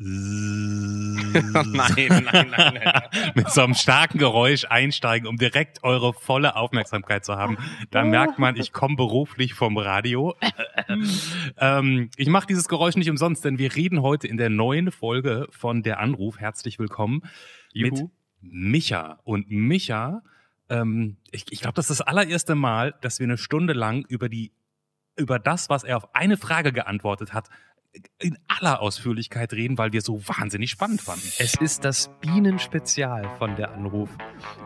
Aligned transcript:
nein, 0.00 1.72
nein, 1.72 2.24
nein, 2.30 2.50
nein. 2.52 3.02
mit 3.34 3.50
so 3.50 3.62
einem 3.62 3.74
starken 3.74 4.18
Geräusch 4.18 4.64
einsteigen, 4.64 5.26
um 5.26 5.38
direkt 5.38 5.82
eure 5.82 6.12
volle 6.12 6.54
Aufmerksamkeit 6.54 7.24
zu 7.24 7.34
haben. 7.34 7.58
Da 7.90 8.04
merkt 8.04 8.38
man, 8.38 8.54
ich 8.54 8.72
komme 8.72 8.94
beruflich 8.94 9.54
vom 9.54 9.76
Radio. 9.76 10.36
ähm, 11.58 12.10
ich 12.16 12.28
mache 12.28 12.46
dieses 12.46 12.68
Geräusch 12.68 12.94
nicht 12.94 13.10
umsonst, 13.10 13.44
denn 13.44 13.58
wir 13.58 13.74
reden 13.74 14.00
heute 14.00 14.28
in 14.28 14.36
der 14.36 14.50
neuen 14.50 14.92
Folge 14.92 15.48
von 15.50 15.82
Der 15.82 15.98
Anruf. 15.98 16.38
Herzlich 16.38 16.78
willkommen 16.78 17.22
Juhu. 17.72 17.90
mit 17.90 18.10
Micha. 18.40 19.18
Und 19.24 19.50
Micha, 19.50 20.22
ähm, 20.68 21.16
ich, 21.32 21.46
ich 21.50 21.60
glaube, 21.60 21.74
das 21.74 21.90
ist 21.90 21.98
das 21.98 22.06
allererste 22.06 22.54
Mal, 22.54 22.94
dass 23.00 23.18
wir 23.18 23.24
eine 23.24 23.36
Stunde 23.36 23.72
lang 23.72 24.04
über 24.08 24.28
die 24.28 24.52
über 25.16 25.40
das, 25.40 25.68
was 25.68 25.82
er 25.82 25.96
auf 25.96 26.14
eine 26.14 26.36
Frage 26.36 26.72
geantwortet 26.72 27.32
hat, 27.32 27.48
in 28.18 28.38
aller 28.48 28.80
Ausführlichkeit 28.80 29.52
reden, 29.52 29.78
weil 29.78 29.92
wir 29.92 30.00
so 30.00 30.20
wahnsinnig 30.26 30.70
spannend 30.70 31.00
fanden. 31.00 31.26
Es 31.38 31.54
ist 31.54 31.84
das 31.84 32.10
Bienenspezial 32.20 33.28
von 33.38 33.56
der 33.56 33.72
Anruf. 33.72 34.10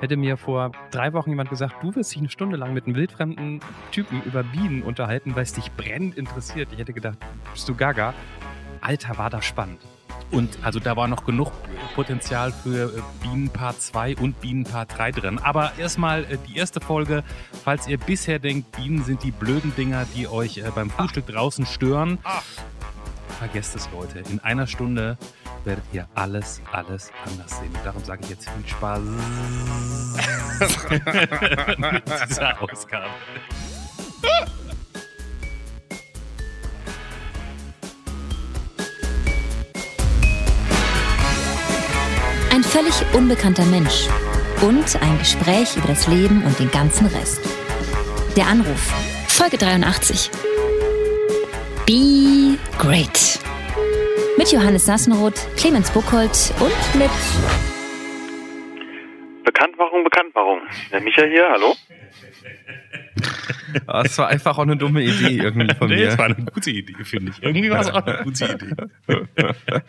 Hätte 0.00 0.16
mir 0.16 0.36
vor 0.36 0.72
drei 0.90 1.12
Wochen 1.12 1.30
jemand 1.30 1.50
gesagt, 1.50 1.82
du 1.82 1.94
wirst 1.94 2.12
dich 2.12 2.18
eine 2.18 2.30
Stunde 2.30 2.56
lang 2.56 2.72
mit 2.74 2.86
einem 2.86 2.96
wildfremden 2.96 3.60
Typen 3.90 4.22
über 4.22 4.42
Bienen 4.42 4.82
unterhalten, 4.82 5.34
weil 5.36 5.42
es 5.42 5.52
dich 5.52 5.70
brennend 5.72 6.16
interessiert. 6.16 6.68
Ich 6.72 6.78
hätte 6.78 6.92
gedacht, 6.92 7.18
bist 7.52 7.68
du 7.68 7.74
gaga? 7.74 8.14
Alter, 8.80 9.18
war 9.18 9.30
das 9.30 9.44
spannend. 9.44 9.80
Und 10.32 10.58
also 10.62 10.80
da 10.80 10.96
war 10.96 11.08
noch 11.08 11.24
genug 11.26 11.52
Potenzial 11.94 12.52
für 12.52 12.96
äh, 12.96 13.02
Bienenpaar 13.22 13.78
2 13.78 14.16
und 14.16 14.40
Bienenpaar 14.40 14.86
3 14.86 15.12
drin. 15.12 15.38
Aber 15.38 15.72
erstmal 15.78 16.24
äh, 16.24 16.38
die 16.48 16.56
erste 16.56 16.80
Folge, 16.80 17.22
falls 17.64 17.86
ihr 17.86 17.98
bisher 17.98 18.38
denkt, 18.38 18.72
Bienen 18.72 19.04
sind 19.04 19.22
die 19.22 19.30
blöden 19.30 19.74
Dinger, 19.76 20.06
die 20.16 20.26
euch 20.26 20.58
äh, 20.58 20.70
beim 20.74 20.88
Frühstück 20.88 21.26
draußen 21.26 21.66
stören. 21.66 22.18
Vergesst 23.42 23.74
es, 23.74 23.90
Leute. 23.90 24.20
In 24.30 24.38
einer 24.38 24.68
Stunde 24.68 25.18
werdet 25.64 25.82
ihr 25.92 26.06
alles, 26.14 26.62
alles 26.70 27.10
anders 27.26 27.50
sehen. 27.50 27.74
Und 27.74 27.84
darum 27.84 28.04
sage 28.04 28.20
ich 28.22 28.30
jetzt 28.30 28.48
viel 28.48 28.68
Spaß 28.68 29.00
mit 31.76 32.04
dieser 32.30 32.62
Ausgabe. 32.62 33.10
Ein 42.52 42.62
völlig 42.62 42.94
unbekannter 43.12 43.64
Mensch 43.64 44.06
und 44.60 45.02
ein 45.02 45.18
Gespräch 45.18 45.76
über 45.76 45.88
das 45.88 46.06
Leben 46.06 46.44
und 46.44 46.56
den 46.60 46.70
ganzen 46.70 47.08
Rest. 47.08 47.40
Der 48.36 48.46
Anruf, 48.46 48.92
Folge 49.26 49.58
83. 49.58 50.30
Be 51.86 52.58
Great. 52.78 53.40
Mit 54.38 54.52
Johannes 54.52 54.86
Sassenroth, 54.86 55.34
Clemens 55.56 55.90
Buchholz 55.90 56.52
und 56.60 56.98
mit 56.98 57.10
Bekanntmachung, 59.44 60.04
Bekanntmachung. 60.04 60.60
Der 60.92 61.00
Micha 61.00 61.24
hier, 61.24 61.48
hallo? 61.50 61.74
Ah, 63.86 64.02
Das 64.02 64.18
war 64.18 64.28
einfach 64.28 64.58
auch 64.58 64.62
eine 64.62 64.76
dumme 64.76 65.00
Idee 65.02 65.38
irgendwie 65.42 65.74
von 65.74 65.88
Nee, 65.88 65.96
mir. 65.96 66.06
das 66.06 66.18
war 66.18 66.26
eine 66.26 66.34
gute 66.52 66.70
Idee, 66.70 66.92
finde 67.04 67.32
ich. 67.32 67.42
Irgendwie 67.42 67.70
war 67.70 67.80
es 67.80 67.90
auch 67.90 68.04
eine 68.04 68.22
gute 68.22 68.44
Idee. 68.44 68.74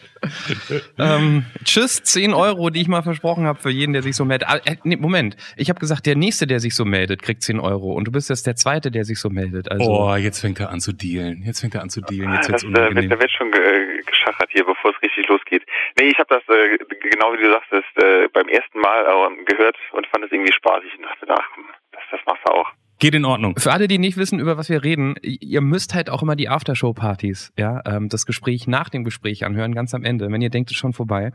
Ähm, 0.97 1.45
tschüss, 1.65 2.01
10 2.03 2.33
Euro, 2.33 2.69
die 2.69 2.81
ich 2.81 2.87
mal 2.87 3.01
versprochen 3.01 3.45
habe 3.45 3.59
für 3.59 3.69
jeden, 3.69 3.91
der 3.93 4.01
sich 4.03 4.15
so 4.15 4.23
meldet. 4.25 4.47
Ah, 4.47 4.59
äh, 4.63 4.77
nee, 4.83 4.95
Moment, 4.95 5.35
ich 5.57 5.69
habe 5.69 5.79
gesagt, 5.79 6.05
der 6.05 6.15
Nächste, 6.15 6.47
der 6.47 6.59
sich 6.59 6.75
so 6.75 6.85
meldet, 6.85 7.21
kriegt 7.21 7.41
10 7.43 7.59
Euro. 7.59 7.91
Und 7.93 8.05
du 8.07 8.11
bist 8.11 8.29
jetzt 8.29 8.47
der 8.47 8.55
Zweite, 8.55 8.89
der 8.91 9.03
sich 9.03 9.19
so 9.19 9.29
meldet. 9.29 9.69
Also, 9.71 9.83
Oh, 9.91 10.15
jetzt 10.15 10.39
fängt 10.39 10.59
er 10.61 10.69
an 10.69 10.79
zu 10.79 10.93
dealen. 10.93 11.43
Jetzt 11.43 11.59
fängt 11.61 11.75
er 11.75 11.81
an 11.81 11.89
zu 11.89 11.99
dealen. 12.01 12.33
Jetzt 12.33 12.49
das, 12.49 12.63
wird's 12.63 12.63
äh, 12.63 12.67
wird, 12.67 12.77
unangenehm. 12.91 13.09
da 13.09 13.19
wird 13.19 13.31
schon 13.31 13.51
ge 13.51 13.61
äh, 13.61 14.01
geschachert 14.03 14.49
hier, 14.51 14.63
bevor 14.65 14.91
es 14.91 15.01
richtig 15.01 15.27
losgeht. 15.27 15.63
Nee, 15.99 16.07
ich 16.09 16.17
habe 16.19 16.29
das, 16.29 16.43
äh, 16.55 16.77
genau 17.09 17.33
wie 17.33 17.43
du 17.43 17.51
sagst, 17.51 17.71
das, 17.71 18.03
äh, 18.03 18.27
beim 18.31 18.47
ersten 18.47 18.79
Mal 18.79 19.05
äh, 19.05 19.42
gehört 19.45 19.77
und 19.93 20.07
fand 20.07 20.25
es 20.25 20.31
irgendwie 20.31 20.53
spaßig 20.53 20.91
und 20.97 21.03
dachte, 21.03 21.25
ach, 21.29 21.49
das, 21.91 22.01
das 22.11 22.19
machst 22.25 22.43
du 22.45 22.53
auch. 22.53 22.69
Geht 22.99 23.15
in 23.15 23.25
Ordnung. 23.25 23.57
Für 23.57 23.73
alle, 23.73 23.87
die 23.87 23.97
nicht 23.97 24.17
wissen, 24.17 24.39
über 24.39 24.57
was 24.57 24.69
wir 24.69 24.83
reden, 24.83 25.15
ihr 25.21 25.61
müsst 25.61 25.93
halt 25.93 26.09
auch 26.09 26.21
immer 26.21 26.35
die 26.35 26.47
Aftershow-Partys, 26.47 27.51
ja, 27.57 27.81
ähm, 27.85 28.07
das 28.07 28.25
Gespräch 28.25 28.67
nach 28.67 28.87
dem 28.87 29.03
Gespräch 29.03 29.43
anhören, 29.43 29.75
ganz 29.75 29.93
am 29.93 30.05
Ende, 30.05 30.31
wenn 30.31 30.41
ihr 30.41 30.49
denkt, 30.49 30.69
es 30.69 30.75
ist 30.75 30.79
schon 30.79 30.93
vorbei. 30.93 31.31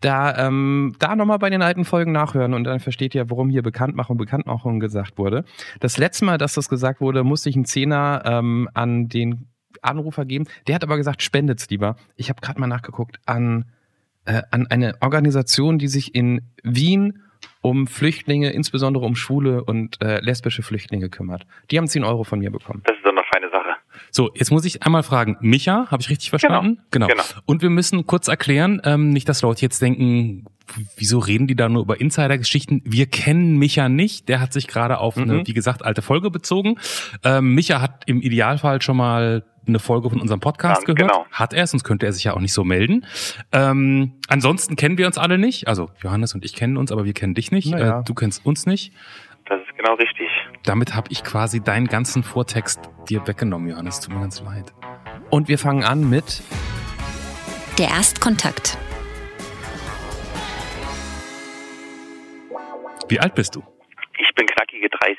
Da, 0.00 0.46
ähm, 0.46 0.94
da 0.98 1.16
nochmal 1.16 1.38
bei 1.38 1.48
den 1.48 1.62
alten 1.62 1.84
Folgen 1.84 2.12
nachhören 2.12 2.52
und 2.52 2.64
dann 2.64 2.80
versteht 2.80 3.14
ihr, 3.14 3.30
warum 3.30 3.48
hier 3.48 3.62
Bekanntmachung, 3.62 4.18
Bekanntmachung 4.18 4.78
gesagt 4.78 5.16
wurde. 5.16 5.44
Das 5.78 5.96
letzte 5.96 6.26
Mal, 6.26 6.38
dass 6.38 6.54
das 6.54 6.68
gesagt 6.68 7.00
wurde, 7.00 7.24
musste 7.24 7.48
ich 7.48 7.56
einen 7.56 7.64
Zehner 7.64 8.22
ähm, 8.26 8.68
an 8.74 9.08
den 9.08 9.48
Anrufer 9.80 10.24
geben. 10.24 10.46
Der 10.66 10.74
hat 10.74 10.84
aber 10.84 10.96
gesagt, 10.96 11.22
spendet's 11.22 11.70
lieber. 11.70 11.96
Ich 12.16 12.28
habe 12.28 12.40
gerade 12.40 12.60
mal 12.60 12.66
nachgeguckt 12.66 13.20
an, 13.24 13.66
äh, 14.26 14.42
an 14.50 14.66
eine 14.66 14.96
Organisation, 15.00 15.78
die 15.78 15.88
sich 15.88 16.14
in 16.14 16.42
Wien 16.62 17.22
um 17.62 17.86
Flüchtlinge, 17.86 18.50
insbesondere 18.50 19.04
um 19.04 19.16
schwule 19.16 19.62
und 19.64 20.00
äh, 20.02 20.20
lesbische 20.20 20.62
Flüchtlinge 20.62 21.08
kümmert. 21.10 21.46
Die 21.70 21.78
haben 21.78 21.86
10 21.86 22.04
Euro 22.04 22.24
von 22.24 22.38
mir 22.38 22.50
bekommen. 22.50 22.82
Das 22.84 22.96
ist 22.96 23.04
doch 23.04 23.10
eine 23.10 23.22
feine 23.32 23.50
Sache. 23.50 23.76
So, 24.12 24.30
jetzt 24.34 24.50
muss 24.50 24.64
ich 24.64 24.82
einmal 24.82 25.02
fragen, 25.02 25.36
Micha, 25.40 25.86
habe 25.90 26.00
ich 26.02 26.08
richtig 26.10 26.30
verstanden? 26.30 26.80
Genau. 26.90 27.06
Genau. 27.06 27.22
Und 27.44 27.62
wir 27.62 27.70
müssen 27.70 28.06
kurz 28.06 28.28
erklären, 28.28 28.80
ähm, 28.84 29.10
nicht, 29.10 29.28
dass 29.28 29.42
Leute 29.42 29.62
jetzt 29.62 29.82
denken, 29.82 30.46
wieso 30.96 31.18
reden 31.18 31.46
die 31.46 31.54
da 31.56 31.68
nur 31.68 31.82
über 31.82 32.00
Insider-Geschichten? 32.00 32.80
Wir 32.84 33.06
kennen 33.06 33.56
Micha 33.58 33.88
nicht. 33.88 34.28
Der 34.28 34.40
hat 34.40 34.52
sich 34.52 34.66
gerade 34.68 34.98
auf 34.98 35.16
eine, 35.16 35.34
Mhm. 35.34 35.46
wie 35.46 35.52
gesagt, 35.52 35.84
alte 35.84 36.00
Folge 36.02 36.30
bezogen. 36.30 36.76
Ähm, 37.24 37.54
Micha 37.54 37.80
hat 37.80 38.04
im 38.06 38.22
Idealfall 38.22 38.80
schon 38.80 38.96
mal 38.96 39.44
eine 39.66 39.78
Folge 39.78 40.10
von 40.10 40.20
unserem 40.20 40.40
Podcast 40.40 40.82
Ja, 40.86 40.94
gehört. 40.94 41.12
genau. 41.12 41.26
Hat 41.30 41.52
er, 41.52 41.66
sonst 41.66 41.84
könnte 41.84 42.06
er 42.06 42.12
sich 42.12 42.24
ja 42.24 42.34
auch 42.34 42.40
nicht 42.40 42.52
so 42.52 42.64
melden. 42.64 43.06
Ähm, 43.52 44.14
ansonsten 44.28 44.76
kennen 44.76 44.98
wir 44.98 45.06
uns 45.06 45.18
alle 45.18 45.38
nicht. 45.38 45.68
Also 45.68 45.90
Johannes 46.02 46.34
und 46.34 46.44
ich 46.44 46.54
kennen 46.54 46.76
uns, 46.76 46.90
aber 46.92 47.04
wir 47.04 47.12
kennen 47.12 47.34
dich 47.34 47.52
nicht. 47.52 47.68
Naja. 47.70 48.00
Äh, 48.00 48.04
du 48.04 48.14
kennst 48.14 48.44
uns 48.46 48.66
nicht. 48.66 48.92
Das 49.46 49.60
ist 49.60 49.76
genau 49.76 49.94
richtig. 49.94 50.28
Damit 50.64 50.94
habe 50.94 51.08
ich 51.10 51.24
quasi 51.24 51.60
deinen 51.60 51.86
ganzen 51.86 52.22
Vortext 52.22 52.80
dir 53.08 53.26
weggenommen, 53.26 53.68
Johannes. 53.68 54.00
Tut 54.00 54.14
mir 54.14 54.20
ganz 54.20 54.40
leid. 54.42 54.72
Und 55.30 55.48
wir 55.48 55.58
fangen 55.58 55.84
an 55.84 56.08
mit 56.08 56.42
der 57.78 57.88
Erstkontakt. 57.88 58.78
Wie 63.08 63.18
alt 63.18 63.34
bist 63.34 63.56
du? 63.56 63.62
Ich 64.18 64.34
bin 64.34 64.46
knackige 64.46 64.88
30. 64.88 65.16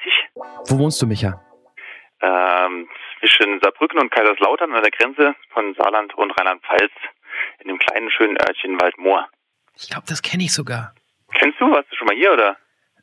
Wo 0.69 0.79
wohnst 0.79 1.02
du, 1.02 1.08
Micha? 1.08 1.41
Ähm, 2.22 2.88
zwischen 3.22 3.59
Saarbrücken 3.62 4.00
und 4.00 4.12
Kaiserslautern 4.12 4.74
an 4.74 4.82
der 4.82 4.92
Grenze 4.92 5.36
von 5.54 5.74
Saarland 5.78 6.14
und 6.18 6.32
Rheinland-Pfalz 6.32 6.92
in 7.59 7.68
dem 7.70 7.78
kleinen 7.78 8.09
schönen 8.12 8.36
Örtchen 8.42 8.82
Waldmoor. 8.82 9.30
Ich 9.78 9.90
glaube, 9.90 10.06
das 10.09 10.22
kenne 10.22 10.44
ich 10.44 10.54
sogar. 10.54 10.94
Kennst 11.34 11.62
du? 11.62 11.72
Warst 11.72 11.90
du 11.92 11.96
schon 11.96 12.08
mal 12.08 12.16
hier 12.16 12.34
oder? 12.34 12.58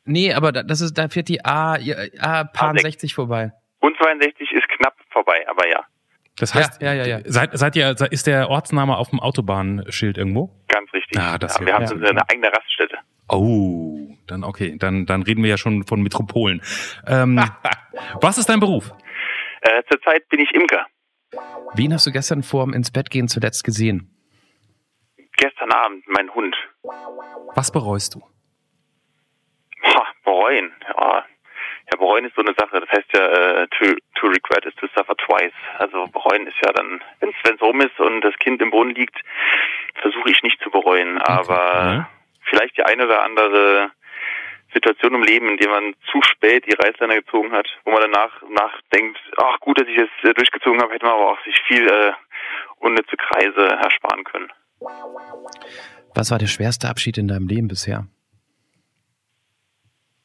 Nee, 0.05 0.33
aber 0.33 0.51
da, 0.51 0.63
das 0.63 0.81
ist, 0.81 0.97
da 0.97 1.07
fährt 1.07 1.29
die 1.29 1.43
A, 1.43 1.77
A, 2.19 2.43
Paar 2.43 2.73
A6. 2.73 2.81
60 2.81 3.13
vorbei. 3.15 3.51
Und 3.79 3.97
62 3.97 4.51
ist 4.51 4.67
knapp 4.69 4.95
vorbei, 5.09 5.45
aber 5.49 5.67
ja, 5.67 5.83
Das 6.37 6.53
heißt, 6.53 6.81
Ja, 6.81 6.93
ja, 6.93 7.05
ja, 7.05 7.19
ja. 7.19 7.23
Seid, 7.25 7.57
seid 7.57 7.75
ihr, 7.75 7.95
ist 8.11 8.27
der 8.27 8.49
Ortsname 8.49 8.97
auf 8.97 9.09
dem 9.09 9.19
Autobahnschild 9.19 10.17
irgendwo? 10.17 10.51
ganz 10.67 10.93
richtig. 10.93 11.19
Ah, 11.19 11.37
das 11.37 11.57
ja, 11.59 11.65
wir 11.65 11.73
haben 11.73 11.81
ja. 11.83 11.87
so 11.87 11.95
eine 11.95 12.29
eigene 12.29 12.47
Raststätte. 12.51 12.97
Oh, 13.29 14.09
dann 14.27 14.43
okay, 14.43 14.75
dann, 14.77 15.05
dann 15.05 15.21
reden 15.23 15.43
wir 15.43 15.49
ja 15.49 15.57
schon 15.57 15.85
von 15.85 16.01
Metropolen. 16.01 16.61
Ähm, 17.07 17.39
was 18.21 18.37
ist 18.37 18.49
dein 18.49 18.59
Beruf? 18.59 18.91
Zurzeit 19.89 20.27
bin 20.29 20.39
ich 20.39 20.51
Imker. 20.53 20.85
Wen 21.75 21.93
hast 21.93 22.07
du 22.07 22.11
gestern 22.11 22.43
vorm 22.43 22.73
ins 22.73 22.91
Bett 22.91 23.09
gehen 23.09 23.27
zuletzt 23.27 23.63
gesehen? 23.63 24.15
Gestern 25.37 25.71
Abend 25.71 26.07
mein 26.07 26.33
Hund. 26.33 26.55
Was 27.55 27.71
bereust 27.71 28.15
du? 28.15 28.21
Ha, 29.83 30.05
bereuen. 30.23 30.73
Ja. 30.87 31.25
ja, 31.91 31.97
bereuen 31.97 32.25
ist 32.25 32.35
so 32.35 32.41
eine 32.41 32.53
Sache. 32.57 32.81
Das 32.81 32.89
heißt 32.89 33.13
ja, 33.13 33.25
äh, 33.27 33.67
to, 33.67 33.95
to 34.15 34.27
regret 34.27 34.65
is 34.65 34.75
to 34.75 34.87
suffer 34.95 35.15
twice. 35.15 35.53
Also 35.77 36.07
bereuen 36.07 36.47
ist 36.47 36.57
ja 36.63 36.73
dann, 36.73 37.01
wenn 37.19 37.29
es 37.29 37.61
rum 37.61 37.81
ist 37.81 37.99
und 37.99 38.21
das 38.21 38.35
Kind 38.35 38.61
im 38.61 38.71
Boden 38.71 38.95
liegt, 38.95 39.17
versuche 40.01 40.31
ich 40.31 40.43
nicht 40.43 40.61
zu 40.61 40.69
bereuen. 40.69 41.19
Aber 41.19 41.55
ja. 41.55 42.09
vielleicht 42.49 42.77
die 42.77 42.83
eine 42.83 43.05
oder 43.05 43.23
andere 43.23 43.91
Situation 44.73 45.15
im 45.15 45.23
Leben, 45.23 45.49
in 45.49 45.57
der 45.57 45.69
man 45.69 45.95
zu 46.11 46.21
spät 46.21 46.65
die 46.65 46.75
Reißleine 46.75 47.21
gezogen 47.21 47.51
hat, 47.51 47.67
wo 47.85 47.91
man 47.91 48.01
danach 48.01 48.41
nachdenkt, 48.49 49.19
ach 49.37 49.59
gut, 49.59 49.79
dass 49.79 49.87
ich 49.87 49.97
es 49.97 50.29
äh, 50.29 50.33
durchgezogen 50.33 50.81
habe, 50.81 50.93
hätte 50.93 51.05
man 51.05 51.15
aber 51.15 51.31
auch 51.31 51.43
sich 51.43 51.59
viel 51.67 51.87
äh, 51.87 52.13
unnütze 52.77 53.17
Kreise 53.17 53.65
ersparen 53.65 54.23
können. 54.23 54.51
Was 56.15 56.31
war 56.31 56.37
der 56.37 56.47
schwerste 56.47 56.87
Abschied 56.87 57.17
in 57.17 57.27
deinem 57.27 57.47
Leben 57.47 57.67
bisher? 57.67 58.07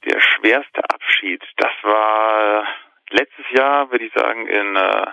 Der 0.04 0.20
schwerste 0.20 0.82
Abschied, 0.90 1.42
das 1.56 1.72
war 1.82 2.66
letztes 3.10 3.46
Jahr, 3.56 3.90
würde 3.90 4.04
ich 4.04 4.12
sagen, 4.14 4.46
in, 4.46 4.76
äh, 4.76 5.06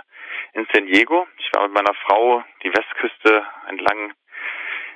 in 0.54 0.68
San 0.74 0.86
Diego. 0.86 1.27
Ich 1.38 1.50
war 1.54 1.63
mit 1.63 1.74
meiner 1.74 1.94
Frau 2.06 2.44
die 2.63 2.69
Westküste 2.69 3.45
entlang 3.69 4.13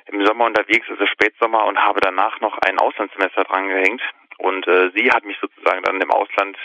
im 0.06 0.24
Sommer 0.24 0.46
unterwegs, 0.46 0.86
also 0.88 1.04
Spätsommer, 1.06 1.64
und 1.66 1.78
habe 1.78 2.00
danach 2.00 2.40
noch 2.40 2.58
ein 2.58 2.78
Auslandssemester 2.78 3.44
drangehängt. 3.44 4.02
Und 4.38 4.66
äh, 4.66 4.90
sie 4.94 5.10
hat 5.10 5.24
mich 5.24 5.38
sozusagen 5.40 5.82
dann 5.82 6.00
im 6.00 6.10
Ausland 6.10 6.56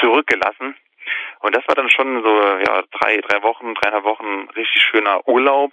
zurückgelassen. 0.00 0.76
Und 1.40 1.56
das 1.56 1.66
war 1.66 1.74
dann 1.74 1.90
schon 1.90 2.22
so, 2.22 2.40
ja, 2.66 2.82
drei, 2.92 3.18
drei 3.18 3.42
Wochen, 3.42 3.74
dreieinhalb 3.74 4.04
Wochen 4.04 4.48
richtig 4.56 4.82
schöner 4.82 5.26
Urlaub. 5.26 5.72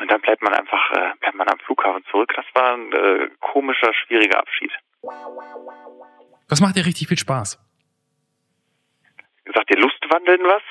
und 0.00 0.10
dann 0.10 0.20
bleibt 0.20 0.42
man 0.42 0.54
einfach, 0.54 0.90
äh, 0.92 1.12
bleibt 1.20 1.36
man 1.36 1.48
am 1.48 1.58
Flughafen 1.60 2.04
zurück. 2.10 2.32
Das 2.34 2.46
war 2.54 2.74
ein 2.74 2.92
äh, 2.92 3.28
komischer, 3.40 3.92
schwieriger 3.94 4.38
Abschied. 4.38 4.72
Was 6.48 6.60
macht 6.60 6.76
dir 6.76 6.86
richtig 6.86 7.08
viel 7.08 7.18
Spaß? 7.18 7.58
Sagt 9.54 9.70
dir 9.70 9.78
Lustwandeln 9.78 10.42
was? 10.44 10.62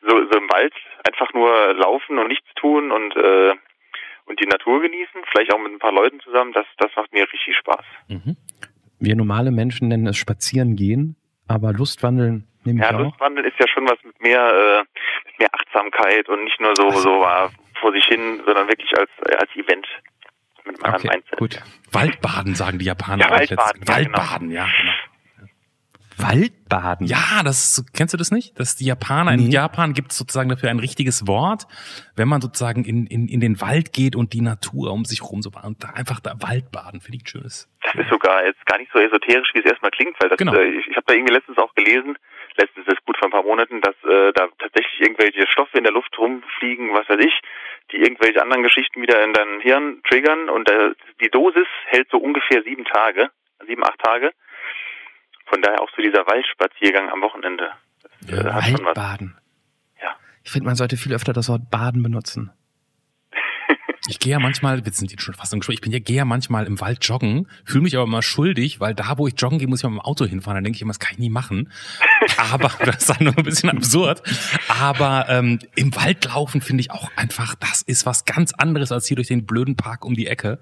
So, 0.00 0.08
so 0.08 0.38
im 0.38 0.48
Wald 0.50 0.74
einfach 1.06 1.32
nur 1.32 1.74
laufen 1.74 2.18
und 2.18 2.28
nichts 2.28 2.48
tun 2.54 2.90
und 2.90 3.16
äh, 3.16 3.54
und 4.26 4.40
die 4.40 4.46
Natur 4.46 4.80
genießen, 4.80 5.20
vielleicht 5.30 5.52
auch 5.52 5.58
mit 5.58 5.72
ein 5.72 5.78
paar 5.78 5.92
Leuten 5.92 6.20
zusammen, 6.20 6.52
das, 6.52 6.66
das 6.78 6.90
macht 6.96 7.12
mir 7.12 7.24
richtig 7.24 7.56
Spaß. 7.56 7.84
Mhm. 8.08 8.36
Wir 9.02 9.16
normale 9.16 9.50
Menschen 9.50 9.88
nennen 9.88 10.06
es 10.06 10.16
Spazieren 10.16 10.76
gehen, 10.76 11.16
aber 11.48 11.72
Lustwandeln 11.72 12.46
nehme 12.64 12.78
ich 12.78 12.88
Ja, 12.88 12.96
auch. 12.96 13.00
Lustwandeln 13.02 13.44
ist 13.46 13.58
ja 13.58 13.66
schon 13.66 13.84
was 13.88 13.98
mit 14.04 14.20
mehr, 14.22 14.40
äh, 14.40 14.78
mit 15.26 15.38
mehr 15.40 15.48
Achtsamkeit 15.52 16.28
und 16.28 16.44
nicht 16.44 16.60
nur 16.60 16.72
so, 16.76 16.88
so 16.90 17.24
äh, 17.24 17.48
vor 17.80 17.92
sich 17.92 18.04
hin, 18.04 18.40
sondern 18.46 18.68
wirklich 18.68 18.96
als, 18.96 19.10
als 19.40 19.50
Event 19.56 19.86
mit 20.64 20.84
einem 20.84 20.94
anderen 20.94 21.20
Okay, 21.20 21.36
gut. 21.36 21.60
Waldbaden, 21.90 22.54
sagen 22.54 22.78
die 22.78 22.84
Japaner. 22.84 23.24
Ja, 23.24 23.30
Waldbaden, 23.30 23.82
ja, 23.88 23.98
genau. 23.98 24.18
Waldbaden, 24.18 24.50
ja. 24.52 24.68
Genau. 24.80 24.91
Waldbaden? 26.22 27.06
Ja, 27.06 27.42
das 27.44 27.84
kennst 27.94 28.14
du 28.14 28.18
das 28.18 28.30
nicht? 28.30 28.58
Dass 28.58 28.76
die 28.76 28.84
Japaner, 28.86 29.32
in 29.32 29.40
Nee. 29.44 29.50
Japan 29.50 29.92
gibt 29.92 30.12
es 30.12 30.18
sozusagen 30.18 30.48
dafür 30.48 30.70
ein 30.70 30.78
richtiges 30.78 31.26
Wort, 31.26 31.66
wenn 32.16 32.28
man 32.28 32.40
sozusagen 32.40 32.84
in, 32.84 33.06
in, 33.06 33.28
in 33.28 33.40
den 33.40 33.60
Wald 33.60 33.92
geht 33.92 34.16
und 34.16 34.32
die 34.32 34.40
Natur 34.40 34.92
um 34.92 35.04
sich 35.04 35.22
rum 35.22 35.42
so 35.42 35.50
und 35.62 35.82
da 35.84 35.90
einfach 35.90 36.20
da 36.20 36.34
Waldbaden, 36.40 37.00
finde 37.00 37.18
ich 37.22 37.28
schönes. 37.28 37.68
Das 37.82 37.94
ist 37.96 38.10
sogar 38.10 38.44
jetzt 38.46 38.64
gar 38.66 38.78
nicht 38.78 38.90
so 38.92 38.98
esoterisch, 38.98 39.50
wie 39.54 39.60
es 39.60 39.66
erstmal 39.66 39.90
klingt, 39.90 40.16
weil 40.20 40.28
das, 40.30 40.38
Genau. 40.38 40.54
äh, 40.54 40.64
ich, 40.78 40.86
ich 40.88 40.96
habe 40.96 41.04
da 41.06 41.14
irgendwie 41.14 41.34
letztens 41.34 41.58
auch 41.58 41.74
gelesen, 41.74 42.16
letztens 42.56 42.86
ist 42.86 43.04
gut 43.04 43.16
vor 43.18 43.28
ein 43.28 43.32
paar 43.32 43.42
Monaten, 43.42 43.80
dass 43.80 43.94
äh, 44.04 44.32
da 44.34 44.48
tatsächlich 44.58 45.00
irgendwelche 45.00 45.46
Stoffe 45.48 45.76
in 45.78 45.84
der 45.84 45.92
Luft 45.92 46.16
rumfliegen, 46.18 46.92
was 46.94 47.08
weiß 47.08 47.20
ich, 47.24 47.34
die 47.90 47.96
irgendwelche 47.96 48.40
anderen 48.42 48.62
Geschichten 48.62 49.02
wieder 49.02 49.22
in 49.24 49.32
dein 49.32 49.60
Hirn 49.60 50.00
triggern 50.08 50.48
und 50.48 50.70
äh, 50.70 50.90
die 51.20 51.28
Dosis 51.30 51.66
hält 51.86 52.08
so 52.10 52.18
ungefähr 52.18 52.62
sieben 52.62 52.84
Tage, 52.84 53.30
sieben, 53.66 53.84
acht 53.84 53.98
Tage. 53.98 54.32
Von 55.46 55.62
daher 55.62 55.80
auch 55.80 55.90
so 55.94 56.02
dieser 56.02 56.26
Waldspaziergang 56.26 57.10
am 57.10 57.20
Wochenende. 57.22 57.72
Was. 58.22 58.72
Waldbaden. 58.72 59.36
Ja. 60.00 60.16
Ich 60.44 60.50
finde, 60.50 60.66
man 60.66 60.76
sollte 60.76 60.96
viel 60.96 61.12
öfter 61.12 61.32
das 61.32 61.48
Wort 61.48 61.70
Baden 61.70 62.02
benutzen. 62.02 62.52
Ich 64.08 64.18
gehe 64.18 64.32
ja 64.32 64.40
manchmal, 64.40 64.84
wir 64.84 64.92
sind 64.92 65.12
jetzt 65.12 65.22
schon 65.22 65.34
fast 65.34 65.52
im 65.52 65.60
Gespräch, 65.60 65.76
ich 65.76 65.80
bin 65.80 65.92
ja, 65.92 66.00
gehe 66.00 66.16
ja 66.16 66.24
manchmal 66.24 66.66
im 66.66 66.80
Wald 66.80 67.04
joggen, 67.04 67.46
fühle 67.64 67.84
mich 67.84 67.94
aber 67.94 68.02
immer 68.02 68.20
schuldig, 68.20 68.80
weil 68.80 68.96
da, 68.96 69.16
wo 69.16 69.28
ich 69.28 69.34
joggen 69.40 69.60
gehe, 69.60 69.68
muss 69.68 69.78
ich 69.78 69.84
mal 69.84 69.90
mit 69.90 70.00
dem 70.00 70.04
Auto 70.04 70.24
hinfahren. 70.24 70.56
Dann 70.56 70.64
denke 70.64 70.76
ich 70.76 70.82
immer, 70.82 70.90
das 70.90 70.98
kann 70.98 71.12
ich 71.12 71.18
nie 71.18 71.30
machen. 71.30 71.72
Aber, 72.52 72.70
das 72.84 73.08
ist 73.08 73.20
nur 73.20 73.36
ein 73.36 73.44
bisschen 73.44 73.70
absurd. 73.70 74.22
Aber 74.80 75.26
ähm, 75.28 75.58
im 75.74 75.94
Wald 75.96 76.24
laufen 76.26 76.60
finde 76.60 76.80
ich 76.82 76.90
auch 76.90 77.10
einfach, 77.16 77.54
das 77.56 77.82
ist 77.82 78.06
was 78.06 78.24
ganz 78.24 78.52
anderes 78.52 78.92
als 78.92 79.06
hier 79.06 79.16
durch 79.16 79.28
den 79.28 79.46
blöden 79.46 79.76
Park 79.76 80.04
um 80.04 80.14
die 80.14 80.26
Ecke. 80.26 80.58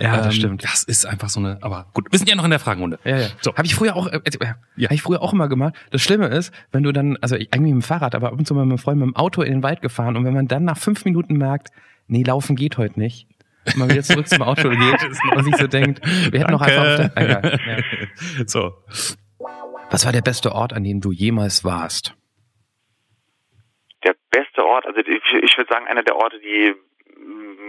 Ja, 0.00 0.16
das 0.18 0.26
Ähm, 0.26 0.32
stimmt. 0.32 0.64
Das 0.64 0.82
ist 0.84 1.06
einfach 1.06 1.28
so 1.28 1.40
eine, 1.40 1.58
aber 1.62 1.86
gut, 1.94 2.06
wir 2.10 2.18
sind 2.18 2.28
ja 2.28 2.34
noch 2.36 2.44
in 2.44 2.50
der 2.50 2.58
Fragenrunde. 2.60 2.98
Ja, 3.04 3.18
ja. 3.18 3.28
So. 3.40 3.54
Habe 3.54 3.66
ich 3.66 3.74
früher 3.74 3.96
auch, 3.96 4.06
äh, 4.06 4.16
äh, 4.24 4.46
Ja. 4.76 4.86
habe 4.86 4.94
ich 4.94 5.02
früher 5.02 5.22
auch 5.22 5.32
immer 5.32 5.48
gemacht. 5.48 5.74
Das 5.90 6.02
Schlimme 6.02 6.26
ist, 6.26 6.52
wenn 6.72 6.82
du 6.82 6.92
dann, 6.92 7.16
also 7.20 7.36
ich, 7.36 7.52
eigentlich 7.52 7.74
mit 7.74 7.82
dem 7.82 7.86
Fahrrad, 7.86 8.14
aber 8.14 8.28
ab 8.28 8.38
und 8.38 8.46
zu 8.46 8.54
mal 8.54 8.64
mit 8.64 8.72
einem 8.72 8.78
Freund 8.78 8.98
mit 9.00 9.06
dem 9.06 9.16
Auto 9.16 9.42
in 9.42 9.52
den 9.52 9.62
Wald 9.62 9.82
gefahren 9.82 10.16
und 10.16 10.24
wenn 10.24 10.34
man 10.34 10.48
dann 10.48 10.64
nach 10.64 10.78
fünf 10.78 11.04
Minuten 11.04 11.36
merkt, 11.36 11.68
nee, 12.06 12.22
laufen 12.22 12.56
geht 12.56 12.78
heute 12.78 12.98
nicht, 12.98 13.26
man 13.76 13.90
wieder 13.90 14.02
zurück 14.02 14.28
zum 14.28 14.42
Auto 14.42 14.68
geht 14.70 15.04
und 15.36 15.44
sich 15.44 15.56
so 15.56 15.66
denkt, 15.66 16.00
wir 16.32 16.40
hätten 16.40 16.52
noch 16.52 16.62
einfach 16.62 16.80
auf 16.80 16.96
der, 16.96 17.16
Egal, 17.16 17.60
ja. 18.38 18.44
So. 18.46 18.72
Was 19.90 20.04
war 20.04 20.12
der 20.12 20.22
beste 20.22 20.52
Ort, 20.52 20.72
an 20.72 20.84
dem 20.84 21.00
du 21.00 21.12
jemals 21.12 21.64
warst? 21.64 22.14
der 24.04 24.14
beste 24.30 24.64
Ort, 24.64 24.86
also 24.86 25.00
ich, 25.00 25.56
würde 25.56 25.72
sagen, 25.72 25.86
einer 25.86 26.02
der 26.02 26.16
Orte, 26.16 26.38
die 26.40 26.74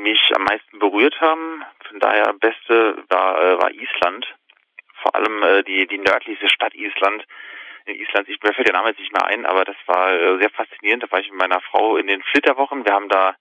mich 0.04 0.31
am 0.36 0.44
meisten 0.44 0.80
berührt 0.80 1.19
haben, 1.19 1.63
von 1.88 2.00
daher 2.00 2.33
beste 2.33 3.04
war, 3.10 3.42
äh, 3.42 3.57
war 3.60 3.71
Island. 3.71 4.25
Vor 5.01 5.16
allem 5.16 5.44
äh, 5.44 5.63
die, 5.63 5.88
die 5.88 5.98
nördlichste 5.98 6.50
Stadt 6.50 6.75
Island. 6.75 7.25
In 7.86 7.95
Island, 7.95 8.30
ich, 8.30 8.42
mir 8.42 8.54
fällt 8.54 8.68
der 8.68 8.75
Name 8.75 8.89
jetzt 8.89 9.00
nicht 9.00 9.13
mehr 9.13 9.25
ein, 9.25 9.45
aber 9.45 9.65
das 9.65 9.75
war 9.88 10.13
äh, 10.13 10.38
sehr 10.39 10.50
faszinierend. 10.51 11.04
Da 11.04 11.12
war 11.12 11.19
ich 11.19 11.30
mit 11.30 11.39
meiner 11.39 11.62
Frau 11.62 11.98
in 11.98 12.07
den 12.07 12.22
Flitterwochen. 12.24 12.86
Wir 12.86 12.94
haben 12.94 13.10
da 13.10 13.36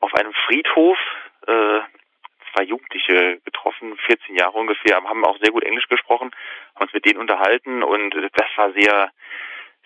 auf 0.00 0.12
einem 0.14 0.32
Friedhof 0.46 0.98
äh, 1.46 1.80
zwei 2.52 2.64
Jugendliche 2.64 3.40
getroffen, 3.44 3.96
14 4.06 4.36
Jahre 4.36 4.58
ungefähr, 4.58 4.96
haben 4.96 5.24
auch 5.24 5.38
sehr 5.38 5.52
gut 5.52 5.64
Englisch 5.64 5.88
gesprochen, 5.88 6.30
haben 6.74 6.84
uns 6.84 6.92
mit 6.92 7.04
denen 7.04 7.20
unterhalten 7.20 7.82
und 7.82 8.14
das 8.14 8.46
war 8.56 8.72
sehr, 8.72 9.12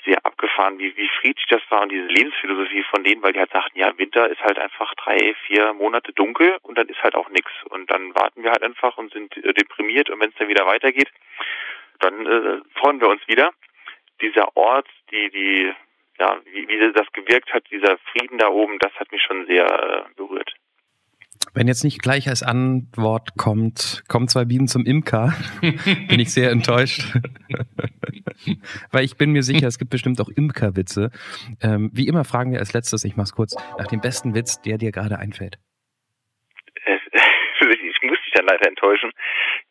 sehr 0.04 0.24
abgefahren, 0.24 0.78
wie, 0.78 0.96
wie 0.96 1.08
friedlich 1.20 1.46
das 1.48 1.62
war 1.68 1.82
und 1.82 1.90
diese 1.90 2.06
Lebensphilosophie 2.06 2.84
von 2.84 3.04
denen, 3.04 3.22
weil 3.22 3.32
die 3.32 3.40
halt 3.40 3.52
sagten, 3.52 3.78
ja, 3.78 3.96
Winter 3.98 4.28
ist 4.28 4.40
halt 4.40 4.58
einfach 4.58 4.94
drei, 4.94 5.34
vier 5.46 5.72
Monate 5.74 6.12
dunkel 6.12 6.56
und 6.62 6.78
dann 6.78 6.88
ist 6.88 7.02
halt 7.02 7.16
auch 7.16 7.28
nichts. 7.28 7.50
Und 7.70 7.90
dann 7.90 8.14
warten 8.14 8.42
wir 8.42 8.52
halt 8.52 8.62
einfach 8.62 8.96
und 8.96 9.12
sind 9.12 9.36
äh, 9.36 9.52
deprimiert 9.52 10.08
und 10.08 10.20
wenn 10.20 10.30
es 10.30 10.36
dann 10.36 10.48
wieder 10.48 10.66
weitergeht, 10.66 11.10
dann 11.98 12.26
äh, 12.26 12.60
freuen 12.78 13.00
wir 13.00 13.08
uns 13.08 13.26
wieder. 13.26 13.50
Dieser 14.20 14.56
Ort, 14.56 14.88
die, 15.10 15.30
die, 15.30 15.72
ja, 16.18 16.38
wie, 16.44 16.68
wie 16.68 16.92
das 16.92 17.12
gewirkt 17.12 17.52
hat, 17.52 17.64
dieser 17.70 17.98
Frieden 18.12 18.38
da 18.38 18.48
oben, 18.48 18.78
das 18.78 18.92
hat 18.94 19.10
mich 19.12 19.22
schon 19.22 19.46
sehr 19.46 19.66
äh, 19.66 20.14
berührt. 20.14 20.54
Wenn 21.54 21.68
jetzt 21.68 21.84
nicht 21.84 22.02
gleich 22.02 22.28
als 22.28 22.42
Antwort 22.42 23.36
kommt, 23.36 24.04
kommen 24.08 24.28
zwei 24.28 24.44
Bienen 24.44 24.68
zum 24.68 24.84
Imker, 24.84 25.34
bin 25.60 26.20
ich 26.20 26.32
sehr 26.32 26.50
enttäuscht. 26.50 27.02
Weil 28.90 29.04
ich 29.04 29.16
bin 29.16 29.32
mir 29.32 29.42
sicher, 29.42 29.66
es 29.66 29.78
gibt 29.78 29.90
bestimmt 29.90 30.20
auch 30.20 30.28
Imkerwitze. 30.28 31.10
Ähm, 31.62 31.90
wie 31.92 32.08
immer 32.08 32.24
fragen 32.24 32.52
wir 32.52 32.58
als 32.58 32.72
letztes, 32.72 33.04
ich 33.04 33.16
mach's 33.16 33.32
kurz, 33.32 33.56
nach 33.78 33.86
dem 33.86 34.00
besten 34.00 34.34
Witz, 34.34 34.60
der 34.60 34.78
dir 34.78 34.92
gerade 34.92 35.18
einfällt. 35.18 35.58
Ich 37.58 38.02
muss 38.02 38.18
dich 38.24 38.32
dann 38.34 38.46
leider 38.46 38.68
enttäuschen. 38.68 39.10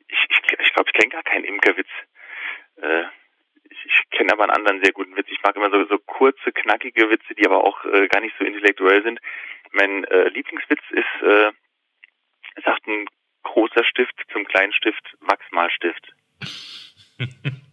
Ich, 0.08 0.18
ich, 0.30 0.60
ich 0.60 0.74
glaube, 0.74 0.90
ich 0.92 1.00
kenne 1.00 1.14
gar 1.14 1.24
keinen 1.24 1.46
Imkerwitz. 1.46 1.88
Äh, 2.82 3.04
ich 3.70 3.86
ich 3.86 4.10
kenne 4.10 4.34
aber 4.34 4.44
einen 4.44 4.58
anderen 4.58 4.84
sehr 4.84 4.92
guten 4.92 5.16
Witz. 5.16 5.28
Ich 5.30 5.42
mag 5.44 5.56
immer 5.56 5.70
so, 5.70 5.86
so 5.86 5.98
kurze, 6.00 6.52
knackige 6.52 7.10
Witze, 7.10 7.36
die 7.36 7.46
aber 7.46 7.64
auch 7.64 7.86
äh, 7.86 8.08
gar 8.08 8.22
nicht 8.22 8.36
so 8.38 8.44
intellektuell 8.44 9.04
sind. 9.04 9.20
Mein 9.72 10.04
äh, 10.06 10.30
Lieblingswitz 10.30 10.82
ist, 10.92 11.22
äh, 11.22 11.52
sagt 12.64 12.88
ein 12.88 13.06
großer 13.44 13.84
Stift 13.84 14.14
zum 14.32 14.46
kleinen 14.46 14.74
Stift, 14.74 15.16
Wachsmalstift. 15.22 16.14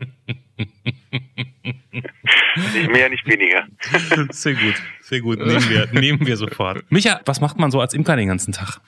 nicht 2.75 2.91
mehr, 2.91 3.09
nicht 3.09 3.27
weniger. 3.27 3.67
Sehr 4.31 4.55
gut, 4.55 4.75
sehr 5.01 5.21
gut. 5.21 5.39
Nehmen 5.39 5.69
wir, 5.69 5.89
nehmen 5.93 6.27
wir 6.27 6.37
sofort. 6.37 6.85
Micha, 6.91 7.21
was 7.27 7.41
macht 7.41 7.59
man 7.59 7.71
so 7.71 7.81
als 7.81 7.95
Imker 7.95 8.17
den 8.17 8.29
ganzen 8.29 8.53
Tag? 8.53 8.81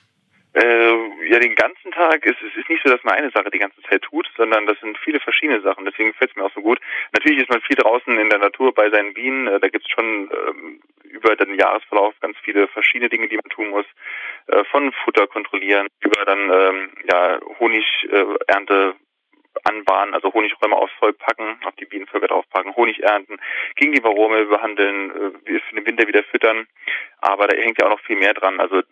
Äh, 0.52 0.93
ja, 1.29 1.41
den 1.41 1.56
ganzen 1.56 1.91
Tag 1.91 2.25
ist 2.25 2.37
es 2.41 2.56
ist 2.56 2.69
nicht 2.69 2.82
so, 2.84 2.91
dass 2.91 3.03
man 3.03 3.15
eine 3.15 3.31
Sache 3.31 3.51
die 3.51 3.58
ganze 3.58 3.82
Zeit 3.82 4.03
tut, 4.03 4.31
sondern 4.36 4.67
das 4.67 4.79
sind 4.81 4.96
viele 4.98 5.19
verschiedene 5.19 5.60
Sachen. 5.63 5.84
Deswegen 5.84 6.10
gefällt 6.10 6.31
es 6.31 6.36
mir 6.36 6.44
auch 6.44 6.55
so 6.55 6.63
gut. 6.63 6.79
Natürlich 7.13 7.43
ist 7.43 7.51
man 7.51 7.60
viel 7.63 7.77
draußen 7.77 8.17
in 8.19 8.31
der 8.31 8.39
Natur 8.39 8.72
bei 8.72 8.89
seinen 8.91 9.15
Bienen. 9.15 9.48
Äh, 9.48 9.58
da 9.58 9.69
gibt 9.69 9.84
es 9.84 9.91
schon 9.91 10.31
ähm, 10.31 10.81
über 11.15 11.37
den 11.37 11.59
Jahresverlauf 11.59 12.15
ganz 12.21 12.37
viele 12.43 12.69
verschiedene 12.69 13.09
Dinge, 13.09 13.29
die 13.29 13.37
man 13.37 13.51
tun 13.51 13.71
muss. 13.71 13.87
Äh, 14.47 14.65
von 14.65 14.93
Futter 15.05 15.27
kontrollieren 15.27 15.87
über 16.01 16.25
dann 16.25 16.51
ähm, 16.51 16.91
ja 17.11 17.41
Honigernte 17.59 18.94
äh, 18.94 19.05
anbahnen, 19.65 20.15
also 20.15 20.33
Honigräume 20.33 20.77
aufs 20.77 20.93
Volk 20.99 21.19
packen, 21.19 21.59
auf 21.65 21.75
die 21.77 21.87
Bienenvölker 21.87 22.27
draufpacken, 22.27 22.75
Honig 22.77 23.03
ernten, 23.03 23.39
gegen 23.77 23.93
die 23.93 24.03
Varome 24.03 24.47
behandeln, 24.47 25.11
äh, 25.47 25.61
für 25.61 25.77
den 25.77 25.87
Winter 25.87 26.06
wieder 26.09 26.25
füttern. 26.25 26.67
Aber 27.21 27.47
da 27.47 27.56
hängt 27.56 27.81
ja 27.81 27.87
auch 27.87 27.93
noch 27.93 28.01
viel 28.01 28.17
mehr 28.17 28.35
dran. 28.35 28.61
Also 28.61 28.83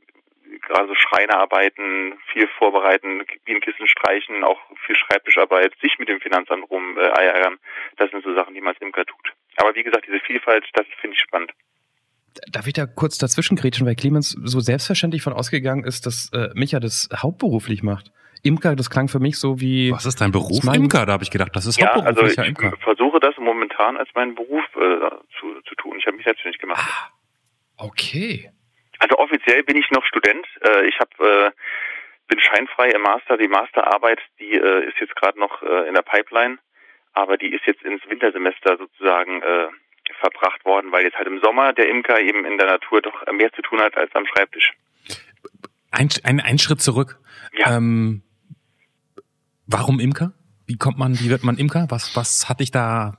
gerade 0.60 0.88
so 0.88 0.94
Schreinerarbeiten, 0.94 2.18
viel 2.32 2.46
vorbereiten, 2.58 3.24
Bienenkissen 3.44 3.88
streichen, 3.88 4.44
auch 4.44 4.60
viel 4.86 4.96
Schreibtischarbeit, 4.96 5.74
sich 5.80 5.98
mit 5.98 6.08
dem 6.08 6.20
Finanzamt 6.20 6.70
rum 6.70 6.96
äh. 6.98 7.50
Das 7.96 8.10
sind 8.10 8.24
so 8.24 8.34
Sachen, 8.34 8.54
die 8.54 8.60
man 8.60 8.74
als 8.74 8.80
Imker 8.80 9.04
tut. 9.04 9.32
Aber 9.56 9.74
wie 9.74 9.82
gesagt, 9.82 10.06
diese 10.06 10.20
Vielfalt, 10.20 10.68
das 10.74 10.86
finde 11.00 11.16
ich 11.16 11.22
spannend. 11.22 11.52
Darf 12.50 12.66
ich 12.66 12.72
da 12.72 12.86
kurz 12.86 13.18
dazwischen 13.18 13.56
grätschen, 13.56 13.86
weil 13.86 13.94
Clemens 13.94 14.30
so 14.42 14.60
selbstverständlich 14.60 15.22
von 15.22 15.32
ausgegangen 15.32 15.84
ist, 15.84 16.06
dass 16.06 16.30
äh, 16.32 16.48
Micha 16.54 16.80
das 16.80 17.08
hauptberuflich 17.14 17.82
macht. 17.82 18.10
Imker, 18.44 18.74
das 18.74 18.90
klang 18.90 19.08
für 19.08 19.20
mich 19.20 19.38
so 19.38 19.60
wie. 19.60 19.92
Was 19.92 20.04
ist 20.06 20.20
dein 20.20 20.32
Beruf? 20.32 20.56
Das 20.58 20.64
mein- 20.64 20.82
Imker, 20.82 21.06
da 21.06 21.12
habe 21.12 21.22
ich 21.22 21.30
gedacht, 21.30 21.50
das 21.54 21.66
ist 21.66 21.78
Ja, 21.78 21.90
also 21.92 22.06
hauptberuflicher 22.06 22.42
ich 22.42 22.48
Imker. 22.48 22.72
versuche 22.82 23.20
das 23.20 23.36
momentan 23.38 23.96
als 23.96 24.08
meinen 24.14 24.34
Beruf 24.34 24.64
äh, 24.74 25.10
zu, 25.38 25.60
zu 25.68 25.74
tun. 25.76 25.96
Ich 25.98 26.06
habe 26.06 26.16
mich 26.16 26.24
selbstständig 26.24 26.60
gemacht. 26.60 26.80
Ah, 26.84 27.10
okay. 27.84 28.50
Also 28.98 29.16
offiziell 29.18 29.62
bin 29.64 29.76
ich 29.76 29.88
noch 29.90 30.04
Student. 30.04 30.44
Äh, 30.60 30.86
ich 30.88 30.98
habe 30.98 31.10
äh, 31.46 31.50
bin 32.28 32.40
scheinfrei 32.40 32.88
im 32.90 33.02
Master. 33.02 33.36
Die 33.36 33.48
Masterarbeit, 33.48 34.18
die 34.40 34.52
äh, 34.54 34.88
ist 34.88 34.98
jetzt 35.00 35.14
gerade 35.16 35.38
noch 35.38 35.62
äh, 35.62 35.86
in 35.88 35.94
der 35.94 36.02
Pipeline, 36.02 36.58
aber 37.12 37.36
die 37.36 37.52
ist 37.54 37.66
jetzt 37.66 37.82
ins 37.82 38.02
Wintersemester 38.08 38.76
sozusagen 38.78 39.42
äh, 39.42 39.68
verbracht 40.22 40.64
worden, 40.64 40.92
weil 40.92 41.04
jetzt 41.04 41.16
halt 41.16 41.26
im 41.26 41.40
Sommer 41.42 41.72
der 41.72 41.88
Imker 41.88 42.20
eben 42.20 42.44
in 42.44 42.56
der 42.56 42.68
Natur 42.68 43.02
doch 43.02 43.14
mehr 43.32 43.52
zu 43.52 43.62
tun 43.62 43.80
hat 43.80 43.96
als 43.96 44.14
am 44.14 44.24
Schreibtisch. 44.26 44.72
Ein, 45.90 46.08
ein, 46.22 46.40
ein 46.40 46.58
Schritt 46.58 46.80
zurück. 46.80 47.18
Ja. 47.58 47.76
Ähm, 47.76 48.22
warum 49.66 50.00
Imker? 50.00 50.32
Wie 50.66 50.76
kommt 50.76 50.98
man, 50.98 51.18
wie 51.20 51.28
wird 51.28 51.42
man 51.42 51.58
Imker? 51.58 51.86
Was, 51.90 52.16
was 52.16 52.48
hat 52.48 52.60
dich 52.60 52.70
da 52.70 53.18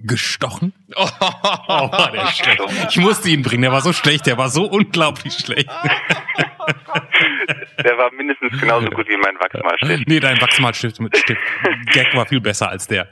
gestochen? 0.00 0.72
Oh, 0.96 1.08
oh, 1.20 1.92
war 1.92 2.10
der 2.12 2.26
schlecht. 2.28 2.60
Ich 2.90 2.96
musste 2.98 3.28
ihn 3.28 3.42
bringen, 3.42 3.62
der 3.62 3.72
war 3.72 3.80
so 3.80 3.92
schlecht, 3.92 4.26
der 4.26 4.38
war 4.38 4.48
so 4.48 4.64
unglaublich 4.64 5.34
schlecht. 5.34 5.68
Der 7.84 7.96
war 7.96 8.12
mindestens 8.12 8.60
genauso 8.60 8.88
gut 8.90 9.08
wie 9.08 9.16
mein 9.16 9.36
Wachsmalstift. 9.38 10.08
Nee, 10.08 10.20
dein 10.20 10.40
Wachsmalstift 10.40 11.00
mit 11.00 11.16
Stift. 11.16 11.40
Gag 11.92 12.14
war 12.14 12.26
viel 12.26 12.40
besser 12.40 12.68
als 12.68 12.86
der. 12.86 13.08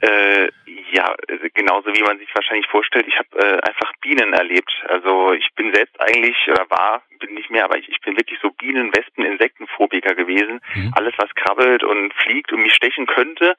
Äh, 0.00 0.48
ja, 0.92 1.14
also 1.28 1.46
genauso 1.54 1.94
wie 1.94 2.02
man 2.02 2.18
sich 2.18 2.28
wahrscheinlich 2.34 2.66
vorstellt. 2.66 3.06
Ich 3.08 3.18
habe 3.18 3.38
äh, 3.38 3.60
einfach 3.66 3.92
Bienen 4.02 4.34
erlebt. 4.34 4.70
Also 4.88 5.32
ich 5.32 5.48
bin 5.54 5.72
selbst 5.74 5.98
eigentlich 6.00 6.36
oder 6.48 6.68
war, 6.68 7.02
bin 7.18 7.34
nicht 7.34 7.50
mehr, 7.50 7.64
aber 7.64 7.78
ich, 7.78 7.88
ich 7.88 8.00
bin 8.00 8.16
wirklich 8.16 8.38
so 8.42 8.50
Bienen, 8.50 8.94
Wespen, 8.94 9.24
Insektenphobiker 9.24 10.14
gewesen. 10.14 10.60
Mhm. 10.74 10.92
Alles, 10.94 11.14
was 11.16 11.34
krabbelt 11.34 11.82
und 11.82 12.12
fliegt 12.14 12.52
und 12.52 12.62
mich 12.62 12.74
stechen 12.74 13.06
könnte. 13.06 13.54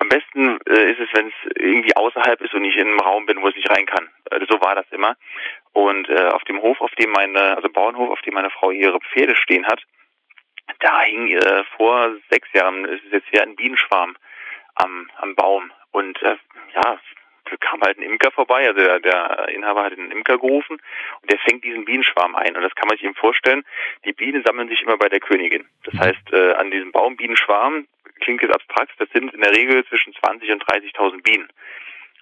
Am 0.00 0.08
besten 0.08 0.58
äh, 0.66 0.90
ist 0.90 0.98
es, 0.98 1.08
wenn 1.12 1.28
es 1.28 1.34
irgendwie 1.54 1.94
außerhalb 1.94 2.40
ist 2.40 2.54
und 2.54 2.64
ich 2.64 2.76
in 2.76 2.88
einem 2.88 3.00
Raum 3.00 3.26
bin, 3.26 3.40
wo 3.40 3.46
es 3.46 3.54
nicht 3.54 3.70
rein 3.70 3.86
kann. 3.86 4.08
Also 4.30 4.46
so 4.50 4.60
war 4.60 4.74
das 4.74 4.86
immer. 4.90 5.14
Und 5.72 6.08
äh, 6.08 6.28
auf 6.28 6.42
dem 6.44 6.60
Hof, 6.60 6.80
auf 6.80 6.92
dem 6.96 7.12
meine, 7.12 7.56
also 7.56 7.68
Bauernhof, 7.68 8.10
auf 8.10 8.20
dem 8.22 8.34
meine 8.34 8.50
Frau 8.50 8.72
ihre 8.72 8.98
Pferde 8.98 9.36
stehen 9.36 9.64
hat, 9.66 9.80
da 10.80 11.02
hing 11.02 11.28
äh, 11.28 11.62
vor 11.76 12.16
sechs 12.30 12.48
Jahren, 12.52 12.84
es 12.86 13.00
ist 13.04 13.12
jetzt 13.12 13.28
hier 13.30 13.42
ein 13.42 13.54
Bienenschwarm 13.54 14.16
am, 14.74 15.08
am 15.18 15.36
Baum. 15.36 15.70
Und 15.92 16.20
äh, 16.22 16.36
ja, 16.74 16.98
kam 17.72 17.80
halt 17.80 17.98
ein 17.98 18.02
Imker 18.02 18.30
vorbei, 18.30 18.66
also 18.68 18.80
der, 18.80 19.00
der 19.00 19.48
Inhaber 19.48 19.84
hat 19.84 19.92
einen 19.92 20.10
Imker 20.10 20.38
gerufen 20.38 20.80
und 21.20 21.30
der 21.30 21.38
fängt 21.38 21.64
diesen 21.64 21.84
Bienenschwarm 21.84 22.34
ein. 22.34 22.56
Und 22.56 22.62
das 22.62 22.74
kann 22.74 22.88
man 22.88 22.96
sich 22.96 23.04
eben 23.04 23.14
vorstellen, 23.14 23.64
die 24.04 24.12
Bienen 24.12 24.42
sammeln 24.44 24.68
sich 24.68 24.82
immer 24.82 24.98
bei 24.98 25.08
der 25.08 25.20
Königin. 25.20 25.66
Das 25.84 25.94
heißt, 25.98 26.32
äh, 26.32 26.52
an 26.54 26.70
diesem 26.70 26.92
Baum 26.92 27.16
Bienenschwarm 27.16 27.86
klingt 28.20 28.42
jetzt 28.42 28.54
abstrakt, 28.54 28.92
das 28.98 29.08
sind 29.10 29.32
in 29.32 29.40
der 29.40 29.54
Regel 29.56 29.84
zwischen 29.86 30.12
20 30.14 30.50
und 30.50 30.64
30.000 30.64 31.22
Bienen. 31.22 31.48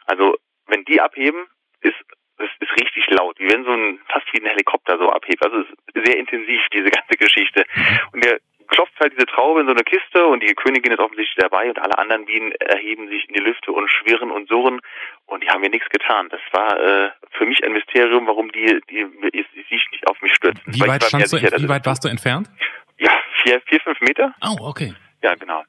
Also 0.07 0.37
wenn 0.67 0.85
die 0.85 1.01
abheben, 1.01 1.47
ist 1.81 1.97
das 2.39 2.49
ist 2.59 2.73
richtig 2.81 3.07
laut, 3.11 3.39
wie 3.39 3.53
wenn 3.53 3.65
so 3.65 3.71
ein 3.71 4.01
fast 4.09 4.27
wie 4.33 4.41
ein 4.41 4.47
Helikopter 4.47 4.97
so 4.97 5.11
abhebt. 5.11 5.45
Also 5.45 5.61
es 5.61 5.67
ist 5.69 6.07
sehr 6.07 6.17
intensiv 6.17 6.63
diese 6.73 6.89
ganze 6.89 7.19
Geschichte. 7.19 7.67
Und 8.13 8.25
der 8.25 8.41
klopft 8.71 8.99
halt 9.01 9.13
diese 9.13 9.27
Traube 9.27 9.61
in 9.61 9.67
so 9.67 9.73
eine 9.73 9.83
Kiste 9.85 10.25
und 10.27 10.43
die 10.43 10.55
Königin 10.55 10.93
ist 10.93 11.01
offensichtlich 11.01 11.37
dabei 11.37 11.69
und 11.69 11.79
alle 11.79 11.99
anderen 11.99 12.25
Bienen 12.25 12.53
erheben 12.53 13.09
sich 13.09 13.29
in 13.29 13.35
die 13.35 13.41
Lüfte 13.41 13.73
und 13.73 13.91
schwirren 13.91 14.31
und 14.31 14.49
surren 14.49 14.81
und 15.27 15.43
die 15.43 15.49
haben 15.49 15.61
mir 15.61 15.71
nichts 15.71 15.89
getan. 15.91 16.29
Das 16.31 16.41
war 16.53 16.79
äh, 16.81 17.11
für 17.33 17.47
mich 17.47 17.63
ein 17.65 17.73
Mysterium, 17.73 18.27
warum 18.27 18.51
die, 18.53 18.81
die, 18.91 19.07
die, 19.33 19.47
sich 19.69 19.89
nicht 19.93 20.07
auf 20.07 20.21
mich 20.23 20.35
stürzen. 20.35 20.63
Wie 20.67 20.81
weit, 20.81 21.05
standst 21.05 21.31
sicher, 21.31 21.51
du, 21.51 21.63
wie 21.63 21.69
weit 21.69 21.85
warst 21.85 22.05
du 22.05 22.09
entfernt? 22.09 22.49
Ja, 22.99 23.13
vier, 23.43 23.61
vier, 23.67 23.81
fünf 23.81 24.01
Meter. 24.01 24.35
Oh, 24.43 24.69
okay. 24.69 24.95
Ja, 25.23 25.35
genau. 25.35 25.63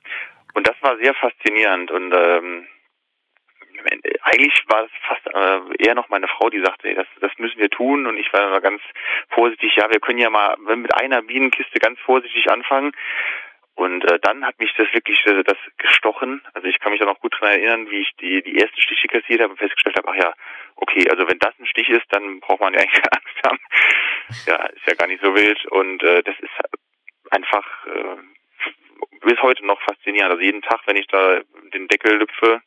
Und 0.54 0.68
das 0.68 0.76
war 0.82 0.98
sehr 0.98 1.14
faszinierend 1.14 1.92
und 1.92 2.14
ähm, 2.14 2.68
eigentlich 4.24 4.54
war 4.68 4.86
es 4.86 4.92
fast 5.08 5.28
äh, 5.28 5.86
eher 5.86 5.96
noch 5.96 6.10
meine 6.10 6.28
Frau, 6.28 6.50
die 6.50 6.64
sagte, 6.64 6.90
ey, 6.90 6.96
das, 6.96 7.08
das 7.20 7.32
müssen 7.38 7.60
wir 7.60 7.70
tun. 7.70 8.08
Und 8.08 8.18
ich 8.18 8.32
war 8.34 8.48
immer 8.48 8.62
ganz 8.62 8.82
vorsichtig, 9.30 9.76
ja, 9.76 9.90
wir 9.90 10.00
können 10.00 10.20
ja 10.20 10.30
mal 10.30 10.56
mit 10.58 10.94
einer 10.96 11.22
Bienenkiste 11.22 11.80
ganz 11.80 12.00
vorsichtig 12.02 12.50
anfangen. 12.50 12.92
Und 13.76 14.04
äh, 14.12 14.20
dann 14.20 14.46
hat 14.46 14.60
mich 14.60 14.74
das 14.78 14.94
wirklich 14.94 15.26
äh, 15.26 15.44
das 15.44 15.58
gestochen. 15.78 16.42
Also 16.54 16.68
ich 16.68 16.80
kann 16.80 16.92
mich 16.92 17.00
da 17.00 17.06
noch 17.06 17.20
gut 17.20 17.34
dran 17.40 17.52
erinnern, 17.52 17.90
wie 17.90 18.02
ich 18.02 18.12
die, 18.20 18.42
die 18.44 18.60
ersten 18.60 18.80
Stiche 18.80 19.08
kassiert 19.08 19.42
habe 19.42 19.52
und 19.54 19.58
festgestellt 19.58 19.98
habe, 19.98 20.10
ach 20.10 20.22
ja, 20.22 20.34
okay, 20.76 21.10
also 21.10 21.28
wenn 21.28 21.40
das 21.40 21.58
ein 21.60 21.66
Stich 21.66 21.90
ist, 21.90 22.06
dann 22.10 22.42
braucht 22.42 22.60
man 22.60 22.74
ja 22.74 22.80
eigentlich 22.82 23.02
keine 23.02 23.14
Angst 23.14 23.46
haben. 23.46 23.60
Ja, 24.46 24.66
ist 24.68 24.88
ja 24.88 24.94
gar 24.94 25.08
nicht 25.08 25.24
so 25.24 25.34
wild. 25.34 25.66
Und 25.68 26.04
äh, 26.04 26.22
das 26.24 26.36
ist 26.40 26.52
einfach 27.32 27.66
äh, 27.88 28.18
bis 29.22 29.42
heute 29.42 29.66
noch 29.66 29.82
faszinierend. 29.82 30.32
Also 30.32 30.44
jeden 30.44 30.62
Tag, 30.62 30.82
wenn 30.86 30.98
ich 30.98 31.08
da 31.08 31.42
den 31.74 31.88
Deckel 31.88 32.18
lüpfe, 32.18 32.62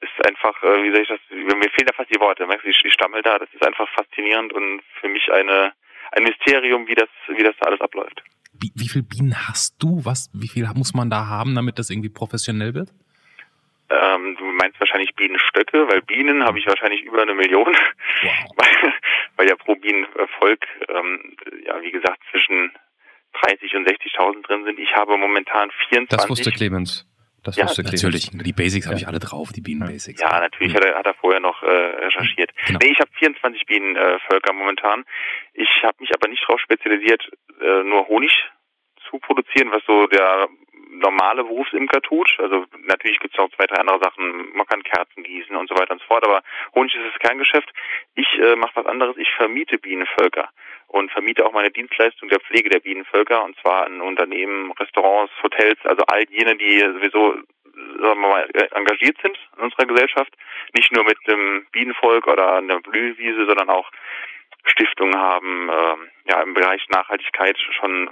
ist 0.00 0.26
einfach, 0.26 0.62
äh, 0.62 0.82
wie 0.82 0.90
soll 0.90 1.02
ich 1.02 1.08
das, 1.08 1.20
mir 1.30 1.70
fehlen 1.70 1.86
da 1.86 1.92
fast 1.94 2.14
die 2.14 2.20
Worte, 2.20 2.46
merkst 2.46 2.64
du, 2.64 2.70
ich 2.70 2.92
stammel 2.92 3.22
da, 3.22 3.38
das 3.38 3.48
ist 3.52 3.66
einfach 3.66 3.88
faszinierend 3.94 4.52
und 4.52 4.82
für 5.00 5.08
mich 5.08 5.30
eine, 5.32 5.72
ein 6.12 6.22
Mysterium, 6.22 6.86
wie 6.86 6.94
das, 6.94 7.08
wie 7.28 7.42
das 7.42 7.54
da 7.60 7.66
alles 7.66 7.80
abläuft. 7.80 8.22
Wie, 8.52 8.72
wie 8.74 8.88
viel 8.88 9.02
Bienen 9.02 9.36
hast 9.48 9.76
du? 9.82 10.00
Was, 10.04 10.30
wie 10.32 10.48
viel 10.48 10.66
muss 10.74 10.94
man 10.94 11.10
da 11.10 11.26
haben, 11.26 11.54
damit 11.54 11.78
das 11.78 11.90
irgendwie 11.90 12.08
professionell 12.08 12.74
wird? 12.74 12.90
Ähm, 13.88 14.36
du 14.38 14.44
meinst 14.44 14.80
wahrscheinlich 14.80 15.14
Bienenstöcke, 15.14 15.86
weil 15.88 16.02
Bienen 16.02 16.42
habe 16.44 16.58
ich 16.58 16.66
wahrscheinlich 16.66 17.02
über 17.02 17.22
eine 17.22 17.34
Million, 17.34 17.66
wow. 17.66 18.50
weil, 18.56 18.92
weil 19.36 19.48
ja 19.48 19.56
pro 19.56 19.76
Bienenvolk, 19.76 20.64
ähm, 20.88 21.36
ja 21.64 21.80
wie 21.82 21.92
gesagt, 21.92 22.18
zwischen 22.30 22.72
30 23.44 23.76
und 23.76 23.88
60.000 23.88 24.46
drin 24.46 24.64
sind. 24.64 24.78
Ich 24.78 24.94
habe 24.96 25.16
momentan 25.16 25.70
24. 25.88 26.08
Das 26.08 26.28
wusste 26.28 26.50
Clemens. 26.50 27.06
Das 27.46 27.54
ja, 27.54 27.64
wusste 27.64 27.84
natürlich. 27.84 28.30
Die 28.32 28.52
Basics 28.52 28.86
ja. 28.86 28.90
habe 28.90 28.98
ich 28.98 29.06
alle 29.06 29.20
drauf, 29.20 29.52
die 29.54 29.60
Bienenbasics. 29.60 30.20
Ja, 30.20 30.40
natürlich 30.40 30.74
hat 30.74 30.84
er, 30.84 30.98
hat 30.98 31.06
er 31.06 31.14
vorher 31.14 31.38
noch 31.38 31.62
äh, 31.62 31.66
recherchiert. 31.66 32.50
Genau. 32.66 32.80
Nee, 32.82 32.90
ich 32.90 32.98
habe 32.98 33.10
24 33.18 33.66
Bienenvölker 33.66 34.50
äh, 34.50 34.52
momentan. 34.52 35.04
Ich 35.54 35.70
habe 35.84 35.94
mich 36.00 36.10
aber 36.12 36.28
nicht 36.28 36.42
darauf 36.42 36.60
spezialisiert, 36.60 37.22
äh, 37.60 37.84
nur 37.84 38.08
Honig 38.08 38.32
zu 39.08 39.20
produzieren, 39.20 39.70
was 39.70 39.84
so 39.86 40.08
der 40.08 40.48
normale 40.90 41.44
Berufsimker 41.44 42.02
tut. 42.02 42.28
Also 42.40 42.66
natürlich 42.84 43.20
gibt 43.20 43.34
es 43.34 43.38
auch 43.38 43.50
zwei, 43.54 43.66
drei 43.66 43.76
andere 43.76 44.00
Sachen. 44.00 44.50
Man 44.54 44.66
kann 44.66 44.82
Kerzen 44.82 45.22
gießen 45.22 45.54
und 45.54 45.68
so 45.68 45.76
weiter 45.76 45.92
und 45.92 46.00
so 46.00 46.06
fort, 46.06 46.26
aber 46.26 46.42
Honig 46.74 46.94
ist 46.96 47.14
das 47.14 47.20
Kerngeschäft. 47.20 47.70
Ich 48.16 48.26
äh, 48.40 48.56
mache 48.56 48.74
was 48.74 48.86
anderes. 48.86 49.16
Ich 49.18 49.30
vermiete 49.36 49.78
Bienenvölker 49.78 50.48
und 50.88 51.10
vermiete 51.10 51.44
auch 51.44 51.52
meine 51.52 51.70
Dienstleistung 51.70 52.28
der 52.28 52.40
Pflege 52.40 52.70
der 52.70 52.80
Bienenvölker 52.80 53.44
und 53.44 53.56
zwar 53.60 53.86
an 53.86 54.00
Unternehmen, 54.00 54.72
Restaurants, 54.72 55.32
Hotels, 55.42 55.78
also 55.84 56.04
all 56.06 56.24
jene, 56.30 56.56
die 56.56 56.80
sowieso 56.80 57.36
sagen 58.00 58.20
wir 58.20 58.28
mal, 58.28 58.48
engagiert 58.72 59.18
sind 59.22 59.38
in 59.56 59.64
unserer 59.64 59.86
Gesellschaft, 59.86 60.32
nicht 60.74 60.92
nur 60.92 61.04
mit 61.04 61.18
dem 61.26 61.66
Bienenvolk 61.72 62.26
oder 62.26 62.54
einer 62.56 62.80
Blühwiese, 62.80 63.46
sondern 63.46 63.68
auch 63.68 63.90
Stiftungen 64.64 65.18
haben, 65.18 65.68
äh, 65.68 66.30
ja 66.30 66.42
im 66.42 66.54
Bereich 66.54 66.82
Nachhaltigkeit 66.88 67.58
schon 67.78 68.10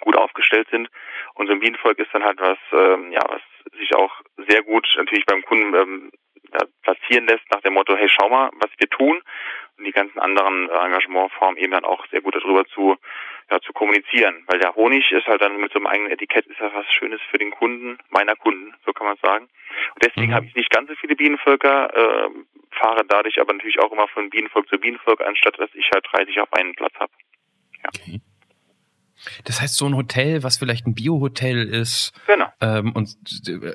gut 0.00 0.16
aufgestellt 0.16 0.68
sind. 0.70 0.88
Und 1.34 1.46
so 1.46 1.52
ein 1.52 1.60
Bienenvolk 1.60 1.98
ist 1.98 2.12
dann 2.12 2.24
halt 2.24 2.40
was, 2.40 2.58
ähm, 2.72 3.10
ja, 3.12 3.20
was 3.28 3.42
sich 3.78 3.94
auch 3.94 4.12
sehr 4.48 4.62
gut 4.62 4.86
natürlich 4.96 5.26
beim 5.26 5.42
Kunden 5.42 5.74
ähm, 5.74 6.10
ja, 6.54 6.66
platzieren 6.82 7.26
lässt 7.26 7.50
nach 7.50 7.60
dem 7.60 7.74
Motto, 7.74 7.96
hey, 7.96 8.08
schau 8.08 8.28
mal, 8.28 8.50
was 8.54 8.70
wir 8.78 8.88
tun 8.88 9.20
und 9.76 9.84
die 9.84 9.92
ganzen 9.92 10.18
anderen 10.18 10.70
Engagementformen 10.70 11.58
eben 11.58 11.72
dann 11.72 11.84
auch 11.84 12.06
sehr 12.08 12.20
gut 12.20 12.34
darüber 12.36 12.64
zu, 12.66 12.96
ja, 13.50 13.60
zu 13.60 13.72
kommunizieren. 13.72 14.44
Weil 14.46 14.60
der 14.60 14.74
Honig 14.74 15.10
ist 15.10 15.26
halt 15.26 15.42
dann 15.42 15.60
mit 15.60 15.72
so 15.72 15.78
einem 15.78 15.86
eigenen 15.86 16.12
Etikett 16.12 16.46
ist 16.46 16.60
ja 16.60 16.70
was 16.72 16.86
Schönes 16.92 17.20
für 17.30 17.38
den 17.38 17.50
Kunden, 17.50 17.98
meiner 18.10 18.36
Kunden, 18.36 18.74
so 18.86 18.92
kann 18.92 19.06
man 19.06 19.16
sagen. 19.22 19.48
Und 19.94 20.04
deswegen 20.04 20.30
mhm. 20.30 20.34
habe 20.34 20.46
ich 20.46 20.54
nicht 20.54 20.70
ganz 20.70 20.88
so 20.88 20.94
viele 20.94 21.16
Bienenvölker, 21.16 21.92
äh, 21.94 22.30
fahre 22.78 23.04
dadurch 23.06 23.40
aber 23.40 23.52
natürlich 23.52 23.80
auch 23.80 23.92
immer 23.92 24.08
von 24.08 24.30
Bienenvolk 24.30 24.68
zu 24.68 24.78
Bienenvolk, 24.78 25.20
anstatt 25.20 25.58
dass 25.58 25.74
ich 25.74 25.90
halt 25.92 26.06
30 26.12 26.40
auf 26.40 26.52
einen 26.52 26.74
Platz 26.74 26.94
habe. 26.98 27.12
Ja. 27.82 27.90
Okay. 27.94 28.20
Das 29.44 29.60
heißt, 29.60 29.76
so 29.76 29.86
ein 29.86 29.96
Hotel, 29.96 30.42
was 30.42 30.58
vielleicht 30.58 30.86
ein 30.86 30.94
Biohotel 30.94 31.64
ist 31.64 32.12
genau. 32.26 32.46
ähm, 32.60 32.92
und 32.92 33.16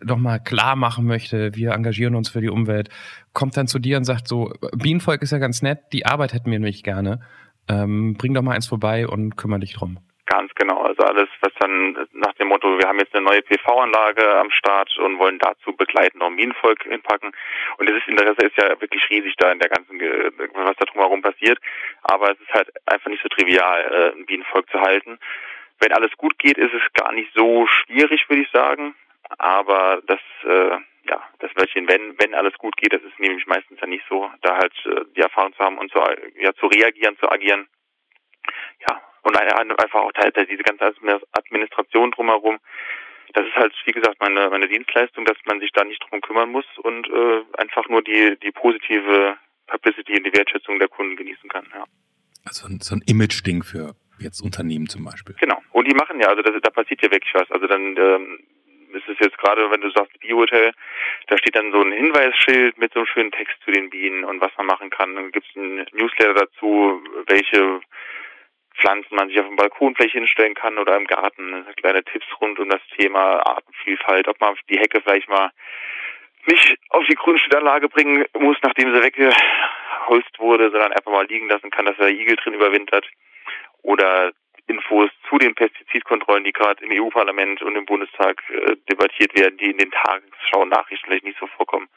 nochmal 0.04 0.42
klar 0.42 0.76
machen 0.76 1.06
möchte, 1.06 1.56
wir 1.56 1.72
engagieren 1.72 2.16
uns 2.16 2.30
für 2.30 2.42
die 2.42 2.50
Umwelt, 2.50 2.90
kommt 3.34 3.58
dann 3.58 3.68
zu 3.68 3.80
dir 3.80 3.98
und 3.98 4.04
sagt 4.04 4.28
so, 4.28 4.54
Bienenvolk 4.76 5.22
ist 5.22 5.32
ja 5.32 5.38
ganz 5.38 5.62
nett, 5.62 5.80
die 5.94 6.06
Arbeit 6.06 6.34
hätten 6.34 6.52
wir 6.52 6.60
nämlich 6.60 6.84
gerne. 6.84 7.22
Ähm, 7.68 8.16
bring 8.16 8.34
doch 8.34 8.42
mal 8.42 8.56
eins 8.56 8.68
vorbei 8.68 9.08
und 9.08 9.36
kümmere 9.38 9.60
dich 9.60 9.74
drum. 9.74 10.00
Ganz 10.30 10.54
genau. 10.54 10.84
Also 10.84 11.02
alles, 11.04 11.28
was 11.42 11.52
dann 11.60 12.08
nach 12.12 12.34
dem 12.34 12.50
Motto, 12.50 12.78
wir 12.78 12.88
haben 12.88 13.00
jetzt 13.00 13.16
eine 13.16 13.26
neue 13.26 13.42
PV-Anlage 13.42 14.36
am 14.36 14.52
Start 14.52 14.96
und 15.00 15.18
wollen 15.18 15.40
dazu 15.40 15.76
begleitend 15.76 16.18
noch 16.18 16.28
ein 16.28 16.36
Bienenvolk 16.36 16.84
hinpacken. 16.84 17.32
Und 17.78 17.90
das 17.90 18.04
Interesse 18.06 18.46
ist 18.46 18.56
ja 18.56 18.80
wirklich 18.80 19.10
riesig 19.10 19.36
da 19.38 19.52
in 19.52 19.58
der 19.58 19.70
ganzen, 19.70 20.00
was 20.00 20.76
da 20.78 20.86
drumherum 20.86 21.24
passiert. 21.24 21.58
Aber 22.04 22.32
es 22.32 22.40
ist 22.42 22.54
halt 22.54 22.70
einfach 22.86 23.10
nicht 23.10 23.24
so 23.24 23.30
trivial, 23.30 23.82
äh, 23.82 24.20
ein 24.20 24.28
Bienenvolk 24.28 24.70
zu 24.70 24.80
halten. 24.80 25.18
Wenn 25.80 25.94
alles 25.94 26.16
gut 26.16 26.38
geht, 26.38 26.60
ist 26.60 26.76
es 26.76 26.94
gar 26.94 27.12
nicht 27.12 27.34
so 27.34 27.66
schwierig, 27.66 28.30
würde 28.30 28.44
ich 28.44 28.52
sagen. 28.52 28.94
Aber 29.40 30.00
das, 30.06 30.20
äh, 30.44 30.78
ja, 31.10 31.24
das 31.40 31.50
Wörtchen, 31.56 31.90
wenn, 31.90 32.20
wenn 32.20 32.36
alles 32.36 32.54
gut 32.60 32.78
geht, 32.78 32.94
das 32.94 33.02
ist 33.02 33.20
nämlich 33.20 33.48
meistens 33.48 33.82
ja 33.82 33.88
nicht 33.88 34.06
so, 34.08 34.30
da 34.44 34.58
halt 34.58 34.74
äh, 34.86 35.06
die 35.16 35.22
Erfahrung 35.22 35.54
zu 35.54 35.66
haben 35.66 35.80
und 35.80 35.92
zu, 35.92 35.98
ja, 36.36 36.54
zu 36.54 36.68
reagieren, 36.68 37.18
zu 37.18 37.32
agieren. 37.32 37.68
Ja, 38.88 39.02
und 39.30 39.84
einfach 39.84 40.02
auch 40.02 40.12
diese 40.12 40.64
ganze 40.64 40.94
Administration 41.34 42.12
drumherum. 42.12 42.60
Das 43.34 43.46
ist 43.46 43.56
halt, 43.56 43.74
wie 43.86 43.92
gesagt, 43.92 44.20
meine, 44.20 44.50
meine 44.50 44.68
Dienstleistung, 44.68 45.24
dass 45.26 45.38
man 45.46 45.60
sich 45.60 45.72
da 45.72 45.84
nicht 45.84 46.04
drum 46.10 46.20
kümmern 46.22 46.52
muss 46.52 46.66
und 46.82 47.08
äh, 47.08 47.44
einfach 47.58 47.88
nur 47.88 48.02
die, 48.02 48.38
die 48.42 48.52
positive 48.52 49.38
Publicity 49.68 50.18
und 50.18 50.26
die 50.26 50.34
Wertschätzung 50.34 50.80
der 50.80 50.88
Kunden 50.88 51.16
genießen 51.16 51.48
kann. 51.50 51.68
Ja. 51.74 51.84
Also 52.46 52.68
so 52.82 52.96
ein 52.96 53.04
Image-Ding 53.06 53.64
für 53.64 53.94
jetzt 54.20 54.42
Unternehmen 54.42 54.88
zum 54.88 55.06
Beispiel. 55.06 55.36
Genau. 55.40 55.62
Und 55.72 55.88
die 55.88 55.96
machen 55.96 56.20
ja, 56.20 56.28
also 56.28 56.42
das, 56.42 56.56
da 56.62 56.72
passiert 56.72 57.02
ja 57.04 57.12
wirklich 57.12 57.34
was. 57.34 57.50
Also 57.52 57.68
dann 57.68 57.96
ähm, 57.98 58.40
ist 58.94 59.08
es 59.08 59.18
jetzt 59.20 59.38
gerade, 59.38 59.70
wenn 59.72 59.82
du 59.82 59.90
sagst 59.92 60.20
Biohotel, 60.20 60.72
da 61.28 61.38
steht 61.38 61.56
dann 61.56 61.72
so 61.72 61.82
ein 61.82 61.92
Hinweisschild 61.92 62.78
mit 62.78 62.94
so 62.94 63.00
einem 63.00 63.08
schönen 63.08 63.32
Text 63.32 63.56
zu 63.64 63.72
den 63.72 63.90
Bienen 63.90 64.24
und 64.24 64.42
was 64.42 64.52
man 64.58 64.66
machen 64.66 64.90
kann. 64.90 65.16
Dann 65.16 65.32
gibt 65.32 65.48
es 65.48 65.56
ein 65.56 65.86
Newsletter 65.94 66.34
dazu, 66.34 67.02
welche 67.28 67.82
Pflanzen 68.80 69.16
man 69.16 69.28
sich 69.28 69.40
auf 69.40 69.48
dem 69.48 69.56
Balkon 69.56 69.96
vielleicht 69.96 70.14
hinstellen 70.14 70.54
kann 70.54 70.78
oder 70.78 70.96
im 70.96 71.06
Garten. 71.06 71.66
Kleine 71.78 72.04
Tipps 72.04 72.28
rund 72.40 72.60
um 72.60 72.70
das 72.70 72.82
Thema 72.98 73.46
Artenvielfalt, 73.46 74.28
ob 74.28 74.40
man 74.40 74.56
die 74.70 74.80
Hecke 74.80 75.02
vielleicht 75.02 75.30
mal 75.30 75.52
nicht 76.46 76.78
auf 76.90 77.06
die 77.08 77.16
Grundstückanlage 77.16 77.90
bringen 77.90 78.26
muss, 78.40 78.58
nachdem 78.64 78.94
sie 78.94 79.04
weggeholzt 79.04 80.40
wurde, 80.40 80.72
sondern 80.72 80.94
einfach 80.94 81.12
mal 81.12 81.28
liegen 81.28 81.50
lassen 81.50 81.70
kann, 81.70 81.86
dass 81.86 81.98
der 81.98 82.10
Igel 82.10 82.38
drin 82.38 82.54
überwintert. 82.54 83.06
Oder 83.82 84.32
Infos 84.70 85.10
zu 85.28 85.38
den 85.38 85.56
Pestizidkontrollen, 85.56 86.44
die 86.44 86.54
gerade 86.54 86.84
im 86.86 86.92
EU-Parlament 86.92 87.62
und 87.62 87.76
im 87.76 87.86
Bundestag 87.86 88.42
äh, 88.50 88.76
debattiert 88.90 89.38
werden, 89.38 89.58
die 89.58 89.72
in 89.72 89.78
den 89.78 89.92
Tagesschau-Nachrichten 89.92 91.06
vielleicht 91.06 91.26
nicht 91.26 91.40
so 91.40 91.48
vorkommen. 91.58 91.88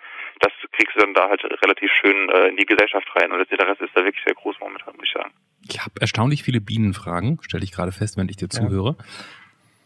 Das 0.40 0.52
kriegst 0.72 0.96
du 0.96 1.00
dann 1.00 1.14
da 1.14 1.28
halt 1.28 1.44
relativ 1.44 1.90
schön 1.92 2.30
äh, 2.30 2.48
in 2.48 2.56
die 2.56 2.66
Gesellschaft 2.66 3.06
rein 3.14 3.30
und 3.30 3.38
das 3.38 3.48
Interesse 3.50 3.84
ist 3.84 3.94
da 3.94 4.04
wirklich 4.04 4.24
sehr 4.24 4.34
groß 4.34 4.56
momentan, 4.60 4.96
muss 4.96 5.06
ich 5.06 5.12
sagen. 5.12 5.32
Ich 5.68 5.80
habe 5.80 5.92
erstaunlich 6.00 6.42
viele 6.42 6.60
Bienenfragen, 6.60 7.38
stelle 7.42 7.62
ich 7.62 7.72
gerade 7.72 7.92
fest, 7.92 8.16
wenn 8.16 8.28
ich 8.28 8.36
dir 8.36 8.48
zuhöre. 8.48 8.96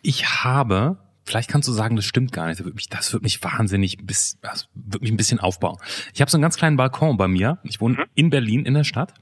Ich 0.03 0.45
habe 0.45 0.99
Vielleicht 1.27 1.51
kannst 1.51 1.67
du 1.67 1.73
sagen, 1.73 1.97
das 1.97 2.05
stimmt 2.05 2.33
gar 2.33 2.47
nicht. 2.47 2.61
Das 2.61 2.67
wird 2.67 2.77
mich, 2.77 2.89
das 2.89 3.13
wird 3.13 3.25
mich 3.25 3.43
wahnsinnig, 3.43 3.99
das 4.07 4.69
wird 4.75 5.03
mich 5.03 5.11
ein 5.11 5.17
bisschen 5.17 5.41
aufbauen. 5.41 5.77
Ich 6.15 6.21
habe 6.21 6.31
so 6.31 6.37
einen 6.37 6.43
ganz 6.43 6.57
kleinen 6.57 6.77
Balkon 6.77 7.17
bei 7.17 7.27
mir. 7.27 7.59
Ich 7.65 7.81
wohne 7.81 7.97
mhm. 7.97 8.05
in 8.15 8.31
Berlin 8.31 8.65
in 8.65 8.75
der 8.75 8.85
Stadt. 8.85 9.13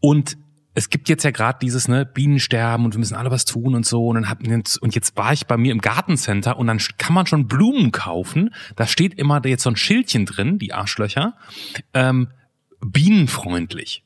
Und 0.00 0.36
es 0.74 0.90
gibt 0.90 1.08
jetzt 1.08 1.22
ja 1.22 1.30
gerade 1.30 1.58
dieses 1.62 1.88
ne 1.88 2.04
Bienensterben 2.04 2.84
und 2.84 2.94
wir 2.94 2.98
müssen 2.98 3.14
alle 3.14 3.30
was 3.30 3.44
tun 3.44 3.74
und 3.74 3.86
so 3.86 4.08
und 4.08 4.16
dann 4.16 4.28
hab, 4.28 4.40
und 4.42 4.94
jetzt 4.94 5.16
war 5.16 5.32
ich 5.32 5.46
bei 5.46 5.56
mir 5.56 5.72
im 5.72 5.80
Gartencenter 5.80 6.58
und 6.58 6.66
dann 6.66 6.78
kann 6.98 7.14
man 7.14 7.26
schon 7.26 7.46
Blumen 7.46 7.92
kaufen. 7.92 8.52
Da 8.76 8.86
steht 8.86 9.14
immer 9.14 9.44
jetzt 9.46 9.62
so 9.62 9.70
ein 9.70 9.76
Schildchen 9.76 10.26
drin, 10.26 10.58
die 10.58 10.72
Arschlöcher, 10.72 11.34
ähm, 11.94 12.28
bienenfreundlich. 12.80 14.04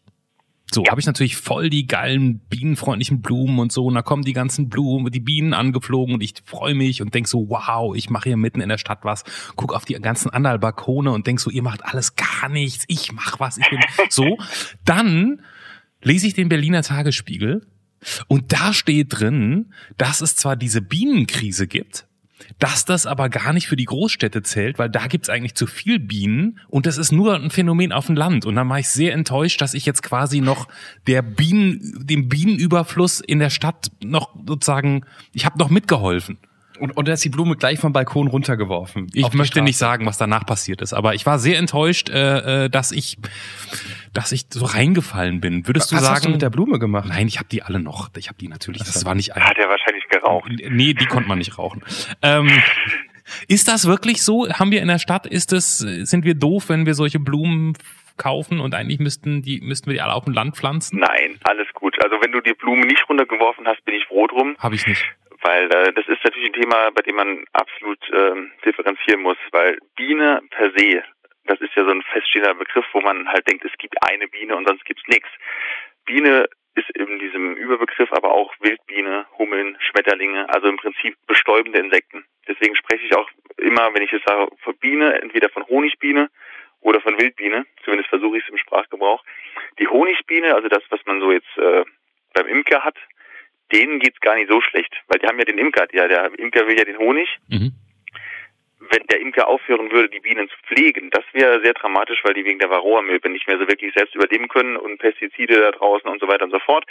So, 0.70 0.84
ja. 0.84 0.90
habe 0.90 1.00
ich 1.00 1.06
natürlich 1.06 1.36
voll 1.36 1.70
die 1.70 1.86
geilen 1.86 2.40
bienenfreundlichen 2.40 3.22
Blumen 3.22 3.58
und 3.58 3.72
so. 3.72 3.86
Und 3.86 3.94
da 3.94 4.02
kommen 4.02 4.22
die 4.22 4.34
ganzen 4.34 4.68
Blumen, 4.68 5.10
die 5.10 5.20
Bienen 5.20 5.54
angeflogen 5.54 6.14
und 6.14 6.22
ich 6.22 6.34
freue 6.44 6.74
mich 6.74 7.00
und 7.00 7.14
denk 7.14 7.26
so, 7.26 7.48
wow, 7.48 7.96
ich 7.96 8.10
mache 8.10 8.28
hier 8.28 8.36
mitten 8.36 8.60
in 8.60 8.68
der 8.68 8.76
Stadt 8.76 8.98
was. 9.02 9.24
Guck 9.56 9.74
auf 9.74 9.86
die 9.86 9.94
ganzen 9.94 10.28
anderen 10.28 10.60
Balkone 10.60 11.10
und 11.10 11.26
denk 11.26 11.40
so, 11.40 11.48
ihr 11.48 11.62
macht 11.62 11.86
alles 11.86 12.16
gar 12.16 12.50
nichts, 12.50 12.84
ich 12.88 13.12
mach 13.12 13.40
was, 13.40 13.56
ich 13.56 13.70
bin 13.70 13.80
so. 14.10 14.36
Dann 14.84 15.40
lese 16.02 16.26
ich 16.26 16.34
den 16.34 16.48
Berliner 16.48 16.82
Tagesspiegel 16.82 17.66
und 18.28 18.52
da 18.52 18.72
steht 18.72 19.18
drin, 19.18 19.72
dass 19.96 20.20
es 20.20 20.36
zwar 20.36 20.56
diese 20.56 20.80
Bienenkrise 20.80 21.66
gibt, 21.66 22.06
dass 22.58 22.84
das 22.84 23.06
aber 23.06 23.28
gar 23.28 23.52
nicht 23.52 23.66
für 23.66 23.76
die 23.76 23.84
Großstädte 23.84 24.42
zählt, 24.42 24.78
weil 24.78 24.88
da 24.88 25.06
gibt's 25.06 25.28
eigentlich 25.28 25.54
zu 25.54 25.66
viel 25.66 25.98
Bienen 25.98 26.60
und 26.68 26.86
das 26.86 26.98
ist 26.98 27.12
nur 27.12 27.34
ein 27.34 27.50
Phänomen 27.50 27.92
auf 27.92 28.06
dem 28.06 28.16
Land. 28.16 28.46
Und 28.46 28.54
dann 28.54 28.68
war 28.68 28.78
ich 28.78 28.88
sehr 28.88 29.12
enttäuscht, 29.12 29.60
dass 29.60 29.74
ich 29.74 29.86
jetzt 29.86 30.02
quasi 30.02 30.40
noch 30.40 30.68
der 31.06 31.22
Bienen, 31.22 32.06
dem 32.06 32.28
Bienenüberfluss 32.28 33.20
in 33.20 33.40
der 33.40 33.50
Stadt 33.50 33.90
noch 34.02 34.34
sozusagen, 34.46 35.04
ich 35.32 35.44
habe 35.44 35.58
noch 35.58 35.70
mitgeholfen. 35.70 36.38
Und, 36.78 36.96
und 36.96 37.08
er 37.08 37.14
ist 37.14 37.24
die 37.24 37.28
Blume 37.28 37.56
gleich 37.56 37.78
vom 37.78 37.92
Balkon 37.92 38.28
runtergeworfen. 38.28 39.08
Ich 39.12 39.32
möchte 39.32 39.62
nicht 39.62 39.78
sagen, 39.78 40.06
was 40.06 40.18
danach 40.18 40.46
passiert 40.46 40.80
ist, 40.82 40.92
aber 40.92 41.14
ich 41.14 41.26
war 41.26 41.38
sehr 41.38 41.58
enttäuscht, 41.58 42.08
äh, 42.08 42.64
äh 42.64 42.68
dass 42.68 42.92
ich, 42.92 43.16
dass 44.12 44.32
ich 44.32 44.46
so 44.50 44.64
reingefallen 44.64 45.40
bin. 45.40 45.66
Würdest 45.66 45.86
was 45.86 45.88
du 45.90 45.96
sagen? 45.96 46.04
Was 46.04 46.10
hast 46.10 46.24
du 46.26 46.30
mit 46.30 46.42
der 46.42 46.50
Blume 46.50 46.78
gemacht? 46.78 47.08
Nein, 47.08 47.26
ich 47.26 47.38
habe 47.38 47.48
die 47.48 47.62
alle 47.62 47.80
noch. 47.80 48.10
Ich 48.16 48.28
habe 48.28 48.38
die 48.38 48.48
natürlich. 48.48 48.82
Das, 48.82 48.92
das 48.92 49.04
war 49.04 49.14
nicht. 49.14 49.34
Hat 49.34 49.58
er 49.58 49.68
wahrscheinlich 49.68 50.08
geraucht? 50.08 50.50
Nee, 50.50 50.94
die 50.94 51.06
konnte 51.06 51.28
man 51.28 51.38
nicht 51.38 51.58
rauchen. 51.58 51.82
Ähm, 52.22 52.50
ist 53.46 53.68
das 53.68 53.86
wirklich 53.86 54.22
so? 54.22 54.48
Haben 54.48 54.70
wir 54.70 54.80
in 54.80 54.88
der 54.88 54.98
Stadt? 54.98 55.26
Ist 55.26 55.52
es? 55.52 55.78
Sind 55.78 56.24
wir 56.24 56.34
doof, 56.34 56.68
wenn 56.68 56.86
wir 56.86 56.94
solche 56.94 57.18
Blumen 57.18 57.74
kaufen 58.16 58.60
und 58.60 58.74
eigentlich 58.74 58.98
müssten 58.98 59.42
die 59.42 59.60
müssten 59.60 59.86
wir 59.86 59.94
die 59.94 60.00
alle 60.00 60.12
auf 60.12 60.24
dem 60.24 60.34
Land 60.34 60.56
pflanzen? 60.56 60.98
Nein, 60.98 61.38
alles 61.44 61.68
gut. 61.74 61.96
Also 62.02 62.16
wenn 62.20 62.32
du 62.32 62.40
die 62.40 62.52
Blumen 62.52 62.86
nicht 62.86 63.08
runtergeworfen 63.08 63.66
hast, 63.66 63.84
bin 63.84 63.94
ich 63.94 64.04
froh 64.06 64.26
drum. 64.26 64.56
Habe 64.58 64.74
ich 64.74 64.86
nicht 64.86 65.04
weil 65.42 65.70
äh, 65.72 65.92
das 65.92 66.06
ist 66.08 66.24
natürlich 66.24 66.50
ein 66.50 66.60
Thema, 66.60 66.90
bei 66.90 67.02
dem 67.02 67.16
man 67.16 67.44
absolut 67.52 67.98
ähm, 68.12 68.52
differenzieren 68.64 69.22
muss, 69.22 69.38
weil 69.52 69.78
Biene 69.96 70.42
per 70.50 70.70
se, 70.76 71.02
das 71.44 71.60
ist 71.60 71.74
ja 71.74 71.84
so 71.84 71.90
ein 71.90 72.02
feststehender 72.02 72.54
Begriff, 72.54 72.86
wo 72.92 73.00
man 73.00 73.28
halt 73.28 73.46
denkt, 73.48 73.64
es 73.64 73.76
gibt 73.78 73.96
eine 74.08 74.28
Biene 74.28 74.56
und 74.56 74.66
sonst 74.66 74.84
gibt's 74.84 75.06
nichts. 75.06 75.28
Biene 76.04 76.48
ist 76.74 76.90
in 76.90 77.18
diesem 77.18 77.56
Überbegriff 77.56 78.12
aber 78.12 78.30
auch 78.32 78.54
Wildbiene, 78.60 79.26
Hummeln, 79.36 79.76
Schmetterlinge, 79.80 80.48
also 80.48 80.68
im 80.68 80.76
Prinzip 80.76 81.16
bestäubende 81.26 81.78
Insekten. 81.80 82.24
Deswegen 82.46 82.76
spreche 82.76 83.04
ich 83.04 83.14
auch 83.16 83.28
immer, 83.56 83.92
wenn 83.94 84.02
ich 84.02 84.12
es 84.12 84.22
sage, 84.24 84.48
von 84.62 84.76
Biene, 84.78 85.20
entweder 85.20 85.48
von 85.48 85.66
Honigbiene 85.66 86.30
oder 86.80 87.00
von 87.00 87.18
Wildbiene, 87.18 87.66
zumindest 87.84 88.08
versuche 88.08 88.38
ich 88.38 88.44
es 88.44 88.50
im 88.50 88.58
Sprachgebrauch. 88.58 89.24
Die 89.78 89.88
Honigbiene, 89.88 90.54
also 90.54 90.68
das, 90.68 90.82
was 90.90 91.00
man 91.06 91.20
so 91.20 91.32
jetzt 91.32 91.58
äh, 91.58 91.84
beim 92.34 92.46
Imker 92.46 92.84
hat, 92.84 92.96
denen 93.72 94.00
geht's 94.00 94.20
gar 94.20 94.34
nicht 94.34 94.50
so 94.50 94.60
schlecht, 94.60 94.94
weil 95.08 95.18
die 95.18 95.26
haben 95.26 95.38
ja 95.38 95.44
den 95.44 95.58
Imker, 95.58 95.86
ja, 95.92 96.08
der 96.08 96.38
Imker 96.38 96.66
will 96.66 96.78
ja 96.78 96.84
den 96.84 96.98
Honig. 96.98 97.28
Mhm. 97.48 97.72
Wenn 98.80 99.06
der 99.08 99.20
Imker 99.20 99.48
aufhören 99.48 99.90
würde, 99.90 100.08
die 100.08 100.20
Bienen 100.20 100.48
zu 100.48 100.56
pflegen, 100.66 101.10
das 101.10 101.24
wäre 101.32 101.60
sehr 101.62 101.74
dramatisch, 101.74 102.20
weil 102.22 102.34
die 102.34 102.44
wegen 102.44 102.58
der 102.58 102.70
Varroa-Milbe 102.70 103.28
nicht 103.28 103.46
mehr 103.46 103.58
so 103.58 103.68
wirklich 103.68 103.92
selbst 103.94 104.14
überleben 104.14 104.48
können 104.48 104.76
und 104.76 104.98
Pestizide 104.98 105.60
da 105.60 105.72
draußen 105.72 106.08
und 106.08 106.20
so 106.20 106.28
weiter 106.28 106.44
und 106.44 106.52
so 106.52 106.60
fort. 106.60 106.84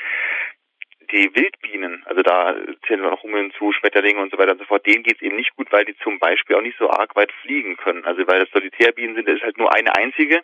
Die 1.12 1.34
Wildbienen, 1.34 2.04
also 2.06 2.22
da 2.22 2.54
zählen 2.86 3.02
wir 3.02 3.10
noch 3.10 3.24
Hummeln 3.24 3.54
zu, 3.58 3.72
Schmetterlinge 3.72 4.22
und 4.22 4.32
so 4.32 4.38
weiter 4.38 4.52
und 4.52 4.60
so 4.60 4.66
fort, 4.66 4.86
denen 4.86 5.04
geht's 5.04 5.22
eben 5.22 5.38
nicht 5.38 5.56
gut, 5.56 5.72
weil 5.72 5.86
die 5.86 5.96
zum 6.04 6.20
Beispiel 6.20 6.58
auch 6.58 6.62
nicht 6.62 6.78
so 6.78 6.90
arg 6.90 7.16
weit 7.16 7.32
fliegen 7.42 7.78
können. 7.78 8.04
Also 8.04 8.28
weil 8.28 8.42
das 8.42 8.52
Solitärbienen 8.52 9.16
sind, 9.16 9.30
ist 9.30 9.42
halt 9.42 9.58
nur 9.58 9.74
eine 9.74 9.96
einzige, 9.96 10.42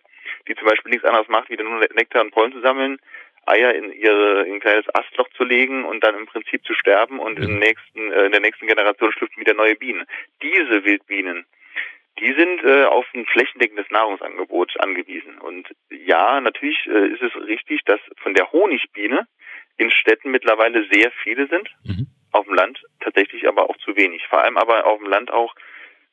die 0.47 0.55
zum 0.55 0.65
Beispiel 0.65 0.91
nichts 0.91 1.05
anderes 1.05 1.27
macht, 1.27 1.49
wie 1.49 1.61
nur 1.61 1.79
Nektar 1.93 2.23
und 2.23 2.31
Pollen 2.31 2.53
zu 2.53 2.61
sammeln 2.61 2.97
Eier 3.45 3.73
in 3.75 3.91
ihre 3.91 4.43
in 4.43 4.55
ein 4.55 4.59
kleines 4.59 4.85
Astloch 4.93 5.29
zu 5.35 5.43
legen 5.43 5.85
und 5.85 6.03
dann 6.03 6.15
im 6.15 6.25
Prinzip 6.25 6.65
zu 6.65 6.73
sterben 6.73 7.19
und 7.19 7.39
mhm. 7.39 7.45
im 7.45 7.59
nächsten 7.59 8.11
äh, 8.11 8.25
in 8.25 8.31
der 8.31 8.41
nächsten 8.41 8.67
Generation 8.67 9.11
schlüpfen 9.11 9.41
wieder 9.41 9.53
neue 9.53 9.75
Bienen. 9.75 10.05
Diese 10.41 10.83
Wildbienen, 10.85 11.45
die 12.19 12.33
sind 12.33 12.63
äh, 12.63 12.85
auf 12.85 13.05
ein 13.13 13.25
flächendeckendes 13.25 13.89
Nahrungsangebot 13.89 14.79
angewiesen. 14.79 15.37
Und 15.39 15.67
ja, 15.89 16.39
natürlich 16.39 16.85
äh, 16.87 17.07
ist 17.07 17.21
es 17.21 17.35
richtig, 17.47 17.83
dass 17.85 17.99
von 18.21 18.33
der 18.33 18.51
Honigbiene 18.51 19.27
in 19.77 19.91
Städten 19.91 20.31
mittlerweile 20.31 20.87
sehr 20.91 21.11
viele 21.23 21.47
sind, 21.47 21.69
mhm. 21.83 22.07
auf 22.31 22.45
dem 22.45 22.55
Land 22.55 22.83
tatsächlich 22.99 23.47
aber 23.47 23.69
auch 23.69 23.77
zu 23.77 23.95
wenig. 23.95 24.25
Vor 24.27 24.43
allem 24.43 24.57
aber 24.57 24.85
auf 24.85 24.99
dem 24.99 25.09
Land 25.09 25.31
auch 25.31 25.53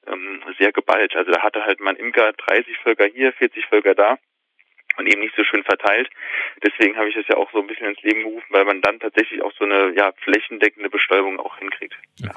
ähm, 0.07 0.43
sehr 0.59 0.73
geballt. 0.73 1.15
Also 1.15 1.31
da 1.31 1.43
hatte 1.43 1.65
halt 1.65 1.81
mein 1.81 1.97
Imker 1.97 2.33
30 2.33 2.79
Völker 2.79 3.07
hier, 3.07 3.33
40 3.35 3.67
Völker 3.67 3.95
da 3.95 4.19
und 4.97 5.07
eben 5.07 5.21
nicht 5.21 5.35
so 5.37 5.45
schön 5.45 5.63
verteilt. 5.65 6.09
Deswegen 6.63 6.97
habe 6.97 7.09
ich 7.09 7.15
das 7.15 7.27
ja 7.29 7.37
auch 7.37 7.51
so 7.53 7.61
ein 7.61 7.67
bisschen 7.67 7.89
ins 7.89 8.03
Leben 8.03 8.23
gerufen, 8.23 8.47
weil 8.51 8.65
man 8.65 8.81
dann 8.81 8.99
tatsächlich 9.01 9.43
auch 9.43 9.53
so 9.59 9.65
eine 9.65 9.95
ja, 9.97 10.13
flächendeckende 10.25 10.91
Bestäubung 10.91 11.39
auch 11.41 11.59
hinkriegt. 11.59 11.95
Ja. 12.17 12.33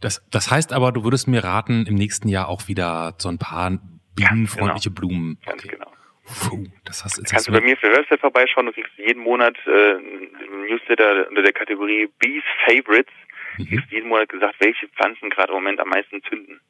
Das, 0.00 0.26
das 0.30 0.50
heißt 0.50 0.72
aber, 0.72 0.92
du 0.92 1.04
würdest 1.04 1.26
mir 1.26 1.42
raten, 1.42 1.86
im 1.86 1.94
nächsten 1.94 2.28
Jahr 2.28 2.48
auch 2.48 2.68
wieder 2.68 3.14
so 3.18 3.28
ein 3.28 3.38
paar 3.38 3.78
bienenfreundliche 4.14 4.90
genau. 4.90 5.00
Blumen. 5.00 5.38
Ganz 5.44 5.62
genau. 5.62 5.92
Puh, 6.26 6.64
das 6.84 7.04
hast, 7.04 7.18
jetzt 7.18 7.30
kannst 7.30 7.48
du 7.48 7.52
bei 7.52 7.60
mir 7.60 7.74
auf 7.74 7.80
der 7.80 7.92
Website 7.92 8.20
vorbeischauen, 8.20 8.66
du 8.66 8.72
kriegst 8.72 8.90
jeden 8.96 9.22
Monat 9.22 9.56
äh, 9.66 9.92
ein 9.94 10.66
Newsletter 10.68 11.28
unter 11.28 11.42
der 11.42 11.52
Kategorie 11.52 12.08
Bees 12.18 12.42
Favorites. 12.66 13.12
Mhm. 13.58 13.66
kriegst 13.66 13.90
jeden 13.90 14.08
Monat 14.08 14.28
gesagt, 14.28 14.56
welche 14.58 14.88
Pflanzen 14.88 15.30
gerade 15.30 15.52
im 15.52 15.58
Moment 15.58 15.80
am 15.80 15.88
meisten 15.88 16.22
zünden. 16.28 16.60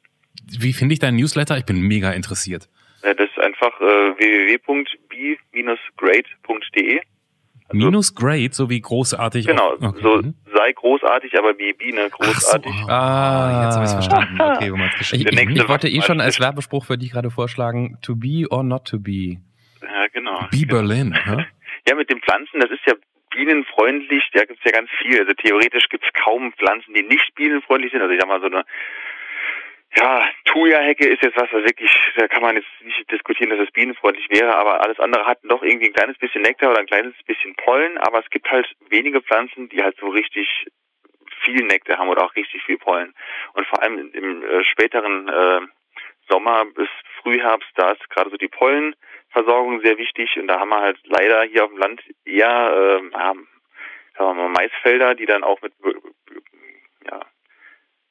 Wie 0.59 0.73
finde 0.73 0.93
ich 0.93 0.99
deinen 0.99 1.17
Newsletter? 1.17 1.57
Ich 1.57 1.65
bin 1.65 1.81
mega 1.81 2.11
interessiert. 2.11 2.69
Das 3.01 3.19
ist 3.19 3.39
einfach 3.39 3.79
äh, 3.79 4.17
www.b-grade.de. 4.17 7.01
Also, 7.69 7.85
Minus 7.85 8.15
great, 8.15 8.53
so 8.53 8.69
wie 8.69 8.79
großartig. 8.79 9.45
Genau, 9.45 9.73
okay. 9.73 9.99
so 10.01 10.21
mhm. 10.21 10.35
sei 10.53 10.71
großartig, 10.71 11.37
aber 11.37 11.57
wie 11.57 11.73
Biene 11.73 12.09
großartig. 12.09 12.71
So. 12.71 12.87
Ah, 12.87 13.65
jetzt 13.65 13.75
habe 13.75 13.85
ich 13.85 13.91
verstanden. 13.91 14.37
Okay, 14.57 14.71
wo 14.71 14.77
man 14.77 14.87
es 14.87 14.97
geschrieben 14.97 15.27
Ich, 15.33 15.37
ich, 15.37 15.49
ich 15.49 15.67
wollte 15.67 15.89
eh 15.89 16.01
schon 16.01 16.21
als 16.21 16.39
Werbespruch 16.39 16.85
für 16.85 16.97
dich 16.97 17.11
gerade 17.11 17.29
vorschlagen, 17.29 17.97
to 18.01 18.15
be 18.15 18.45
or 18.49 18.63
not 18.63 18.85
to 18.85 18.99
be. 18.99 19.41
Ja, 19.81 20.07
genau. 20.13 20.47
Be 20.49 20.65
Berlin, 20.65 21.13
ja? 21.25 21.45
ja, 21.87 21.95
mit 21.95 22.09
den 22.09 22.21
Pflanzen, 22.21 22.61
das 22.61 22.71
ist 22.71 22.85
ja 22.87 22.93
bienenfreundlich, 23.31 24.23
da 24.33 24.45
gibt's 24.45 24.63
ja 24.63 24.71
ganz 24.71 24.89
viel. 25.01 25.19
Also 25.19 25.33
theoretisch 25.33 25.89
gibt's 25.89 26.07
kaum 26.23 26.53
Pflanzen, 26.53 26.93
die 26.93 27.03
nicht 27.03 27.35
bienenfreundlich 27.35 27.91
sind. 27.91 28.01
Also 28.01 28.13
ich 28.13 28.19
sag 28.19 28.29
mal 28.29 28.39
so 28.39 28.47
eine 28.47 28.63
ja, 29.95 30.25
Thuja-Hecke 30.45 31.07
ist 31.07 31.23
jetzt 31.23 31.37
was, 31.37 31.51
was 31.51 31.63
wirklich, 31.63 31.91
da 32.15 32.27
kann 32.27 32.41
man 32.41 32.55
jetzt 32.55 32.67
nicht 32.83 33.09
diskutieren, 33.09 33.49
dass 33.49 33.59
es 33.59 33.71
bienenfreundlich 33.71 34.27
wäre, 34.29 34.55
aber 34.55 34.81
alles 34.81 34.99
andere 34.99 35.25
hat 35.25 35.39
doch 35.43 35.63
irgendwie 35.63 35.87
ein 35.87 35.93
kleines 35.93 36.17
bisschen 36.17 36.41
Nektar 36.41 36.71
oder 36.71 36.79
ein 36.79 36.87
kleines 36.87 37.15
bisschen 37.25 37.55
Pollen, 37.55 37.97
aber 37.97 38.19
es 38.19 38.29
gibt 38.29 38.51
halt 38.51 38.67
wenige 38.89 39.21
Pflanzen, 39.21 39.69
die 39.69 39.81
halt 39.81 39.97
so 39.99 40.07
richtig 40.07 40.67
viel 41.43 41.65
Nektar 41.65 41.97
haben 41.97 42.09
oder 42.09 42.25
auch 42.25 42.35
richtig 42.35 42.61
viel 42.63 42.77
Pollen. 42.77 43.13
Und 43.53 43.65
vor 43.67 43.81
allem 43.81 44.11
im 44.13 44.43
äh, 44.43 44.63
späteren 44.65 45.29
äh, 45.29 45.61
Sommer 46.29 46.65
bis 46.65 46.89
Frühherbst, 47.21 47.69
da 47.75 47.91
ist 47.91 48.09
gerade 48.09 48.29
so 48.29 48.37
die 48.37 48.49
Pollenversorgung 48.49 49.81
sehr 49.81 49.97
wichtig 49.97 50.37
und 50.37 50.47
da 50.47 50.59
haben 50.59 50.69
wir 50.69 50.81
halt 50.81 50.99
leider 51.05 51.43
hier 51.43 51.63
auf 51.63 51.71
dem 51.71 51.79
Land 51.79 52.01
eher 52.25 52.99
äh, 53.01 53.09
ja, 53.13 53.33
sagen 54.17 54.37
wir 54.37 54.49
Maisfelder, 54.49 55.15
die 55.15 55.25
dann 55.25 55.43
auch 55.43 55.61
mit 55.61 55.73
ja, 57.05 57.21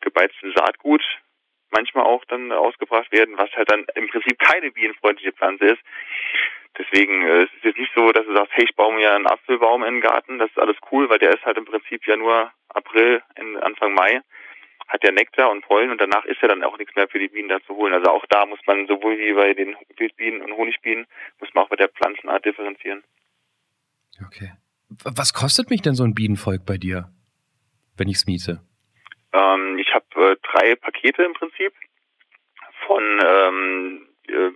gebeiztem 0.00 0.52
Saatgut 0.54 1.02
manchmal 1.70 2.04
auch 2.04 2.24
dann 2.26 2.52
ausgebracht 2.52 3.10
werden, 3.12 3.36
was 3.38 3.50
halt 3.52 3.70
dann 3.70 3.84
im 3.94 4.08
Prinzip 4.08 4.38
keine 4.38 4.70
bienenfreundliche 4.70 5.32
Pflanze 5.32 5.64
ist. 5.66 5.82
Deswegen 6.78 7.22
äh, 7.22 7.44
es 7.44 7.54
ist 7.54 7.64
jetzt 7.64 7.78
nicht 7.78 7.92
so, 7.94 8.12
dass 8.12 8.26
du 8.26 8.34
sagst, 8.34 8.52
hey, 8.54 8.64
ich 8.64 8.76
baue 8.76 8.94
mir 8.94 9.14
einen 9.14 9.26
Apfelbaum 9.26 9.82
in 9.84 9.94
den 9.94 10.00
Garten, 10.02 10.38
das 10.38 10.50
ist 10.50 10.58
alles 10.58 10.76
cool, 10.90 11.08
weil 11.08 11.18
der 11.18 11.30
ist 11.30 11.44
halt 11.44 11.56
im 11.56 11.64
Prinzip 11.64 12.06
ja 12.06 12.16
nur 12.16 12.50
April, 12.68 13.22
Anfang 13.62 13.94
Mai. 13.94 14.20
hat 14.88 15.02
der 15.02 15.12
Nektar 15.12 15.50
und 15.50 15.62
Pollen 15.62 15.90
und 15.90 16.00
danach 16.00 16.24
ist 16.26 16.40
ja 16.42 16.48
dann 16.48 16.62
auch 16.62 16.78
nichts 16.78 16.94
mehr 16.94 17.08
für 17.08 17.18
die 17.18 17.28
Bienen 17.28 17.48
da 17.48 17.60
zu 17.66 17.74
holen. 17.74 17.92
Also 17.92 18.10
auch 18.10 18.24
da 18.28 18.46
muss 18.46 18.60
man 18.66 18.86
sowohl 18.86 19.18
wie 19.18 19.32
bei 19.32 19.54
den 19.54 19.76
Wildbienen 19.96 20.42
und 20.42 20.52
Honigbienen, 20.56 21.06
muss 21.40 21.52
man 21.54 21.64
auch 21.64 21.68
bei 21.68 21.76
der 21.76 21.88
Pflanzenart 21.88 22.44
differenzieren. 22.44 23.02
Okay. 24.24 24.52
Was 24.88 25.32
kostet 25.32 25.70
mich 25.70 25.82
denn 25.82 25.94
so 25.94 26.04
ein 26.04 26.14
Bienenvolk 26.14 26.64
bei 26.64 26.76
dir, 26.78 27.10
wenn 27.96 28.08
ich 28.08 28.16
es 28.16 28.26
miete? 28.26 28.60
Ähm, 29.32 29.78
ich 29.78 29.92
habe 29.94 30.06
äh, 30.16 30.36
drei 30.42 30.74
Pakete 30.76 31.22
im 31.24 31.34
Prinzip 31.34 31.72
von 32.86 33.02
ähm, 33.24 34.08
äh, 34.28 34.50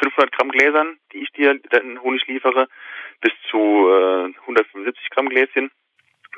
500 0.00 0.32
Gramm 0.32 0.50
Gläsern, 0.50 0.98
die 1.12 1.18
ich 1.18 1.30
dir 1.32 1.58
dann 1.70 2.00
Honig 2.02 2.26
liefere, 2.26 2.68
bis 3.20 3.32
zu 3.50 3.58
äh, 3.58 4.32
175 4.40 5.10
Gramm 5.10 5.28
Gläschen. 5.28 5.70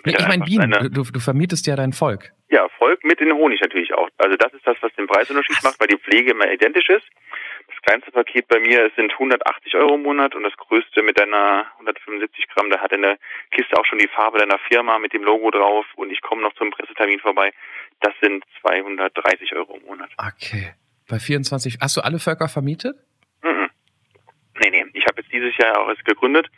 Nee, 0.05 0.15
ich 0.19 0.29
meine 0.29 0.45
Bienen, 0.45 0.73
eine, 0.73 0.91
du, 0.91 1.03
du 1.03 1.21
vermietest 1.21 1.67
ja 1.67 1.77
dein 1.77 1.93
Volk. 1.93 2.33
Ja, 2.49 2.69
Volk 2.79 3.05
mit 3.05 3.21
den 3.21 3.33
Honig 3.35 3.61
natürlich 3.61 3.93
auch. 3.93 4.09
Also 4.19 4.37
das 4.37 4.53
ist 4.55 4.67
das, 4.67 4.77
was 4.81 4.93
den 4.95 5.07
Preisunterschied 5.07 5.63
macht, 5.63 5.79
weil 5.79 5.89
die 5.89 5.99
Pflege 5.99 6.31
immer 6.31 6.51
identisch 6.51 6.89
ist. 6.89 7.07
Das 7.81 7.93
kleinste 7.93 8.13
Paket 8.13 8.47
bei 8.49 8.61
mir 8.61 8.91
sind 8.95 9.13
180 9.13 9.75
Euro 9.77 9.95
im 9.95 10.03
Monat 10.03 10.35
und 10.35 10.43
das 10.43 10.55
größte 10.57 11.03
mit 11.03 11.19
deiner 11.19 11.67
175 11.79 12.49
Gramm, 12.49 12.69
da 12.71 12.79
hat 12.79 12.93
in 12.93 13.03
der 13.03 13.19
Kiste 13.53 13.77
auch 13.79 13.87
schon 13.87 13.99
die 13.99 14.09
Farbe 14.09 14.39
deiner 14.39 14.59
Firma 14.69 14.99
mit 14.99 15.15
dem 15.15 15.23
Logo 15.25 15.51
drauf 15.51 15.87
und 15.97 16.11
ich 16.11 16.21
komme 16.21 16.43
noch 16.43 16.53
zum 16.55 16.71
Pressetermin 16.71 17.21
vorbei. 17.21 17.53
Das 18.01 18.13
sind 18.21 18.45
230 18.61 19.55
Euro 19.55 19.77
im 19.77 19.87
Monat. 19.87 20.11
Okay. 20.19 20.75
Bei 21.09 21.19
24, 21.19 21.79
hast 21.81 21.97
du 21.97 22.03
alle 22.03 22.19
Völker 22.19 22.49
vermietet? 22.49 22.97
Mhm. 23.43 23.71
Nee, 24.61 24.71
nee. 24.71 24.85
Ich 24.93 25.07
habe 25.07 25.23
jetzt 25.23 25.33
dieses 25.33 25.57
Jahr 25.57 25.81
auch 25.81 25.89
erst 25.89 26.05
gegründet 26.05 26.51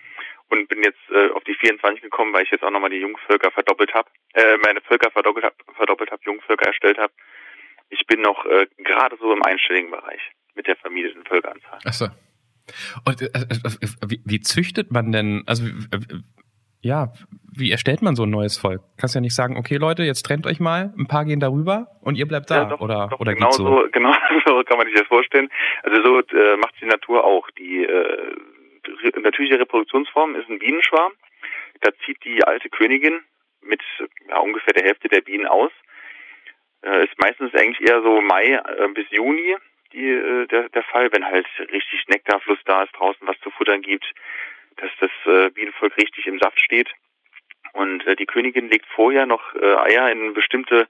und 0.50 0.68
bin 0.68 0.82
jetzt 0.82 1.00
äh, 1.10 1.30
auf 1.30 1.44
die 1.44 1.54
24 1.54 2.02
gekommen, 2.02 2.32
weil 2.34 2.42
ich 2.42 2.50
jetzt 2.50 2.64
auch 2.64 2.70
nochmal 2.70 2.90
die 2.90 3.00
Jungvölker 3.00 3.50
verdoppelt 3.52 3.94
habe, 3.94 4.10
äh, 4.34 4.56
meine 4.58 4.80
Völker 4.82 5.10
verdoppelt 5.10 5.44
habe, 5.44 5.54
verdoppelt 5.76 6.10
habe, 6.10 6.22
Jungvölker 6.24 6.66
erstellt 6.66 6.98
habe. 6.98 7.12
Ich 7.92 8.06
bin 8.06 8.22
noch 8.22 8.44
äh, 8.46 8.66
gerade 8.78 9.16
so 9.20 9.32
im 9.32 9.42
einstelligen 9.42 9.90
Bereich 9.90 10.20
mit 10.54 10.66
der 10.66 10.76
vermieteten 10.76 11.24
Völkeranzahl. 11.24 11.78
Achso. 11.84 12.06
Und 13.06 13.20
äh, 13.20 13.26
äh, 13.26 14.08
wie, 14.08 14.22
wie 14.24 14.40
züchtet 14.40 14.90
man 14.90 15.12
denn, 15.12 15.42
also 15.46 15.66
äh, 15.66 16.22
ja, 16.80 17.12
wie 17.54 17.70
erstellt 17.70 18.02
man 18.02 18.16
so 18.16 18.24
ein 18.24 18.30
neues 18.30 18.56
Volk? 18.56 18.80
Kannst 18.98 19.14
ja 19.14 19.20
nicht 19.20 19.34
sagen, 19.34 19.56
okay 19.56 19.76
Leute, 19.76 20.04
jetzt 20.04 20.22
trennt 20.22 20.46
euch 20.46 20.58
mal, 20.58 20.94
ein 20.98 21.06
paar 21.06 21.24
gehen 21.24 21.38
darüber 21.38 21.88
und 22.00 22.16
ihr 22.16 22.26
bleibt 22.26 22.50
da 22.50 22.62
ja, 22.62 22.64
doch, 22.64 22.80
oder 22.80 23.08
doch, 23.10 23.20
oder 23.20 23.34
genau 23.34 23.50
so? 23.50 23.64
so? 23.64 23.88
Genau 23.92 24.14
so 24.46 24.62
kann 24.64 24.78
man 24.78 24.86
sich 24.86 24.96
das 24.96 25.06
vorstellen. 25.06 25.50
Also 25.82 26.02
so 26.02 26.18
äh, 26.18 26.56
macht 26.56 26.74
die 26.80 26.86
Natur 26.86 27.24
auch. 27.24 27.48
Die 27.58 27.84
äh, 27.84 28.34
natürliche 29.20 29.58
Reproduktionsform 29.60 30.34
ist 30.36 30.48
ein 30.48 30.58
Bienenschwarm. 30.58 31.12
Da 31.82 31.90
zieht 32.04 32.24
die 32.24 32.42
alte 32.44 32.68
Königin 32.70 33.20
mit 33.60 33.82
ja, 34.28 34.38
ungefähr 34.38 34.72
der 34.72 34.84
Hälfte 34.84 35.08
der 35.08 35.20
Bienen 35.20 35.46
aus. 35.46 35.70
Äh, 36.82 37.04
ist 37.04 37.18
meistens 37.18 37.54
eigentlich 37.54 37.88
eher 37.88 38.02
so 38.02 38.20
Mai 38.20 38.44
äh, 38.54 38.88
bis 38.94 39.06
Juni 39.10 39.56
die, 39.92 40.08
äh, 40.08 40.46
der, 40.46 40.68
der 40.70 40.82
Fall, 40.84 41.12
wenn 41.12 41.24
halt 41.24 41.46
richtig 41.72 42.06
Nektarfluss 42.08 42.58
da 42.64 42.82
ist, 42.82 42.92
draußen 42.96 43.26
was 43.26 43.38
zu 43.40 43.50
futtern 43.50 43.82
gibt, 43.82 44.10
dass 44.76 44.90
das 45.00 45.10
äh, 45.26 45.50
Bienenvolk 45.50 45.96
richtig 45.96 46.26
im 46.26 46.38
Saft 46.38 46.60
steht. 46.60 46.90
Und 47.72 48.06
äh, 48.06 48.16
die 48.16 48.26
Königin 48.26 48.68
legt 48.68 48.86
vorher 48.86 49.26
noch 49.26 49.54
äh, 49.54 49.74
Eier 49.76 50.10
in 50.10 50.34
bestimmte 50.34 50.88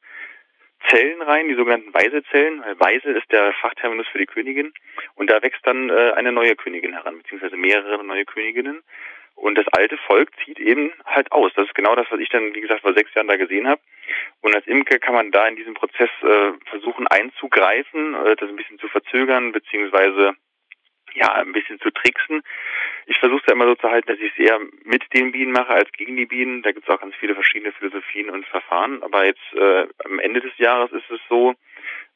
Zellen 0.88 1.22
rein, 1.22 1.48
die 1.48 1.54
sogenannten 1.54 1.94
Weisezellen. 1.94 2.60
Weise 2.78 3.10
ist 3.10 3.30
der 3.30 3.52
Fachterminus 3.54 4.08
für 4.08 4.18
die 4.18 4.26
Königin. 4.26 4.72
Und 5.14 5.30
da 5.30 5.40
wächst 5.42 5.64
dann 5.64 5.90
äh, 5.90 6.12
eine 6.12 6.32
neue 6.32 6.56
Königin 6.56 6.92
heran, 6.92 7.18
beziehungsweise 7.18 7.56
mehrere 7.56 8.04
neue 8.04 8.24
Königinnen. 8.24 8.82
Und 9.42 9.58
das 9.58 9.66
alte 9.72 9.98
Volk 9.98 10.30
zieht 10.44 10.60
eben 10.60 10.92
halt 11.04 11.32
aus. 11.32 11.50
Das 11.56 11.66
ist 11.66 11.74
genau 11.74 11.96
das, 11.96 12.06
was 12.10 12.20
ich 12.20 12.28
dann, 12.28 12.54
wie 12.54 12.60
gesagt, 12.60 12.82
vor 12.82 12.94
sechs 12.94 13.12
Jahren 13.12 13.26
da 13.26 13.34
gesehen 13.34 13.66
habe. 13.66 13.80
Und 14.40 14.54
als 14.54 14.64
Imker 14.68 15.00
kann 15.00 15.14
man 15.14 15.32
da 15.32 15.48
in 15.48 15.56
diesem 15.56 15.74
Prozess 15.74 16.10
äh, 16.22 16.52
versuchen 16.70 17.08
einzugreifen, 17.08 18.14
äh, 18.14 18.36
das 18.36 18.48
ein 18.48 18.54
bisschen 18.54 18.78
zu 18.78 18.86
verzögern, 18.86 19.50
beziehungsweise 19.50 20.34
ja, 21.14 21.32
ein 21.32 21.50
bisschen 21.50 21.80
zu 21.80 21.90
tricksen. 21.90 22.42
Ich 23.06 23.18
versuche 23.18 23.40
es 23.40 23.46
ja 23.48 23.54
immer 23.54 23.66
so 23.66 23.74
zu 23.74 23.90
halten, 23.90 24.06
dass 24.12 24.20
ich 24.20 24.30
es 24.30 24.38
eher 24.38 24.60
mit 24.84 25.02
den 25.12 25.32
Bienen 25.32 25.50
mache 25.50 25.74
als 25.74 25.90
gegen 25.90 26.16
die 26.16 26.26
Bienen. 26.26 26.62
Da 26.62 26.70
gibt 26.70 26.88
es 26.88 26.94
auch 26.94 27.00
ganz 27.00 27.16
viele 27.16 27.34
verschiedene 27.34 27.72
Philosophien 27.72 28.30
und 28.30 28.46
Verfahren. 28.46 29.02
Aber 29.02 29.26
jetzt 29.26 29.42
äh, 29.54 29.88
am 30.04 30.20
Ende 30.20 30.40
des 30.40 30.56
Jahres 30.58 30.92
ist 30.92 31.10
es 31.10 31.20
so, 31.28 31.54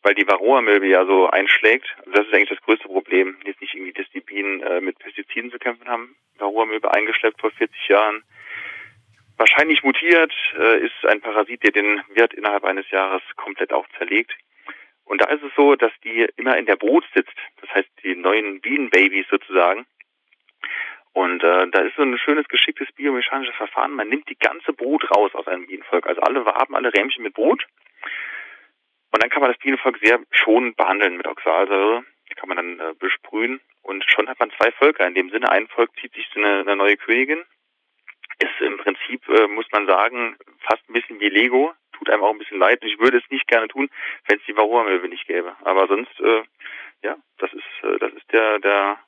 weil 0.07 0.14
die 0.14 0.29
Varroa-Milbe 0.29 0.87
ja 0.87 1.05
so 1.05 1.29
einschlägt. 1.29 1.85
Also 1.99 2.12
das 2.12 2.27
ist 2.29 2.33
eigentlich 2.33 2.51
das 2.51 2.61
größte 2.61 2.87
Problem. 2.87 3.37
Jetzt 3.45 3.61
nicht 3.61 3.75
irgendwie, 3.75 3.92
dass 3.92 4.09
die 4.14 4.21
Bienen 4.21 4.62
äh, 4.62 4.81
mit 4.81 5.01
Pestiziden 5.01 5.51
zu 5.51 5.59
kämpfen 5.59 5.88
haben. 5.88 6.14
Varroa-Milbe 6.38 6.95
eingeschleppt 6.95 7.40
vor 7.40 7.51
40 7.51 7.88
Jahren. 7.88 8.23
Wahrscheinlich 9.37 9.83
mutiert, 9.83 10.33
äh, 10.57 10.79
ist 10.79 10.95
ein 11.09 11.21
Parasit, 11.21 11.64
der 11.64 11.73
den 11.73 12.03
Wirt 12.14 12.35
innerhalb 12.35 12.64
eines 12.64 12.88
Jahres 12.92 13.21
komplett 13.35 13.73
auch 13.73 13.85
zerlegt. 13.99 14.31
Und 15.07 15.23
da 15.23 15.29
ist 15.29 15.42
es 15.42 15.51
so, 15.57 15.75
dass 15.75 15.90
die 16.05 16.29
immer 16.37 16.57
in 16.57 16.66
der 16.66 16.77
Brut 16.77 17.05
sitzt. 17.12 17.37
Das 17.61 17.71
heißt, 17.71 17.88
die 18.05 18.14
neuen 18.14 18.61
Bienenbabys 18.61 19.27
sozusagen. 19.29 19.87
Und 21.14 21.42
äh, 21.42 21.66
da 21.69 21.81
ist 21.81 21.97
so 21.97 22.03
ein 22.03 22.16
schönes, 22.19 22.47
geschicktes 22.47 22.92
biomechanisches 22.92 23.57
Verfahren. 23.57 23.95
Man 23.95 24.09
nimmt 24.09 24.29
die 24.29 24.38
ganze 24.38 24.73
Brut 24.73 25.05
raus 25.11 25.35
aus 25.35 25.49
einem 25.49 25.66
Bienenvolk. 25.66 26.07
Also 26.07 26.21
alle 26.21 26.47
Waben, 26.47 26.77
alle 26.77 26.95
Rähmchen 26.95 27.25
mit 27.25 27.35
Brut. 27.35 27.66
Und 29.16 29.22
dann 29.22 29.31
kann 29.31 29.40
man 29.40 29.50
das 29.50 29.61
Bienenvolk 29.61 29.98
sehr 30.02 30.20
schonend 30.31 30.76
behandeln 30.76 31.16
mit 31.16 31.26
Oxalsäure. 31.26 32.05
Die 32.29 32.35
kann 32.35 32.50
man 32.50 32.59
dann 32.59 32.81
äh, 32.81 32.92
besprühen. 32.98 33.62
Und 33.81 34.05
schon 34.07 34.29
hat 34.29 34.38
man 34.38 34.50
zwei 34.59 34.70
Völker. 34.72 35.07
In 35.07 35.14
dem 35.14 35.31
Sinne, 35.31 35.50
ein 35.50 35.68
Volk 35.68 35.88
zieht 35.98 36.12
sich 36.12 36.29
eine, 36.35 36.61
eine 36.61 36.76
neue 36.76 36.98
Königin. 36.98 37.42
Ist 38.40 38.61
im 38.61 38.76
Prinzip, 38.76 39.26
äh, 39.31 39.46
muss 39.46 39.64
man 39.72 39.87
sagen, 39.87 40.37
fast 40.68 40.87
ein 40.87 40.92
bisschen 40.92 41.18
wie 41.18 41.31
Lego 41.31 41.72
tut 41.94 42.11
einem 42.11 42.24
auch 42.24 42.31
ein 42.31 42.37
bisschen 42.37 42.59
leid. 42.59 42.81
Ich 42.83 42.98
würde 42.98 43.16
es 43.16 43.31
nicht 43.31 43.48
gerne 43.48 43.68
tun, 43.68 43.88
wenn 44.29 44.38
es 44.38 44.44
die 44.44 44.55
Varroa-Milbe 44.55 45.09
nicht 45.09 45.26
gäbe. 45.26 45.57
Aber 45.64 45.87
sonst, 45.87 46.20
äh, 46.20 46.42
ja, 47.02 47.16
das 47.38 47.50
ist, 47.55 47.85
äh, 47.85 47.96
das 47.98 48.12
ist 48.12 48.31
der, 48.33 48.59
der, 48.59 48.98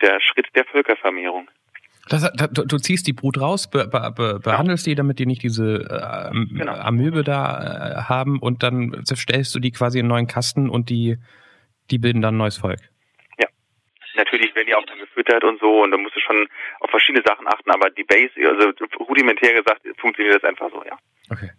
der 0.00 0.20
Schritt 0.20 0.46
der 0.54 0.64
Völkervermehrung. 0.66 1.50
Das, 2.08 2.30
du, 2.52 2.66
du, 2.66 2.78
ziehst 2.78 3.06
die 3.06 3.14
Brut 3.14 3.40
raus, 3.40 3.70
be, 3.70 3.88
be, 3.88 4.12
be, 4.14 4.38
behandelst 4.42 4.86
die, 4.86 4.94
damit 4.94 5.18
die 5.18 5.26
nicht 5.26 5.42
diese 5.42 5.84
äh, 5.84 6.30
genau. 6.32 6.72
Amöbe 6.72 7.24
da 7.24 7.96
äh, 7.98 8.02
haben 8.04 8.38
und 8.40 8.62
dann 8.62 9.04
stellst 9.06 9.54
du 9.54 9.58
die 9.58 9.70
quasi 9.70 9.98
in 9.98 10.04
einen 10.04 10.10
neuen 10.10 10.26
Kasten 10.26 10.68
und 10.68 10.90
die, 10.90 11.16
die 11.90 11.98
bilden 11.98 12.20
dann 12.20 12.34
ein 12.34 12.38
neues 12.38 12.58
Volk. 12.58 12.80
Ja, 13.38 13.48
natürlich 14.16 14.54
werden 14.54 14.66
die 14.66 14.74
auch 14.74 14.84
dann 14.84 14.98
gefüttert 14.98 15.44
und 15.44 15.58
so 15.60 15.82
und 15.82 15.92
da 15.92 15.96
musst 15.96 16.14
du 16.14 16.20
schon 16.20 16.46
auf 16.80 16.90
verschiedene 16.90 17.24
Sachen 17.26 17.46
achten, 17.46 17.70
aber 17.70 17.88
die 17.90 18.04
Base, 18.04 18.32
also 18.36 18.72
rudimentär 19.08 19.54
gesagt, 19.54 19.80
funktioniert 19.96 20.36
das 20.36 20.44
einfach 20.44 20.70
so, 20.70 20.84
ja. 20.84 20.98
Okay. 21.30 21.50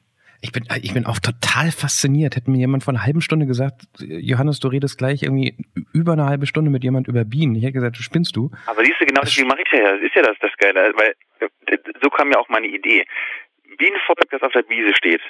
Ich 0.41 0.52
bin, 0.52 0.63
ich 0.82 0.93
bin 0.93 1.06
auch 1.06 1.19
total 1.19 1.71
fasziniert. 1.71 2.36
Hätte 2.36 2.52
mir 2.52 2.58
jemand 2.58 2.84
vor 2.84 2.93
einer 2.93 3.04
halben 3.04 3.21
Stunde 3.21 3.45
gesagt, 3.45 3.82
Johannes, 4.00 4.60
du 4.60 4.67
redest 4.67 4.98
gleich 4.98 5.24
irgendwie 5.24 5.58
über 5.93 6.13
eine 6.13 6.26
halbe 6.26 6.45
Stunde 6.45 6.69
mit 6.69 6.84
jemand 6.84 7.08
über 7.08 7.26
Bienen. 7.26 7.56
Ich 7.56 7.63
hätte 7.63 7.74
gesagt, 7.74 7.98
du 7.98 8.04
spinnst 8.04 8.36
du. 8.36 8.52
Aber 8.67 8.84
siehst 8.84 9.00
du, 9.00 9.06
genau 9.06 9.21
deswegen 9.21 9.48
mache 9.48 9.62
ich 9.65 9.71
ja. 9.71 9.91
Das 9.93 10.02
ist 10.02 10.15
ja 10.15 10.21
das, 10.21 10.38
das 10.39 10.52
Geile. 10.58 10.93
Weil 10.95 11.15
so 12.02 12.10
kam 12.10 12.32
ja 12.32 12.38
auch 12.38 12.50
meine 12.50 12.67
Idee. 12.67 13.06
Bienenvolk, 13.78 14.30
das 14.30 14.41
auf 14.41 14.54
der 14.54 14.67
Wiese 14.69 14.93
steht 14.95 15.21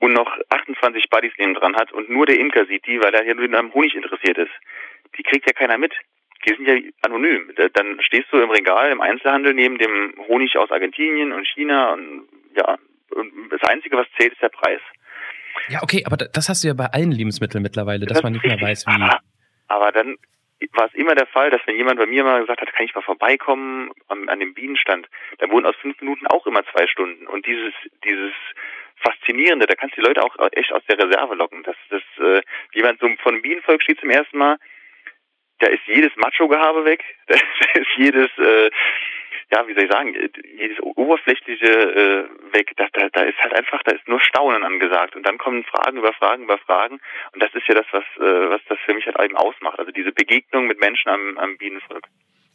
und 0.00 0.12
noch 0.12 0.30
28 0.50 1.08
Buddies 1.08 1.32
neben 1.38 1.54
dran 1.54 1.76
hat 1.76 1.92
und 1.92 2.10
nur 2.10 2.26
der 2.26 2.38
Imker 2.38 2.66
sieht 2.66 2.86
die, 2.86 3.00
weil 3.00 3.14
er 3.14 3.24
ja 3.24 3.34
nur 3.34 3.44
in 3.44 3.54
einem 3.54 3.72
Honig 3.72 3.94
interessiert 3.94 4.38
ist. 4.38 4.52
Die 5.16 5.22
kriegt 5.22 5.46
ja 5.46 5.52
keiner 5.52 5.78
mit. 5.78 5.94
Die 6.44 6.54
sind 6.54 6.68
ja 6.68 6.76
anonym. 7.02 7.52
Dann 7.72 8.00
stehst 8.00 8.26
du 8.30 8.38
im 8.38 8.50
Regal 8.50 8.90
im 8.90 9.00
Einzelhandel 9.00 9.54
neben 9.54 9.78
dem 9.78 10.14
Honig 10.28 10.58
aus 10.58 10.70
Argentinien 10.70 11.32
und 11.32 11.46
China 11.46 11.94
und 11.94 12.28
ja, 12.54 12.76
das 13.50 13.62
Einzige, 13.68 13.96
was 13.96 14.06
zählt, 14.18 14.32
ist 14.32 14.42
der 14.42 14.48
Preis. 14.48 14.80
Ja, 15.68 15.82
okay, 15.82 16.02
aber 16.06 16.16
das 16.16 16.48
hast 16.48 16.64
du 16.64 16.68
ja 16.68 16.74
bei 16.74 16.86
allen 16.86 17.12
Lebensmitteln 17.12 17.62
mittlerweile, 17.62 18.06
dass 18.06 18.16
das 18.16 18.22
man 18.22 18.32
nicht 18.32 18.44
mehr 18.44 18.60
weiß, 18.60 18.86
wie. 18.86 19.02
Aber, 19.02 19.20
aber 19.68 19.92
dann 19.92 20.16
war 20.72 20.86
es 20.86 20.94
immer 20.94 21.14
der 21.14 21.26
Fall, 21.26 21.50
dass 21.50 21.60
wenn 21.66 21.76
jemand 21.76 21.98
bei 21.98 22.06
mir 22.06 22.24
mal 22.24 22.40
gesagt 22.40 22.60
hat, 22.60 22.72
kann 22.72 22.86
ich 22.86 22.94
mal 22.94 23.02
vorbeikommen 23.02 23.90
an, 24.08 24.28
an 24.28 24.40
dem 24.40 24.54
Bienenstand, 24.54 25.08
dann 25.38 25.50
wurden 25.50 25.66
aus 25.66 25.76
fünf 25.76 26.00
Minuten 26.00 26.26
auch 26.26 26.46
immer 26.46 26.64
zwei 26.72 26.86
Stunden. 26.86 27.26
Und 27.26 27.46
dieses, 27.46 27.72
dieses 28.04 28.32
Faszinierende, 28.96 29.66
da 29.66 29.74
kannst 29.74 29.96
du 29.96 30.00
die 30.00 30.06
Leute 30.06 30.22
auch 30.22 30.34
echt 30.52 30.72
aus 30.72 30.82
der 30.88 30.98
Reserve 30.98 31.34
locken. 31.34 31.62
Dass 31.62 31.76
das, 31.90 32.02
äh, 32.18 32.42
jemand 32.72 33.00
so 33.00 33.08
von 33.22 33.42
Bienenvolk 33.42 33.82
steht 33.82 34.00
zum 34.00 34.10
ersten 34.10 34.38
Mal, 34.38 34.56
da 35.60 35.68
ist 35.68 35.82
jedes 35.86 36.14
Macho-Gehabe 36.16 36.84
weg, 36.84 37.04
da 37.26 37.34
ist 37.34 37.90
jedes 37.96 38.30
äh, 38.38 38.70
ja, 39.52 39.66
wie 39.66 39.74
soll 39.74 39.84
ich 39.84 39.90
sagen, 39.90 40.14
jedes 40.56 40.80
Oberflächliche 40.80 41.66
äh, 41.66 42.54
weg, 42.54 42.72
da, 42.76 42.86
da, 42.92 43.08
da 43.12 43.22
ist 43.22 43.38
halt 43.38 43.54
einfach, 43.54 43.82
da 43.84 43.92
ist 43.92 44.06
nur 44.08 44.20
Staunen 44.20 44.64
angesagt 44.64 45.16
und 45.16 45.26
dann 45.26 45.38
kommen 45.38 45.64
Fragen 45.64 45.98
über 45.98 46.12
Fragen 46.14 46.44
über 46.44 46.58
Fragen 46.58 47.00
und 47.32 47.42
das 47.42 47.54
ist 47.54 47.66
ja 47.68 47.74
das, 47.74 47.86
was, 47.92 48.04
äh, 48.16 48.50
was 48.50 48.60
das 48.68 48.78
für 48.84 48.94
mich 48.94 49.06
halt 49.06 49.20
eben 49.20 49.36
ausmacht, 49.36 49.78
also 49.78 49.90
diese 49.90 50.12
Begegnung 50.12 50.66
mit 50.66 50.80
Menschen 50.80 51.08
am, 51.10 51.38
am 51.38 51.56
Bienenvolk. 51.58 52.04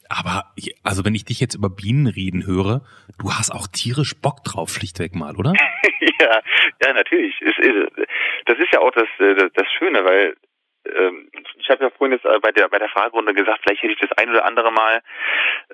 Aber, 0.10 0.46
also 0.84 1.06
wenn 1.06 1.14
ich 1.14 1.24
dich 1.24 1.40
jetzt 1.40 1.54
über 1.54 1.70
Bienen 1.70 2.08
reden 2.08 2.46
höre, 2.46 2.82
du 3.20 3.32
hast 3.32 3.52
auch 3.52 3.68
tierisch 3.68 4.20
Bock 4.20 4.44
drauf, 4.44 4.70
schlichtweg 4.70 5.14
mal, 5.14 5.36
oder? 5.36 5.54
ja, 6.20 6.42
ja, 6.84 6.94
natürlich. 6.94 7.36
Das 8.46 8.58
ist 8.58 8.74
ja 8.74 8.80
auch 8.80 8.92
das, 8.92 9.08
äh, 9.20 9.50
das 9.54 9.68
Schöne, 9.78 10.04
weil 10.04 10.36
ähm, 10.86 11.30
ich 11.58 11.70
habe 11.70 11.84
ja 11.84 11.90
vorhin 11.90 12.18
jetzt 12.18 12.26
äh, 12.26 12.40
bei 12.40 12.52
der 12.52 12.68
bei 12.70 12.80
der 12.80 12.90
Fragerunde 12.90 13.34
gesagt, 13.34 13.60
vielleicht 13.64 13.84
hätte 13.84 13.94
ich 13.94 14.00
das 14.00 14.18
ein 14.18 14.30
oder 14.30 14.46
andere 14.46 14.72
Mal 14.72 15.02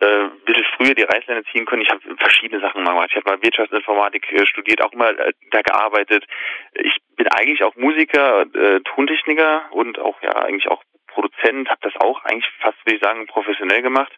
äh, 0.02 0.06
ein 0.06 0.40
bisschen 0.46 0.66
früher 0.76 0.94
die 0.94 1.04
Reißleine 1.04 1.44
ziehen 1.52 1.66
können. 1.66 1.82
Ich 1.82 1.90
habe 1.90 2.02
verschiedene 2.18 2.62
Sachen 2.62 2.84
gemacht. 2.84 3.10
Ich 3.12 3.16
habe 3.16 3.30
mal 3.30 3.42
Wirtschaftsinformatik 3.42 4.32
äh, 4.32 4.46
studiert, 4.46 4.82
auch 4.82 4.94
immer 4.94 5.10
äh, 5.10 5.34
da 5.52 5.62
gearbeitet. 5.62 6.26
Ich 6.74 6.98
bin 7.16 7.28
eigentlich 7.28 7.64
auch 7.64 7.76
Musiker, 7.76 8.46
äh, 8.54 8.82
Tontechniker 8.82 9.72
und 9.72 10.00
auch 10.00 10.22
ja 10.22 10.36
eigentlich 10.36 10.68
auch 10.70 10.84
Produzent, 11.08 11.70
habe 11.70 11.80
das 11.82 11.96
auch 11.98 12.24
eigentlich 12.26 12.52
fast, 12.60 12.78
würde 12.86 12.98
ich 12.98 13.02
sagen, 13.02 13.26
professionell 13.28 13.82
gemacht. 13.82 14.12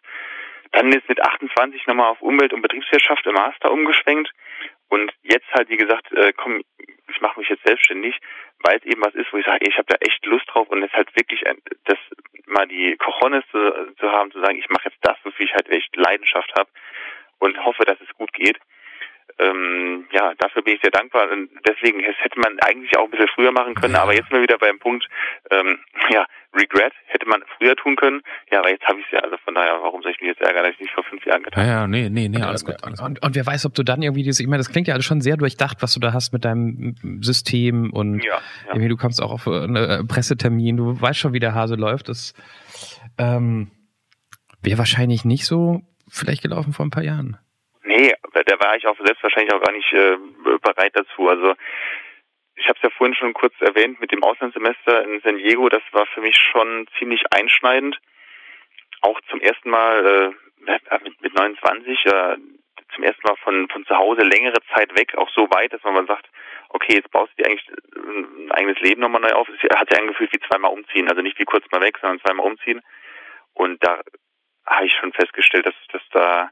Dann 0.72 0.92
ist 0.92 1.08
mit 1.08 1.22
28 1.22 1.86
nochmal 1.86 2.10
auf 2.10 2.20
Umwelt- 2.20 2.52
und 2.52 2.60
Betriebswirtschaft 2.60 3.24
im 3.26 3.34
Master 3.34 3.70
umgeschwenkt 3.70 4.30
und 4.88 5.12
jetzt 5.22 5.46
halt, 5.52 5.68
wie 5.68 5.76
gesagt, 5.76 6.10
äh, 6.12 6.32
komm, 6.32 6.62
ich 7.08 7.20
mache 7.20 7.40
mich 7.40 7.48
jetzt 7.48 7.64
selbstständig, 7.64 8.18
weil 8.60 8.76
es 8.78 8.84
eben 8.84 9.02
was 9.02 9.14
ist, 9.14 9.32
wo 9.32 9.38
ich 9.38 9.46
sage, 9.46 9.66
ich 9.68 9.76
habe 9.76 9.86
da 9.86 9.96
echt 10.00 10.24
Lust 10.26 10.46
drauf 10.48 10.68
und 10.68 10.82
es 10.82 10.92
halt 10.92 11.14
wirklich 11.16 11.42
das 11.84 11.98
mal 12.46 12.66
die 12.66 12.96
Cojones 12.96 13.44
zu, 13.50 13.94
zu 13.98 14.10
haben, 14.10 14.32
zu 14.32 14.40
sagen, 14.40 14.58
ich 14.58 14.68
mache 14.68 14.88
jetzt 14.88 14.98
das, 15.02 15.16
wofür 15.22 15.44
ich 15.44 15.54
halt 15.54 15.68
echt 15.68 15.94
Leidenschaft 15.96 16.52
habe 16.58 16.70
und 17.38 17.64
hoffe, 17.64 17.84
dass 17.84 18.00
es 18.00 18.12
gut 18.14 18.32
geht. 18.32 18.58
Ähm, 19.38 20.06
ja, 20.10 20.32
dafür 20.38 20.62
bin 20.62 20.74
ich 20.74 20.80
sehr 20.80 20.90
dankbar. 20.90 21.30
Und 21.30 21.50
deswegen 21.66 22.00
hätte 22.00 22.38
man 22.40 22.58
eigentlich 22.60 22.96
auch 22.96 23.04
ein 23.04 23.10
bisschen 23.10 23.28
früher 23.34 23.52
machen 23.52 23.74
können, 23.74 23.94
ja. 23.94 24.02
aber 24.02 24.14
jetzt 24.14 24.30
wir 24.30 24.42
wieder 24.42 24.58
beim 24.58 24.78
Punkt, 24.78 25.06
ähm, 25.50 25.78
ja, 26.10 26.26
Regret 26.54 26.92
hätte 27.06 27.26
man 27.26 27.42
früher 27.56 27.76
tun 27.76 27.96
können. 27.96 28.22
Ja, 28.50 28.60
aber 28.60 28.70
jetzt 28.70 28.84
habe 28.86 28.98
ich 28.98 29.06
es 29.06 29.12
ja. 29.12 29.20
Also 29.20 29.36
von 29.44 29.54
daher, 29.54 29.78
warum 29.82 30.02
soll 30.02 30.12
ich 30.12 30.20
mich 30.20 30.28
jetzt 30.28 30.40
ärgern, 30.40 30.64
dass 30.64 30.74
ich 30.74 30.80
nicht 30.80 30.92
vor 30.92 31.04
fünf 31.04 31.24
Jahren 31.24 31.42
getan 31.42 31.62
habe? 31.62 31.70
Ja, 31.70 31.80
ja, 31.80 31.86
nee, 31.86 32.08
nee, 32.08 32.28
nee, 32.28 32.42
alles, 32.42 32.64
gut, 32.64 32.82
alles 32.82 33.00
und, 33.00 33.22
Und, 33.22 33.34
wer 33.36 33.46
weiß, 33.46 33.66
ob 33.66 33.74
du 33.74 33.82
dann 33.82 34.02
irgendwie 34.02 34.22
diese, 34.22 34.42
ich 34.42 34.48
meine, 34.48 34.58
das 34.58 34.70
klingt 34.70 34.88
ja 34.88 34.94
alles 34.94 35.04
schon 35.04 35.20
sehr 35.20 35.36
durchdacht, 35.36 35.78
was 35.80 35.94
du 35.94 36.00
da 36.00 36.12
hast 36.12 36.32
mit 36.32 36.44
deinem 36.44 36.94
System 37.20 37.92
und 37.92 38.20
ja, 38.20 38.32
ja. 38.32 38.40
irgendwie 38.68 38.88
du 38.88 38.96
kommst 38.96 39.22
auch 39.22 39.30
auf 39.30 39.46
einen 39.46 39.76
äh, 39.76 40.04
Pressetermin, 40.04 40.76
du 40.76 41.00
weißt 41.00 41.18
schon, 41.18 41.32
wie 41.32 41.40
der 41.40 41.54
Hase 41.54 41.76
läuft. 41.76 42.08
Das 42.08 42.34
ähm, 43.18 43.70
wäre 44.62 44.78
wahrscheinlich 44.78 45.24
nicht 45.24 45.44
so 45.44 45.82
vielleicht 46.08 46.42
gelaufen 46.42 46.72
vor 46.72 46.86
ein 46.86 46.90
paar 46.90 47.04
Jahren. 47.04 47.36
Nee, 47.84 48.14
da 48.44 48.60
war 48.60 48.76
ich 48.76 48.86
auch 48.86 48.96
selbst 48.96 49.22
wahrscheinlich 49.22 49.52
auch 49.52 49.62
gar 49.62 49.72
nicht 49.72 49.92
äh, 49.92 50.16
bereit 50.62 50.92
dazu. 50.94 51.28
Also 51.28 51.54
ich 52.56 52.68
habe 52.68 52.76
es 52.76 52.82
ja 52.82 52.90
vorhin 52.90 53.14
schon 53.14 53.34
kurz 53.34 53.54
erwähnt 53.60 54.00
mit 54.00 54.12
dem 54.12 54.22
Auslandssemester 54.22 55.04
in 55.04 55.20
San 55.20 55.36
Diego, 55.36 55.68
das 55.68 55.82
war 55.92 56.06
für 56.06 56.20
mich 56.20 56.36
schon 56.36 56.86
ziemlich 56.98 57.22
einschneidend. 57.30 57.98
Auch 59.00 59.20
zum 59.30 59.40
ersten 59.40 59.70
Mal 59.70 60.34
äh, 60.66 61.00
mit, 61.04 61.22
mit 61.22 61.34
29, 61.34 62.06
äh, 62.06 62.36
zum 62.94 63.04
ersten 63.04 63.26
Mal 63.26 63.36
von, 63.44 63.68
von 63.68 63.84
zu 63.86 63.96
Hause 63.96 64.22
längere 64.22 64.60
Zeit 64.74 64.96
weg, 64.98 65.16
auch 65.16 65.30
so 65.30 65.48
weit, 65.50 65.72
dass 65.72 65.82
man 65.84 65.94
mal 65.94 66.06
sagt, 66.06 66.28
okay, 66.70 66.94
jetzt 66.96 67.10
baust 67.10 67.32
du 67.36 67.42
dir 67.42 67.48
eigentlich 67.48 67.68
ein 67.94 68.50
eigenes 68.52 68.80
Leben 68.80 69.00
nochmal 69.00 69.20
neu 69.20 69.32
auf. 69.32 69.48
Es 69.48 69.70
hat 69.70 69.90
sich 69.90 69.98
angefühlt 69.98 70.32
wie 70.32 70.40
zweimal 70.40 70.72
umziehen, 70.72 71.08
also 71.08 71.22
nicht 71.22 71.38
wie 71.38 71.44
kurz 71.44 71.64
mal 71.70 71.80
weg, 71.80 71.98
sondern 72.00 72.20
zweimal 72.20 72.46
umziehen. 72.46 72.82
Und 73.54 73.82
da 73.84 74.00
habe 74.66 74.86
ich 74.86 74.92
schon 74.94 75.12
festgestellt, 75.12 75.66
dass, 75.66 75.74
dass 75.92 76.02
da 76.10 76.50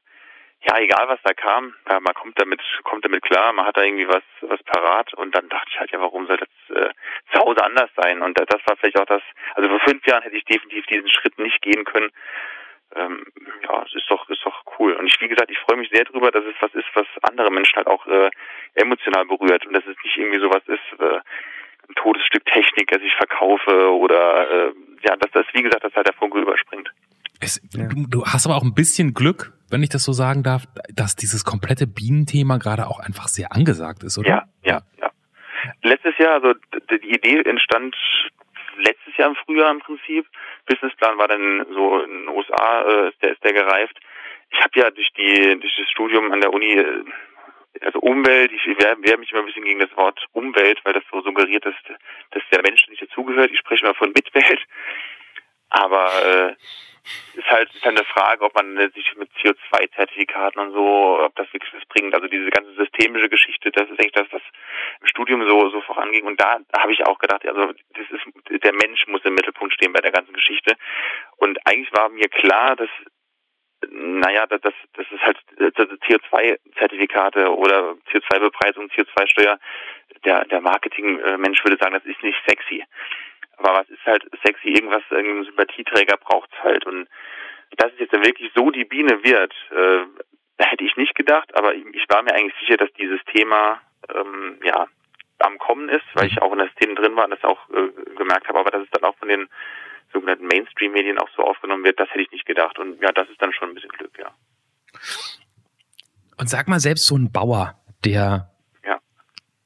ja, 0.67 0.79
egal 0.81 1.07
was 1.09 1.21
da 1.23 1.33
kam, 1.33 1.75
ja, 1.89 2.01
man 2.01 2.15
kommt 2.15 2.41
damit, 2.41 2.61
kommt 2.83 3.05
damit 3.05 3.23
klar, 3.23 3.53
man 3.53 3.67
hat 3.67 3.77
da 3.77 3.83
irgendwie 3.83 4.09
was, 4.09 4.25
was 4.41 4.63
parat 4.65 5.15
und 5.15 5.35
dann 5.35 5.49
dachte 5.49 5.69
ich 5.71 5.79
halt, 5.79 5.91
ja, 5.93 6.01
warum 6.01 6.27
soll 6.27 6.39
das 6.39 6.77
äh, 6.77 6.91
zu 7.33 7.39
Hause 7.39 7.63
anders 7.63 7.91
sein? 7.97 8.21
Und 8.21 8.39
das 8.39 8.61
war 8.67 8.77
vielleicht 8.77 8.99
auch 8.99 9.07
das, 9.07 9.23
also 9.55 9.69
vor 9.69 9.81
fünf 9.81 10.05
Jahren 10.07 10.23
hätte 10.23 10.37
ich 10.37 10.45
definitiv 10.45 10.87
diesen 10.87 11.09
Schritt 11.09 11.39
nicht 11.39 11.63
gehen 11.63 11.85
können. 11.85 12.11
Ähm, 12.97 13.27
ja, 13.63 13.85
es 13.87 13.95
ist 13.95 14.11
doch, 14.11 14.29
ist 14.29 14.45
doch 14.45 14.65
cool. 14.79 14.95
Und 14.95 15.07
ich, 15.07 15.21
wie 15.21 15.29
gesagt, 15.29 15.51
ich 15.51 15.59
freue 15.59 15.77
mich 15.77 15.91
sehr 15.91 16.05
drüber, 16.05 16.31
dass 16.31 16.45
es 16.45 16.55
was 16.61 16.75
ist, 16.75 16.89
was 16.95 17.07
andere 17.23 17.51
Menschen 17.51 17.77
halt 17.77 17.87
auch 17.87 18.07
äh, 18.07 18.31
emotional 18.75 19.27
berührt 19.27 19.67
und 19.67 19.73
dass 19.73 19.85
es 19.87 19.97
nicht 20.03 20.17
irgendwie 20.17 20.41
sowas 20.41 20.63
ist, 20.67 21.01
äh, 21.01 21.21
ein 21.89 21.95
totes 21.95 22.25
Stück 22.25 22.45
Technik, 22.47 22.91
das 22.91 23.03
ich 23.03 23.15
verkaufe 23.15 23.93
oder 23.93 24.51
äh, 24.51 24.73
ja, 25.03 25.15
dass 25.17 25.31
das, 25.31 25.47
wie 25.53 25.63
gesagt, 25.63 25.85
dass 25.85 25.95
halt 25.95 26.09
der 26.09 26.15
Funke 26.15 26.41
überspringt. 26.41 26.91
Es, 27.41 27.61
ja. 27.73 27.87
du, 27.87 28.07
du 28.09 28.25
hast 28.25 28.47
aber 28.47 28.57
auch 28.57 28.65
ein 28.65 28.75
bisschen 28.75 29.15
Glück, 29.15 29.53
wenn 29.71 29.83
ich 29.83 29.89
das 29.89 30.05
so 30.05 30.13
sagen 30.13 30.43
darf, 30.43 30.65
dass 30.95 31.17
dieses 31.17 31.45
komplette 31.45 31.87
Bienenthema 31.87 32.59
gerade 32.59 32.87
auch 32.87 33.01
einfach 33.01 33.29
sehr 33.29 33.53
angesagt 33.53 34.03
ist, 34.03 34.19
oder? 34.19 34.29
Ja, 34.29 34.45
ja, 34.63 34.83
ja. 35.01 35.11
Letztes 35.83 36.17
Jahr, 36.19 36.35
also 36.35 36.55
die 36.91 37.15
Idee 37.15 37.43
entstand 37.43 37.97
letztes 38.79 39.17
Jahr 39.17 39.31
im 39.31 39.37
Frühjahr 39.37 39.71
im 39.71 39.81
Prinzip. 39.81 40.27
Businessplan 40.67 41.19
war 41.19 41.29
dann 41.29 41.67
so 41.73 42.01
in 42.01 42.11
den 42.11 42.29
USA, 42.29 42.83
äh, 42.83 43.09
ist 43.09 43.23
der 43.23 43.33
ist 43.33 43.45
der 43.45 43.53
gereift. 43.53 43.99
Ich 44.51 44.61
habe 44.61 44.71
ja 44.75 44.91
durch 44.91 45.11
die 45.17 45.59
durch 45.59 45.77
das 45.77 45.91
Studium 45.91 46.33
an 46.33 46.41
der 46.41 46.53
Uni 46.53 46.75
äh, 46.75 47.05
also 47.83 47.99
Umwelt, 47.99 48.53
ich 48.53 48.65
wehre, 48.67 49.19
mich 49.19 49.33
immer 49.33 49.41
ein 49.41 49.47
bisschen 49.47 49.65
gegen 49.65 49.81
das 49.81 49.95
Wort 49.97 50.19
Umwelt, 50.33 50.81
weil 50.85 50.95
das 50.95 51.03
so 51.11 51.21
suggeriert, 51.21 51.65
dass, 51.67 51.75
dass 52.31 52.43
der 52.51 52.63
Mensch 52.63 52.87
nicht 52.89 53.03
dazugehört. 53.03 53.51
Ich 53.51 53.59
spreche 53.59 53.85
mal 53.85 53.95
von 53.95 54.13
Mitwelt. 54.13 54.61
Aber 55.69 56.09
äh, 56.25 56.55
ist 57.35 57.51
halt, 57.51 57.73
ist 57.75 57.85
halt 57.85 57.99
eine 57.99 58.07
Frage, 58.07 58.45
ob 58.45 58.55
man 58.55 58.77
sich 58.95 59.15
mit 59.17 59.31
CO2-Zertifikaten 59.43 60.61
und 60.61 60.73
so, 60.73 61.21
ob 61.21 61.35
das 61.37 61.53
wirklich 61.53 61.73
was 61.75 61.85
bringt. 61.87 62.15
Also 62.15 62.27
diese 62.27 62.51
ganze 62.51 62.75
systemische 62.75 63.29
Geschichte, 63.29 63.71
das 63.71 63.89
ist 63.91 64.01
eigentlich 64.01 64.13
das, 64.13 64.27
was 64.31 64.43
im 65.01 65.07
Studium 65.07 65.47
so, 65.47 65.71
so 65.71 65.81
voranging. 65.83 66.25
Und 66.25 66.41
da 66.41 66.59
habe 66.77 66.93
ich 66.93 67.07
auch 67.07 67.19
gedacht, 67.19 67.47
also 67.47 67.73
das 67.95 68.11
ist, 68.11 68.63
der 68.65 68.73
Mensch 68.75 69.07
muss 69.07 69.25
im 69.25 69.35
Mittelpunkt 69.35 69.75
stehen 69.75 69.93
bei 69.93 70.01
der 70.01 70.13
ganzen 70.13 70.33
Geschichte. 70.33 70.75
Und 71.37 71.59
eigentlich 71.67 71.93
war 71.93 72.09
mir 72.09 72.29
klar, 72.29 72.77
dass 72.77 72.91
naja, 73.91 74.47
das, 74.47 74.61
das 74.63 75.07
ist 75.11 75.23
halt 75.23 75.39
CO2-Zertifikate 75.59 77.55
oder 77.55 77.95
CO2-Bepreisung, 78.11 78.89
CO2-Steuer. 78.89 79.59
Der, 80.25 80.45
der 80.47 80.61
Marketing-Mensch 80.61 81.63
würde 81.65 81.77
sagen, 81.79 81.95
das 81.95 82.05
ist 82.05 82.23
nicht 82.23 82.39
sexy. 82.49 82.85
Aber 83.57 83.81
was 83.81 83.89
ist 83.89 84.05
halt 84.05 84.25
sexy? 84.45 84.69
Irgendwas, 84.69 85.03
irgendein 85.11 85.45
Sympathieträger 85.45 86.17
braucht's 86.17 86.57
halt. 86.63 86.87
Und 86.87 87.09
dass 87.77 87.93
es 87.93 88.01
jetzt 88.01 88.13
wirklich 88.13 88.51
so 88.55 88.71
die 88.71 88.85
Biene 88.85 89.23
wird, 89.25 89.53
äh, 89.71 90.07
hätte 90.59 90.85
ich 90.85 90.97
nicht 90.97 91.15
gedacht, 91.15 91.55
aber 91.57 91.75
ich, 91.75 91.85
ich 91.93 92.05
war 92.09 92.23
mir 92.23 92.35
eigentlich 92.35 92.59
sicher, 92.61 92.77
dass 92.77 92.93
dieses 92.95 93.21
Thema 93.35 93.81
ähm, 94.15 94.59
ja 94.65 94.87
am 95.39 95.59
Kommen 95.59 95.89
ist, 95.89 96.05
weil 96.15 96.29
ich 96.29 96.41
auch 96.41 96.53
in 96.53 96.59
der 96.59 96.71
Szene 96.73 96.95
drin 96.95 97.15
war 97.15 97.25
und 97.25 97.31
das 97.31 97.45
auch 97.45 97.69
äh, 97.71 98.15
gemerkt 98.17 98.49
habe, 98.49 98.59
aber 98.59 98.71
dass 98.71 98.83
es 98.83 98.91
dann 98.91 99.05
auch 99.05 99.17
von 99.19 99.29
den 99.29 99.49
sogenannten 100.13 100.47
Mainstream-Medien 100.47 101.19
auch 101.19 101.29
so 101.37 101.43
aufgenommen 101.43 101.85
wird, 101.85 102.01
das 102.01 102.09
hätte 102.11 102.23
ich 102.23 102.31
nicht 102.31 102.47
gedacht. 102.47 102.79
Und 102.79 103.01
ja, 103.03 103.13
das 103.13 103.29
ist 103.29 103.41
dann 103.43 103.53
schon 103.53 103.69
ein 103.69 103.75
bisschen 103.75 103.91
Glück, 103.91 104.19
ja. 104.19 104.33
Und 106.39 106.49
sag 106.49 106.69
mal, 106.69 106.81
selbst 106.81 107.07
so 107.07 107.17
ein 107.17 107.33
Bauer, 107.33 107.79
der 108.05 108.51
ja. 108.85 108.99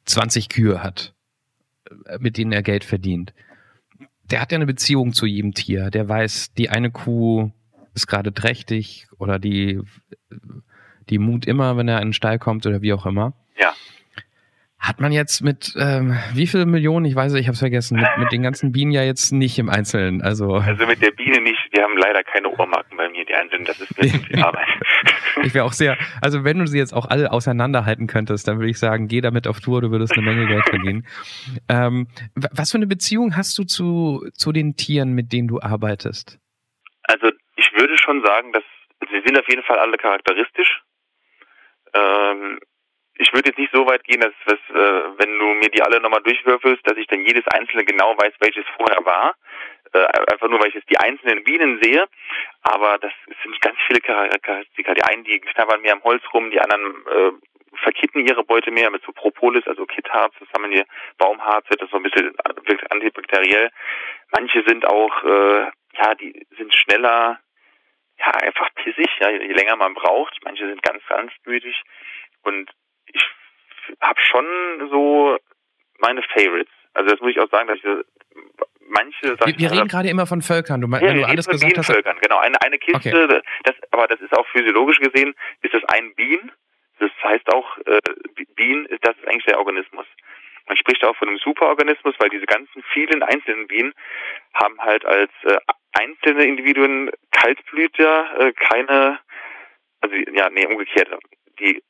20 0.07 0.49
Kühe 0.49 0.83
hat, 0.83 1.15
äh, 2.07 2.19
mit 2.19 2.37
denen 2.37 2.53
er 2.53 2.63
Geld 2.63 2.85
verdient, 2.85 3.33
der 4.31 4.41
hat 4.41 4.53
ja 4.53 4.57
eine 4.57 4.67
Beziehung 4.67 5.13
zu 5.13 5.27
jedem 5.27 5.55
Tier. 5.55 5.91
Der 5.91 6.09
weiß, 6.09 6.55
die 6.55 6.71
eine 6.71 6.91
Kuh 6.91 7.51
ist 7.95 8.07
gerade 8.07 8.33
trächtig 8.33 9.09
oder 9.19 9.39
die, 9.39 9.81
die 11.09 11.19
mut 11.19 11.47
immer, 11.47 11.77
wenn 11.77 11.89
er 11.89 12.01
in 12.01 12.09
den 12.09 12.13
Stall 12.13 12.39
kommt 12.39 12.67
oder 12.67 12.83
wie 12.83 12.93
auch 12.93 13.07
immer. 13.07 13.33
Ja. 13.59 13.73
Hat 14.81 14.99
man 14.99 15.13
jetzt 15.13 15.43
mit 15.43 15.75
ähm, 15.79 16.17
wie 16.33 16.47
viele 16.47 16.65
Millionen, 16.65 17.05
ich 17.05 17.15
weiß, 17.15 17.35
ich 17.35 17.47
habe 17.47 17.53
es 17.53 17.59
vergessen, 17.59 18.01
mit, 18.01 18.09
mit 18.17 18.33
den 18.33 18.43
ganzen 18.43 18.73
Bienen 18.73 18.93
ja 18.93 19.03
jetzt 19.03 19.31
nicht 19.31 19.59
im 19.59 19.69
Einzelnen. 19.69 20.23
Also, 20.23 20.55
also 20.55 20.87
mit 20.87 21.03
der 21.03 21.11
Biene 21.11 21.39
nicht, 21.43 21.61
wir 21.73 21.83
haben 21.83 21.99
leider 21.99 22.25
keine 22.25 22.49
Ohrmarken 22.49 22.97
bei 22.97 23.11
mir, 23.11 23.27
die 23.27 23.35
einzelnen, 23.35 23.67
das 23.67 23.79
ist 23.79 23.95
wirklich 23.99 24.27
viel 24.27 24.43
Arbeit. 24.43 24.67
ich 25.43 25.53
wäre 25.53 25.67
auch 25.67 25.75
sehr, 25.75 25.99
also 26.23 26.45
wenn 26.45 26.59
du 26.59 26.67
sie 26.67 26.79
jetzt 26.79 26.95
auch 26.95 27.05
alle 27.05 27.31
auseinanderhalten 27.31 28.07
könntest, 28.07 28.49
dann 28.49 28.59
würde 28.59 28.71
ich 28.71 28.79
sagen, 28.79 29.07
geh 29.07 29.21
damit 29.21 29.47
auf 29.47 29.61
Tour, 29.61 29.83
du 29.83 29.91
würdest 29.91 30.17
eine 30.17 30.25
Menge 30.25 30.47
Geld 30.47 30.69
verdienen. 30.69 31.07
Ähm, 31.69 32.09
was 32.35 32.73
für 32.73 32.79
eine 32.79 32.87
Beziehung 32.87 33.37
hast 33.37 33.57
du 33.59 33.65
zu, 33.65 34.29
zu 34.35 34.51
den 34.51 34.77
Tieren, 34.77 35.13
mit 35.13 35.33
denen 35.33 35.47
du 35.47 35.61
arbeitest? 35.61 36.39
Also 37.05 37.31
ich 37.57 37.73
würde 37.75 37.97
schon 37.97 38.23
sagen, 38.25 38.53
dass 38.53 38.65
sie 39.11 39.21
sind 39.25 39.39
auf 39.39 39.49
jeden 39.49 39.63
Fall 39.63 39.79
alle 39.79 39.97
charakteristisch. 39.97 40.83
Ähm, 41.95 42.59
ich 43.21 43.33
würde 43.35 43.51
jetzt 43.51 43.59
nicht 43.59 43.73
so 43.73 43.87
weit 43.87 44.03
gehen, 44.05 44.21
dass, 44.21 44.33
dass 44.47 44.59
äh, 44.71 45.03
wenn 45.19 45.39
du 45.39 45.47
mir 45.55 45.69
die 45.69 45.83
alle 45.83 46.01
nochmal 46.01 46.23
durchwürfelst, 46.23 46.87
dass 46.89 46.97
ich 46.97 47.07
dann 47.07 47.25
jedes 47.25 47.47
einzelne 47.49 47.85
genau 47.85 48.17
weiß, 48.17 48.33
welches 48.41 48.65
vorher 48.77 49.05
war. 49.05 49.35
Äh, 49.93 50.07
einfach 50.33 50.49
nur, 50.49 50.59
weil 50.59 50.69
ich 50.69 50.75
jetzt 50.75 50.89
die 50.91 50.99
einzelnen 50.99 51.45
Bienen 51.45 51.79
sehe. 51.83 52.07
Aber 52.63 52.99
das 52.99 53.13
sind 53.43 53.61
ganz 53.61 53.77
viele 53.87 54.01
Charakteristika. 54.01 54.95
Die 54.95 55.03
einen, 55.03 55.25
die 55.25 55.39
knabbern 55.39 55.83
mehr 55.83 55.93
am 55.93 56.03
Holz 56.03 56.23
rum, 56.33 56.51
die 56.51 56.61
anderen 56.61 56.95
äh, 57.07 57.33
verkitten 57.83 58.27
ihre 58.27 58.43
Beute 58.43 58.71
mehr 58.71 58.91
mit 58.91 59.03
so 59.05 59.13
Propolis, 59.13 59.67
also 59.67 59.85
Kittharz, 59.85 60.35
das 60.41 60.49
haben 60.55 60.71
wir 60.71 60.85
Baumharze, 61.19 61.77
das 61.79 61.91
so 61.91 61.97
ein 61.99 62.03
bisschen 62.03 62.35
wirkt 62.65 62.91
antibakteriell. 62.91 63.71
Manche 64.33 64.65
sind 64.67 64.87
auch, 64.87 65.25
äh, 65.25 65.67
ja, 65.93 66.15
die 66.19 66.47
sind 66.57 66.75
schneller, 66.75 67.39
ja, 68.19 68.31
einfach 68.43 68.69
pissig, 68.75 69.11
ja, 69.21 69.31
je 69.31 69.53
länger 69.53 69.77
man 69.77 69.95
braucht. 69.95 70.39
Manche 70.45 70.67
sind 70.67 70.83
ganz 70.83 71.03
sanftmütig. 71.09 71.83
Und 72.43 72.71
ich 73.13 73.97
habe 74.01 74.21
schon 74.21 74.47
so 74.91 75.37
meine 75.99 76.23
Favorites. 76.23 76.73
Also 76.95 77.11
das 77.11 77.21
muss 77.21 77.31
ich 77.31 77.41
auch 77.41 77.51
sagen, 77.51 77.69
dass 77.69 77.79
ich 77.79 77.85
manche 78.89 79.37
Wir, 79.47 79.59
wir 79.59 79.71
reden 79.71 79.89
gerade 79.89 80.09
immer 80.09 80.27
von 80.27 80.43
Völkern. 80.43 80.81
Du, 80.81 80.89
ja, 80.89 81.01
wenn 81.01 81.17
du 81.17 81.27
alles 81.27 81.47
gesagt 81.47 81.79
hast. 81.79 81.87
Völkern, 81.87 82.19
genau. 82.21 82.39
Eine, 82.39 82.61
eine 82.63 82.79
Kiste, 82.79 83.25
okay. 83.25 83.41
das, 83.65 83.75
aber 83.91 84.07
das 84.09 84.21
ist 84.21 84.37
auch 84.37 84.47
physiologisch 84.49 84.99
gesehen, 84.99 85.35
ist 85.63 85.75
das 85.75 85.85
ein 85.85 86.15
Bienen. 86.15 86.53
Das 86.99 87.11
heißt 87.25 87.53
auch, 87.53 87.79
äh, 87.87 88.01
Bienen 88.57 88.87
ist 88.87 89.05
das 89.07 89.17
ist 89.17 89.27
eigentlich 89.27 89.47
der 89.47 89.59
Organismus. 89.59 90.07
Man 90.67 90.77
spricht 90.77 91.03
auch 91.05 91.17
von 91.17 91.29
einem 91.29 91.39
Superorganismus, 91.39 92.15
weil 92.19 92.29
diese 92.29 92.47
ganzen 92.47 92.83
vielen 92.93 93.23
einzelnen 93.23 93.67
Bienen 93.67 93.93
haben 94.55 94.79
halt 94.79 95.05
als 95.05 95.31
äh, 95.45 95.57
einzelne 95.93 96.45
Individuen 96.45 97.11
Kaltblüter 97.33 98.39
äh, 98.39 98.53
keine, 98.53 99.19
also 100.01 100.15
ja, 100.33 100.51
nee, 100.51 100.67
umgekehrt. 100.67 101.09
Die, 101.59 101.83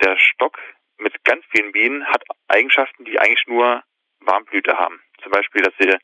der 0.00 0.16
Stock 0.18 0.58
mit 0.98 1.24
ganz 1.24 1.44
vielen 1.50 1.72
Bienen 1.72 2.06
hat 2.06 2.22
Eigenschaften, 2.48 3.04
die 3.04 3.18
eigentlich 3.18 3.46
nur 3.46 3.82
Warmblüter 4.20 4.78
haben. 4.78 5.00
Zum 5.22 5.32
Beispiel, 5.32 5.62
dass 5.62 5.74
sie 5.78 5.96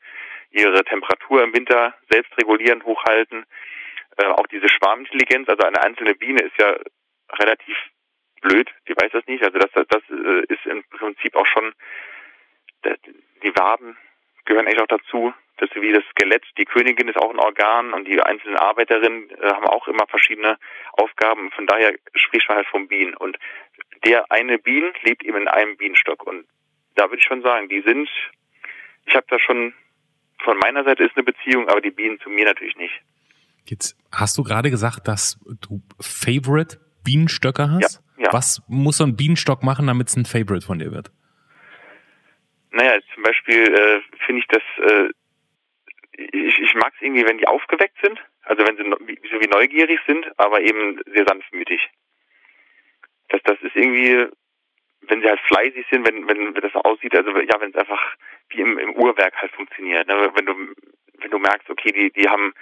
ihre 0.51 0.83
Temperatur 0.83 1.43
im 1.43 1.53
Winter 1.55 1.93
selbst 2.09 2.35
regulieren, 2.37 2.83
hochhalten. 2.83 3.45
Äh, 4.17 4.25
auch 4.25 4.47
diese 4.47 4.67
Schwarmintelligenz, 4.69 5.47
also 5.47 5.63
eine 5.63 5.81
einzelne 5.81 6.13
Biene 6.15 6.41
ist 6.41 6.57
ja 6.57 6.75
relativ 7.39 7.77
blöd, 8.41 8.69
die 8.87 8.95
weiß 8.95 9.11
das 9.13 9.25
nicht. 9.27 9.43
Also 9.43 9.57
das, 9.57 9.71
das 9.73 10.01
äh, 10.09 10.45
ist 10.47 10.65
im 10.65 10.83
Prinzip 10.89 11.35
auch 11.35 11.45
schon, 11.45 11.73
die 13.43 13.55
Waben 13.55 13.97
gehören 14.45 14.67
eigentlich 14.67 14.81
auch 14.81 14.87
dazu. 14.87 15.33
Das 15.57 15.69
ist 15.69 15.81
wie 15.81 15.93
das 15.93 16.03
Skelett. 16.09 16.43
Die 16.57 16.65
Königin 16.65 17.07
ist 17.07 17.17
auch 17.17 17.29
ein 17.29 17.39
Organ 17.39 17.93
und 17.93 18.07
die 18.07 18.19
einzelnen 18.19 18.57
Arbeiterinnen 18.57 19.29
äh, 19.29 19.53
haben 19.53 19.67
auch 19.67 19.87
immer 19.87 20.07
verschiedene 20.07 20.57
Aufgaben. 20.93 21.51
Von 21.51 21.67
daher 21.67 21.93
spricht 22.15 22.47
man 22.49 22.57
halt 22.57 22.67
vom 22.67 22.87
Bienen. 22.87 23.13
Und 23.13 23.37
der 24.05 24.31
eine 24.31 24.57
Bienen 24.57 24.91
lebt 25.03 25.23
eben 25.23 25.37
in 25.37 25.47
einem 25.47 25.77
Bienenstock. 25.77 26.25
Und 26.25 26.45
da 26.95 27.05
würde 27.05 27.17
ich 27.17 27.23
schon 27.23 27.41
sagen, 27.41 27.69
die 27.69 27.81
sind, 27.81 28.09
ich 29.05 29.15
habe 29.15 29.25
da 29.29 29.39
schon, 29.39 29.73
von 30.43 30.57
meiner 30.57 30.83
Seite 30.83 31.03
ist 31.03 31.15
eine 31.15 31.23
Beziehung, 31.23 31.67
aber 31.69 31.81
die 31.81 31.91
Bienen 31.91 32.19
zu 32.19 32.29
mir 32.29 32.45
natürlich 32.45 32.75
nicht. 32.77 33.01
Jetzt 33.65 33.95
hast 34.11 34.37
du 34.37 34.43
gerade 34.43 34.71
gesagt, 34.71 35.07
dass 35.07 35.39
du 35.61 35.81
Favorite 35.99 36.79
Bienenstöcke 37.03 37.69
hast? 37.69 38.01
Ja, 38.17 38.25
ja. 38.25 38.33
Was 38.33 38.61
muss 38.67 38.97
so 38.97 39.03
ein 39.03 39.15
Bienenstock 39.15 39.63
machen, 39.63 39.87
damit 39.87 40.07
es 40.07 40.15
ein 40.15 40.25
Favorite 40.25 40.65
von 40.65 40.79
dir 40.79 40.91
wird? 40.91 41.11
Naja, 42.71 42.99
zum 43.13 43.23
Beispiel 43.23 43.63
äh, 43.63 44.01
finde 44.25 44.41
ich 44.41 44.47
das, 44.47 44.63
äh, 44.89 45.09
ich, 46.17 46.59
ich 46.59 46.73
mag 46.75 46.93
es 46.95 47.01
irgendwie, 47.01 47.25
wenn 47.25 47.37
die 47.37 47.47
aufgeweckt 47.47 47.97
sind, 48.01 48.19
also 48.43 48.65
wenn 48.65 48.77
sie 48.77 48.83
so 48.83 49.39
wie 49.41 49.47
neugierig 49.47 49.99
sind, 50.07 50.25
aber 50.37 50.61
eben 50.61 50.99
sehr 51.13 51.25
sanftmütig. 51.27 51.81
Das, 53.31 53.41
das 53.43 53.61
ist 53.61 53.75
irgendwie, 53.75 54.27
wenn 55.01 55.21
sie 55.21 55.27
halt 55.27 55.39
fleißig 55.41 55.85
sind, 55.89 56.07
wenn, 56.07 56.27
wenn, 56.27 56.53
wenn 56.55 56.61
das 56.61 56.75
aussieht, 56.75 57.15
also 57.15 57.31
ja, 57.39 57.59
wenn 57.59 57.71
es 57.71 57.75
einfach 57.75 58.15
wie 58.49 58.61
im, 58.61 58.77
im 58.77 58.93
Uhrwerk 58.95 59.35
halt 59.41 59.51
funktioniert. 59.53 60.07
Ne? 60.07 60.31
Wenn 60.35 60.45
du, 60.45 60.53
wenn 61.19 61.31
du 61.31 61.39
merkst, 61.39 61.69
okay, 61.69 61.91
die, 61.91 62.11
die 62.11 62.27
haben 62.27 62.53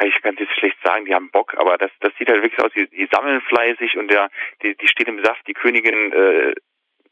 ja, 0.00 0.06
ich 0.06 0.22
kann 0.22 0.34
es 0.34 0.40
jetzt 0.40 0.58
schlecht 0.58 0.78
sagen, 0.82 1.04
die 1.04 1.14
haben 1.14 1.30
Bock, 1.30 1.54
aber 1.58 1.76
das, 1.76 1.90
das 2.00 2.12
sieht 2.18 2.28
halt 2.28 2.42
wirklich 2.42 2.64
aus, 2.64 2.72
die, 2.74 2.88
die 2.88 3.08
sammeln 3.12 3.40
fleißig 3.42 3.96
und 3.96 4.10
der, 4.10 4.30
die, 4.62 4.74
die 4.76 4.88
steht 4.88 5.08
im 5.08 5.22
Saft, 5.22 5.46
die 5.46 5.52
Königin 5.52 6.12
äh, 6.12 6.54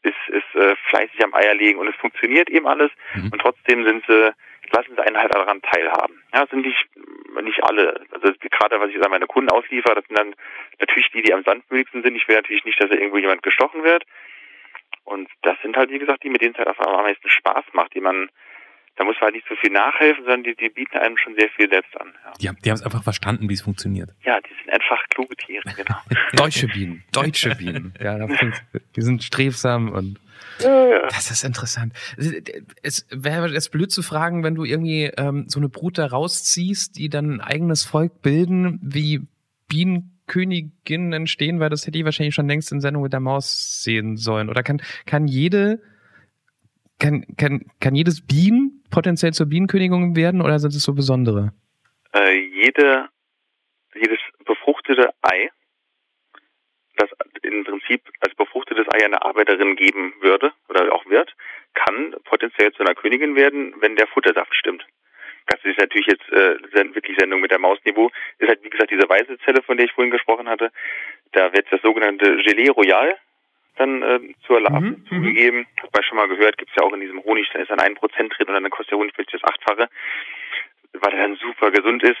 ist, 0.03 0.29
ist 0.29 0.55
äh, 0.55 0.75
fleißig 0.89 1.23
am 1.23 1.33
Eierlegen 1.33 1.79
und 1.79 1.87
es 1.87 1.95
funktioniert 1.97 2.49
eben 2.49 2.67
alles 2.67 2.91
mhm. 3.13 3.29
und 3.31 3.39
trotzdem 3.39 3.85
sind 3.85 4.03
sie, 4.07 4.33
lassen 4.69 4.95
sie 4.95 5.01
einen 5.03 5.17
halt 5.17 5.33
daran 5.33 5.61
teilhaben. 5.61 6.21
Ja, 6.33 6.45
sind 6.47 6.65
nicht, 6.65 6.87
nicht 7.41 7.63
alle. 7.63 8.01
Also 8.11 8.31
gerade 8.39 8.79
was 8.79 8.89
ich 8.89 9.03
an 9.03 9.11
meine 9.11 9.27
Kunden 9.27 9.49
ausliefer, 9.49 9.95
das 9.95 10.05
sind 10.07 10.17
dann 10.17 10.35
natürlich 10.79 11.09
die, 11.11 11.23
die 11.23 11.33
am 11.33 11.43
sanftmütigsten 11.43 12.03
sind. 12.03 12.15
Ich 12.15 12.27
will 12.27 12.35
natürlich 12.35 12.65
nicht, 12.65 12.81
dass 12.81 12.89
da 12.89 12.95
irgendwo 12.95 13.17
jemand 13.17 13.43
gestochen 13.43 13.83
wird. 13.83 14.03
Und 15.03 15.29
das 15.41 15.57
sind 15.61 15.75
halt, 15.75 15.89
wie 15.89 15.99
gesagt, 15.99 16.23
die, 16.23 16.29
mit 16.29 16.41
denen 16.41 16.53
es 16.53 16.59
halt 16.59 16.79
am 16.79 17.03
meisten 17.03 17.29
Spaß 17.29 17.65
macht, 17.73 17.93
die 17.95 18.01
man 18.01 18.29
da 18.97 19.05
muss 19.05 19.15
man 19.15 19.25
halt 19.25 19.35
nicht 19.35 19.47
so 19.47 19.55
viel 19.55 19.71
nachhelfen, 19.71 20.23
sondern 20.25 20.43
die, 20.43 20.55
die 20.55 20.69
bieten 20.69 20.97
einem 20.97 21.17
schon 21.17 21.35
sehr 21.35 21.49
viel 21.49 21.69
selbst 21.69 21.99
an. 21.99 22.13
Ja. 22.25 22.33
Die, 22.39 22.49
haben, 22.49 22.57
die 22.63 22.69
haben 22.69 22.75
es 22.75 22.83
einfach 22.83 23.03
verstanden, 23.03 23.49
wie 23.49 23.53
es 23.53 23.61
funktioniert. 23.61 24.11
Ja, 24.23 24.39
die 24.41 24.53
sind 24.61 24.73
einfach 24.73 25.03
kluge 25.09 25.35
Tiere, 25.35 25.63
genau. 25.75 25.97
Deutsche 26.33 26.67
Bienen, 26.67 27.03
deutsche 27.11 27.55
Bienen. 27.55 27.93
Ja, 28.01 28.17
die 28.95 29.01
sind 29.01 29.23
strebsam 29.23 29.89
und 29.89 30.19
ja, 30.59 30.87
ja. 30.87 31.07
das 31.07 31.31
ist 31.31 31.43
interessant. 31.43 31.93
Es 32.81 33.07
wäre 33.11 33.49
jetzt 33.49 33.71
blöd 33.71 33.91
zu 33.91 34.01
fragen, 34.01 34.43
wenn 34.43 34.55
du 34.55 34.63
irgendwie 34.63 35.05
ähm, 35.17 35.45
so 35.47 35.59
eine 35.59 35.69
Brut 35.69 35.97
da 35.97 36.07
rausziehst, 36.07 36.97
die 36.97 37.09
dann 37.09 37.35
ein 37.35 37.41
eigenes 37.41 37.83
Volk 37.83 38.21
bilden, 38.21 38.79
wie 38.81 39.21
Bienenköniginnen 39.67 41.13
entstehen, 41.13 41.59
weil 41.59 41.69
das 41.69 41.85
hätte 41.85 41.97
ich 41.97 42.05
wahrscheinlich 42.05 42.35
schon 42.35 42.47
längst 42.47 42.71
in 42.71 42.81
Sendung 42.81 43.03
mit 43.03 43.13
der 43.13 43.19
Maus 43.19 43.83
sehen 43.83 44.17
sollen. 44.17 44.49
Oder 44.49 44.63
kann, 44.63 44.81
kann 45.05 45.27
jede 45.27 45.81
kann, 47.01 47.25
kann, 47.37 47.65
kann 47.81 47.95
jedes 47.95 48.25
Bienen 48.25 48.83
potenziell 48.91 49.33
zur 49.33 49.47
Bienenkönigin 49.47 50.15
werden 50.15 50.41
oder 50.41 50.59
sind 50.59 50.73
es 50.73 50.83
so 50.83 50.93
besondere? 50.93 51.51
Äh, 52.13 52.37
jede, 52.37 53.09
jedes 53.95 54.19
befruchtete 54.45 55.09
Ei, 55.21 55.49
das 56.97 57.09
im 57.41 57.63
Prinzip 57.63 58.03
als 58.19 58.35
befruchtetes 58.35 58.85
Ei 58.93 59.03
eine 59.03 59.23
Arbeiterin 59.23 59.75
geben 59.75 60.13
würde 60.21 60.53
oder 60.69 60.93
auch 60.93 61.05
wird, 61.07 61.33
kann 61.73 62.15
potenziell 62.25 62.71
zu 62.73 62.83
einer 62.83 62.95
Königin 62.95 63.35
werden, 63.35 63.73
wenn 63.79 63.95
der 63.95 64.07
Futtersaft 64.07 64.53
stimmt. 64.53 64.85
Das 65.47 65.59
ist 65.63 65.79
natürlich 65.79 66.05
jetzt 66.05 66.29
äh, 66.29 66.93
wirklich 66.93 67.17
Sendung 67.17 67.41
mit 67.41 67.49
der 67.49 67.59
Mausniveau. 67.59 68.11
Ist 68.37 68.47
halt 68.47 68.63
wie 68.63 68.69
gesagt 68.69 68.91
diese 68.91 69.09
weiße 69.09 69.39
Zelle, 69.39 69.63
von 69.63 69.75
der 69.75 69.87
ich 69.87 69.91
vorhin 69.91 70.11
gesprochen 70.11 70.47
hatte. 70.47 70.71
Da 71.31 71.51
wird 71.51 71.65
das 71.71 71.81
sogenannte 71.81 72.37
Gelee 72.43 72.69
Royal 72.69 73.17
dann 73.81 74.01
äh, 74.03 74.19
zur 74.45 74.61
Larve 74.61 74.81
mhm, 74.81 74.89
mhm. 74.89 75.05
zugegeben. 75.07 75.67
Hat 75.81 75.93
man 75.93 76.03
schon 76.03 76.17
mal 76.17 76.27
gehört, 76.27 76.57
gibt 76.57 76.71
es 76.71 76.75
ja 76.75 76.83
auch 76.83 76.93
in 76.93 77.01
diesem 77.01 77.23
Honig, 77.23 77.49
da 77.51 77.59
ist 77.59 77.71
dann 77.71 77.79
ein 77.79 77.95
Prozent 77.95 78.33
drin 78.37 78.47
und 78.47 78.53
dann 78.53 78.69
kostet 78.69 78.91
der 78.91 78.99
Honig 78.99 79.13
plötzlich 79.13 79.41
das 79.41 79.51
Achtfache, 79.51 79.89
weil 80.93 81.13
er 81.13 81.27
dann 81.27 81.35
super 81.35 81.71
gesund 81.71 82.03
ist. 82.03 82.19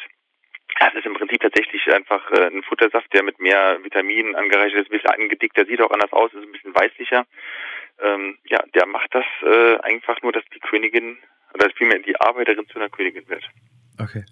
Das 0.79 0.93
ist 0.95 1.05
im 1.05 1.13
Prinzip 1.13 1.41
tatsächlich 1.41 1.93
einfach 1.93 2.31
äh, 2.31 2.47
ein 2.47 2.63
Futtersaft, 2.63 3.13
der 3.13 3.23
mit 3.23 3.39
mehr 3.39 3.77
Vitaminen 3.83 4.35
angereichert 4.35 4.81
ist, 4.81 4.91
ein 4.91 4.97
bisschen 4.97 5.11
angedickt, 5.11 5.57
der 5.57 5.65
sieht 5.65 5.81
auch 5.81 5.91
anders 5.91 6.13
aus, 6.13 6.33
ist 6.33 6.43
ein 6.43 6.51
bisschen 6.51 6.75
weißlicher. 6.75 7.25
Ähm, 8.01 8.37
ja, 8.45 8.63
der 8.73 8.87
macht 8.87 9.13
das 9.13 9.25
äh, 9.43 9.77
einfach 9.81 10.21
nur, 10.21 10.31
dass 10.31 10.43
die 10.55 10.59
Königin 10.59 11.17
oder 11.53 11.69
vielmehr 11.75 11.99
die 11.99 12.19
Arbeiterin 12.19 12.67
zu 12.67 12.79
einer 12.79 12.89
Königin 12.89 13.27
wird. 13.27 13.43
Okay. 14.01 14.23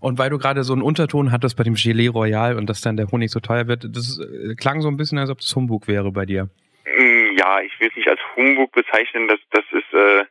Und 0.00 0.18
weil 0.18 0.30
du 0.30 0.38
gerade 0.38 0.62
so 0.62 0.72
einen 0.72 0.82
Unterton 0.82 1.32
hattest 1.32 1.56
bei 1.56 1.64
dem 1.64 1.74
Gelee 1.74 2.08
Royal 2.08 2.56
und 2.56 2.68
dass 2.68 2.80
dann 2.80 2.96
der 2.96 3.10
Honig 3.10 3.30
so 3.30 3.40
teuer 3.40 3.66
wird, 3.66 3.84
das 3.84 4.20
äh, 4.20 4.54
klang 4.54 4.82
so 4.82 4.88
ein 4.88 4.96
bisschen, 4.96 5.18
als 5.18 5.30
ob 5.30 5.38
das 5.38 5.54
Humbug 5.56 5.88
wäre 5.88 6.12
bei 6.12 6.26
dir. 6.26 6.50
Ja, 6.86 7.60
ich 7.60 7.78
will 7.80 7.88
es 7.88 7.96
nicht 7.96 8.08
als 8.08 8.20
Humbug 8.36 8.72
bezeichnen, 8.72 9.28
das, 9.28 9.40
das 9.50 9.64
ist, 9.72 9.92
äh, 9.92 10.24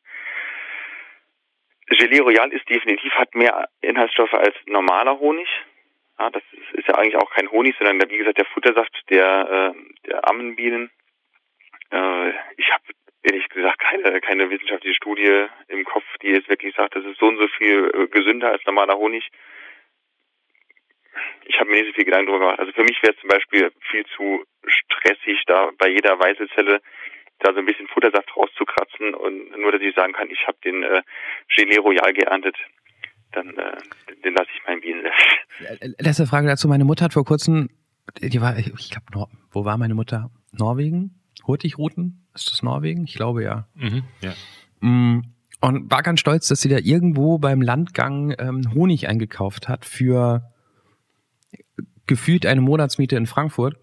Gelee 1.88 2.20
Royal 2.20 2.52
ist 2.52 2.68
definitiv, 2.70 3.12
hat 3.14 3.36
mehr 3.36 3.70
Inhaltsstoffe 3.82 4.34
als 4.34 4.56
normaler 4.66 5.20
Honig. 5.20 5.48
Ja, 6.18 6.30
das 6.30 6.44
ist, 6.54 6.80
ist 6.80 6.88
ja 6.88 6.96
eigentlich 6.96 7.18
auch 7.18 7.30
kein 7.32 7.52
Honig, 7.52 7.76
sondern 7.78 8.10
wie 8.10 8.18
gesagt 8.18 8.38
der 8.38 8.46
Futtersaft 8.46 9.04
der, 9.10 9.74
äh, 9.76 10.08
der 10.08 10.28
Ammenbienen. 10.28 10.90
Äh, 11.92 12.30
ich 12.58 12.72
habe 12.72 12.84
ehrlich 13.24 13.48
gesagt 13.50 13.80
keine, 13.80 14.22
keine 14.22 14.50
wissenschaftliche 14.50 14.96
Studie 14.96 15.48
im 15.68 15.84
Kopf, 15.84 16.06
die 16.22 16.30
jetzt 16.30 16.50
wirklich 16.50 16.76
sagt, 16.76 16.96
das 16.96 17.06
ist 17.06 17.20
so 17.20 17.28
und 17.28 17.38
so 17.38 17.48
viel 17.50 17.92
äh, 17.94 18.08
gesünder 18.08 18.52
als 18.52 18.66
normaler 18.66 18.96
Honig 18.96 19.30
ich 21.46 21.60
habe 21.60 21.70
mir 21.70 21.78
nicht 21.82 21.88
so 21.88 21.94
viel 21.94 22.06
Gedanken 22.06 22.28
darüber 22.28 22.46
gemacht. 22.46 22.60
Also 22.60 22.72
für 22.74 22.84
mich 22.84 23.02
wäre 23.02 23.14
es 23.14 23.20
zum 23.22 23.30
Beispiel 23.30 23.72
viel 23.92 24.06
zu 24.16 24.44
stressig, 24.68 25.44
da 25.48 25.72
bei 25.78 25.90
jeder 25.90 26.20
Weißezelle 26.20 26.82
da 27.40 27.54
so 27.54 27.60
ein 27.60 27.66
bisschen 27.66 27.88
Futtersaft 27.88 28.36
rauszukratzen 28.36 29.14
und 29.14 29.58
nur, 29.58 29.72
dass 29.72 29.82
ich 29.82 29.94
sagen 29.96 30.14
kann, 30.14 30.30
ich 30.30 30.48
habe 30.48 30.58
den 30.64 30.84
äh, 30.84 31.02
Gelee 31.54 31.78
Royal 31.78 32.14
geerntet, 32.14 32.56
dann 33.34 33.50
äh, 33.58 33.78
den 34.24 34.34
lasse 34.34 34.50
ich 34.56 34.66
meinen 34.66 34.82
Bienen. 34.82 35.06
Letzte 36.00 36.28
Frage 36.28 36.48
dazu. 36.48 36.68
Meine 36.68 36.86
Mutter 36.86 37.06
hat 37.06 37.14
vor 37.14 37.26
kurzem, 37.26 37.70
die 38.20 38.42
war, 38.42 38.58
ich 38.58 38.90
glaube, 38.90 39.28
wo 39.52 39.66
war 39.66 39.78
meine 39.78 39.96
Mutter? 39.96 40.32
Norwegen? 40.52 41.22
Hurtigruten? 41.46 42.28
Ist 42.34 42.52
das 42.52 42.64
Norwegen? 42.64 43.04
Ich 43.06 43.16
glaube 43.16 43.44
ja. 43.44 43.68
Mhm, 43.76 44.04
ja. 44.22 44.34
Mm, 44.80 45.24
und 45.62 45.92
war 45.92 46.04
ganz 46.04 46.20
stolz, 46.20 46.48
dass 46.48 46.62
sie 46.62 46.70
da 46.70 46.78
irgendwo 46.78 47.38
beim 47.38 47.62
Landgang 47.62 48.34
ähm, 48.40 48.74
Honig 48.74 49.08
eingekauft 49.08 49.68
hat 49.68 49.86
für 49.86 50.42
gefühlt 52.08 52.46
eine 52.46 52.62
Monatsmiete 52.62 53.16
in 53.16 53.26
Frankfurt. 53.26 53.76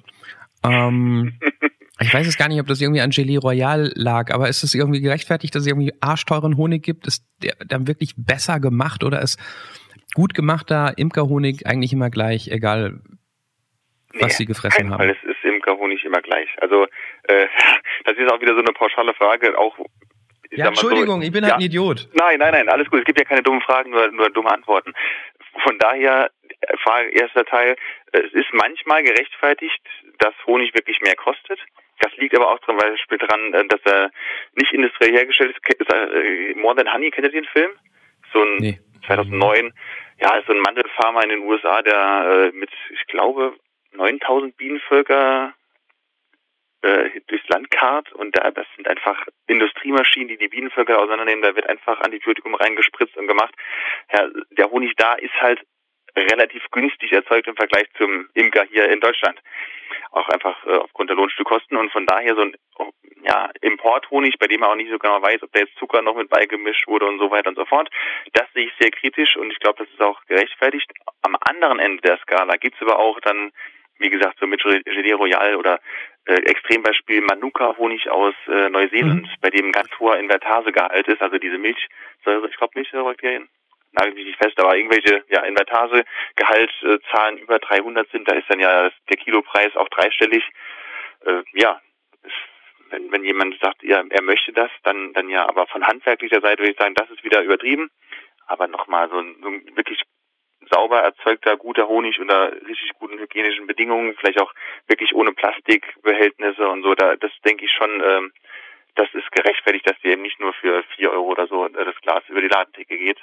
Ähm, 0.64 1.38
ich 2.00 2.12
weiß 2.12 2.26
jetzt 2.26 2.38
gar 2.38 2.48
nicht, 2.48 2.60
ob 2.60 2.66
das 2.66 2.80
irgendwie 2.80 3.00
an 3.00 3.10
Gelee 3.10 3.38
Royal 3.38 3.92
lag, 3.94 4.32
aber 4.32 4.48
ist 4.48 4.62
es 4.62 4.74
irgendwie 4.74 5.00
gerechtfertigt, 5.00 5.54
dass 5.54 5.62
es 5.62 5.68
irgendwie 5.68 5.92
arschteuren 6.00 6.56
Honig 6.56 6.82
gibt? 6.82 7.06
Ist 7.06 7.24
der 7.42 7.54
dann 7.66 7.86
wirklich 7.86 8.14
besser 8.16 8.60
gemacht 8.60 9.04
oder 9.04 9.20
ist 9.22 9.38
gut 10.14 10.34
gemachter 10.34 10.94
Imkerhonig 10.96 11.66
eigentlich 11.66 11.92
immer 11.92 12.10
gleich, 12.10 12.48
egal 12.48 13.00
was 14.14 14.32
nee, 14.32 14.36
sie 14.38 14.46
gefressen 14.46 14.90
haben? 14.90 14.98
Fall. 14.98 15.10
Es 15.10 15.28
ist 15.28 15.44
Imkerhonig 15.44 16.04
immer 16.04 16.20
gleich. 16.20 16.48
Also 16.60 16.84
äh, 17.24 17.46
das 18.04 18.16
ist 18.16 18.30
auch 18.30 18.40
wieder 18.40 18.54
so 18.54 18.60
eine 18.60 18.72
pauschale 18.72 19.14
Frage, 19.14 19.58
auch 19.58 19.76
ja, 20.54 20.68
Entschuldigung, 20.68 21.20
so, 21.20 21.26
ich 21.26 21.32
bin 21.32 21.44
halt 21.44 21.52
ja, 21.52 21.56
ein 21.56 21.62
Idiot. 21.62 22.08
Nein, 22.12 22.38
nein, 22.38 22.52
nein, 22.52 22.68
alles 22.68 22.90
gut. 22.90 23.00
Es 23.00 23.06
gibt 23.06 23.18
ja 23.18 23.24
keine 23.24 23.42
dummen 23.42 23.62
Fragen, 23.62 23.90
nur, 23.90 24.10
nur 24.12 24.28
dumme 24.28 24.52
Antworten. 24.52 24.92
Von 25.64 25.78
daher, 25.78 26.30
Frage, 26.82 27.10
erster 27.10 27.44
Teil, 27.44 27.76
es 28.12 28.32
ist 28.32 28.52
manchmal 28.52 29.02
gerechtfertigt, 29.02 29.80
dass 30.18 30.34
Honig 30.46 30.74
wirklich 30.74 31.00
mehr 31.00 31.16
kostet. 31.16 31.58
Das 32.00 32.16
liegt 32.16 32.36
aber 32.36 32.50
auch 32.50 32.60
zum 32.60 32.76
Beispiel 32.76 33.18
daran, 33.18 33.54
äh, 33.54 33.66
dass 33.68 33.80
er 33.84 34.10
nicht 34.54 34.72
industriell 34.72 35.12
hergestellt 35.12 35.56
ist. 35.56 35.92
Äh, 35.92 36.54
More 36.54 36.76
Than 36.76 36.92
Honey, 36.92 37.10
kennt 37.10 37.26
ihr 37.26 37.32
den 37.32 37.44
Film? 37.44 37.70
So 38.32 38.42
ein 38.42 38.56
nee. 38.56 38.78
2009, 39.06 39.72
ja, 40.20 40.36
ist 40.36 40.46
so 40.46 40.52
ein 40.52 40.60
Mandelfarmer 40.60 41.22
in 41.24 41.30
den 41.30 41.40
USA, 41.40 41.82
der 41.82 42.50
äh, 42.52 42.56
mit, 42.56 42.70
ich 42.90 43.06
glaube, 43.06 43.56
9000 43.92 44.56
Bienenvölker 44.56 45.54
äh, 46.82 47.20
durchs 47.28 47.48
Land 47.48 47.70
karrt 47.70 48.12
und 48.12 48.36
da, 48.36 48.50
das 48.50 48.66
sind 48.76 48.88
einfach 48.88 49.26
Industriemaschinen, 49.46 50.28
die 50.28 50.38
die 50.38 50.48
Bienenvölker 50.48 50.98
auseinandernehmen. 50.98 51.42
Da 51.42 51.54
wird 51.54 51.68
einfach 51.68 52.00
Antibiotikum 52.00 52.54
reingespritzt 52.54 53.16
und 53.16 53.28
gemacht. 53.28 53.54
Ja, 54.12 54.28
der 54.50 54.70
Honig 54.70 54.94
da 54.96 55.14
ist 55.14 55.34
halt 55.40 55.60
relativ 56.16 56.62
günstig 56.70 57.12
erzeugt 57.12 57.46
im 57.46 57.56
Vergleich 57.56 57.86
zum 57.96 58.28
Imker 58.34 58.64
hier 58.70 58.88
in 58.90 59.00
Deutschland. 59.00 59.40
Auch 60.10 60.28
einfach 60.28 60.66
äh, 60.66 60.76
aufgrund 60.76 61.10
der 61.10 61.16
Lohnstückkosten 61.16 61.76
und 61.76 61.90
von 61.92 62.06
daher 62.06 62.34
so 62.34 62.42
ein 62.42 62.56
ja, 63.24 63.50
Importhonig, 63.60 64.38
bei 64.38 64.46
dem 64.46 64.60
man 64.60 64.70
auch 64.70 64.76
nicht 64.76 64.90
so 64.90 64.98
genau 64.98 65.22
weiß, 65.22 65.42
ob 65.42 65.52
da 65.52 65.60
jetzt 65.60 65.76
Zucker 65.78 66.02
noch 66.02 66.16
mit 66.16 66.28
beigemischt 66.28 66.86
wurde 66.88 67.06
und 67.06 67.18
so 67.18 67.30
weiter 67.30 67.48
und 67.48 67.56
so 67.56 67.64
fort. 67.64 67.88
Das 68.32 68.46
sehe 68.52 68.66
ich 68.66 68.72
sehr 68.80 68.90
kritisch 68.90 69.36
und 69.36 69.50
ich 69.50 69.58
glaube, 69.60 69.84
das 69.84 69.92
ist 69.92 70.02
auch 70.02 70.20
gerechtfertigt. 70.26 70.90
Am 71.22 71.36
anderen 71.40 71.78
Ende 71.78 72.02
der 72.02 72.18
Skala 72.18 72.56
gibt's 72.56 72.80
aber 72.80 72.98
auch 72.98 73.20
dann, 73.20 73.52
wie 73.98 74.10
gesagt, 74.10 74.38
so 74.40 74.46
mit 74.46 74.62
Gelée 74.62 75.14
Royal 75.14 75.56
oder 75.56 75.80
äh, 76.26 76.34
Extrembeispiel 76.34 77.20
Manuka-Honig 77.20 78.10
aus 78.10 78.34
äh, 78.48 78.68
Neuseeland, 78.70 79.22
mhm. 79.22 79.36
bei 79.40 79.50
dem 79.50 79.66
ein 79.66 79.72
ganz 79.72 79.88
hoher 79.98 80.18
Invertasegehalt 80.18 81.06
ist, 81.08 81.22
also 81.22 81.38
diese 81.38 81.58
Milchsäure, 81.58 82.48
ich 82.48 82.56
glaube 82.56 82.72
Milchsäurebakterien, 82.74 83.48
nagel 83.92 84.14
mich 84.14 84.26
nicht 84.26 84.42
fest, 84.42 84.58
aber 84.58 84.76
irgendwelche 84.76 85.24
ja, 85.28 85.42
Invertase-Gehaltszahlen 85.42 87.38
über 87.38 87.58
300 87.58 88.10
sind, 88.10 88.28
da 88.28 88.34
ist 88.34 88.48
dann 88.48 88.60
ja 88.60 88.90
der 89.08 89.16
Kilopreis 89.16 89.74
auch 89.76 89.88
dreistellig. 89.88 90.44
Äh, 91.24 91.42
ja, 91.52 91.80
wenn, 92.90 93.10
wenn 93.10 93.24
jemand 93.24 93.58
sagt, 93.60 93.82
ja, 93.82 94.02
er 94.08 94.22
möchte 94.22 94.52
das, 94.52 94.70
dann, 94.84 95.12
dann 95.14 95.28
ja, 95.28 95.48
aber 95.48 95.66
von 95.66 95.86
handwerklicher 95.86 96.40
Seite 96.40 96.62
würde 96.62 96.72
ich 96.72 96.78
sagen, 96.78 96.94
das 96.94 97.10
ist 97.10 97.24
wieder 97.24 97.42
übertrieben. 97.42 97.90
Aber 98.46 98.66
nochmal, 98.66 99.08
so 99.08 99.18
ein, 99.18 99.36
so 99.40 99.48
ein 99.48 99.76
wirklich 99.76 100.02
sauber 100.70 101.00
erzeugter, 101.00 101.56
guter 101.56 101.88
Honig 101.88 102.18
unter 102.20 102.52
richtig 102.66 102.90
guten 102.98 103.18
hygienischen 103.18 103.66
Bedingungen, 103.66 104.14
vielleicht 104.18 104.40
auch 104.40 104.52
wirklich 104.86 105.14
ohne 105.14 105.32
Plastikbehältnisse 105.32 106.68
und 106.68 106.82
so, 106.82 106.94
da, 106.94 107.16
das 107.16 107.32
denke 107.44 107.64
ich 107.64 107.72
schon, 107.72 108.02
ähm, 108.04 108.32
das 108.94 109.08
ist 109.14 109.30
gerechtfertigt, 109.32 109.88
dass 109.88 109.98
die 110.00 110.08
eben 110.08 110.22
nicht 110.22 110.38
nur 110.38 110.52
für 110.54 110.82
vier 110.94 111.10
Euro 111.12 111.28
oder 111.28 111.46
so 111.46 111.66
äh, 111.66 111.84
das 111.84 111.96
Glas 112.02 112.22
über 112.28 112.40
die 112.40 112.48
Ladentheke 112.48 112.96
geht, 112.96 113.18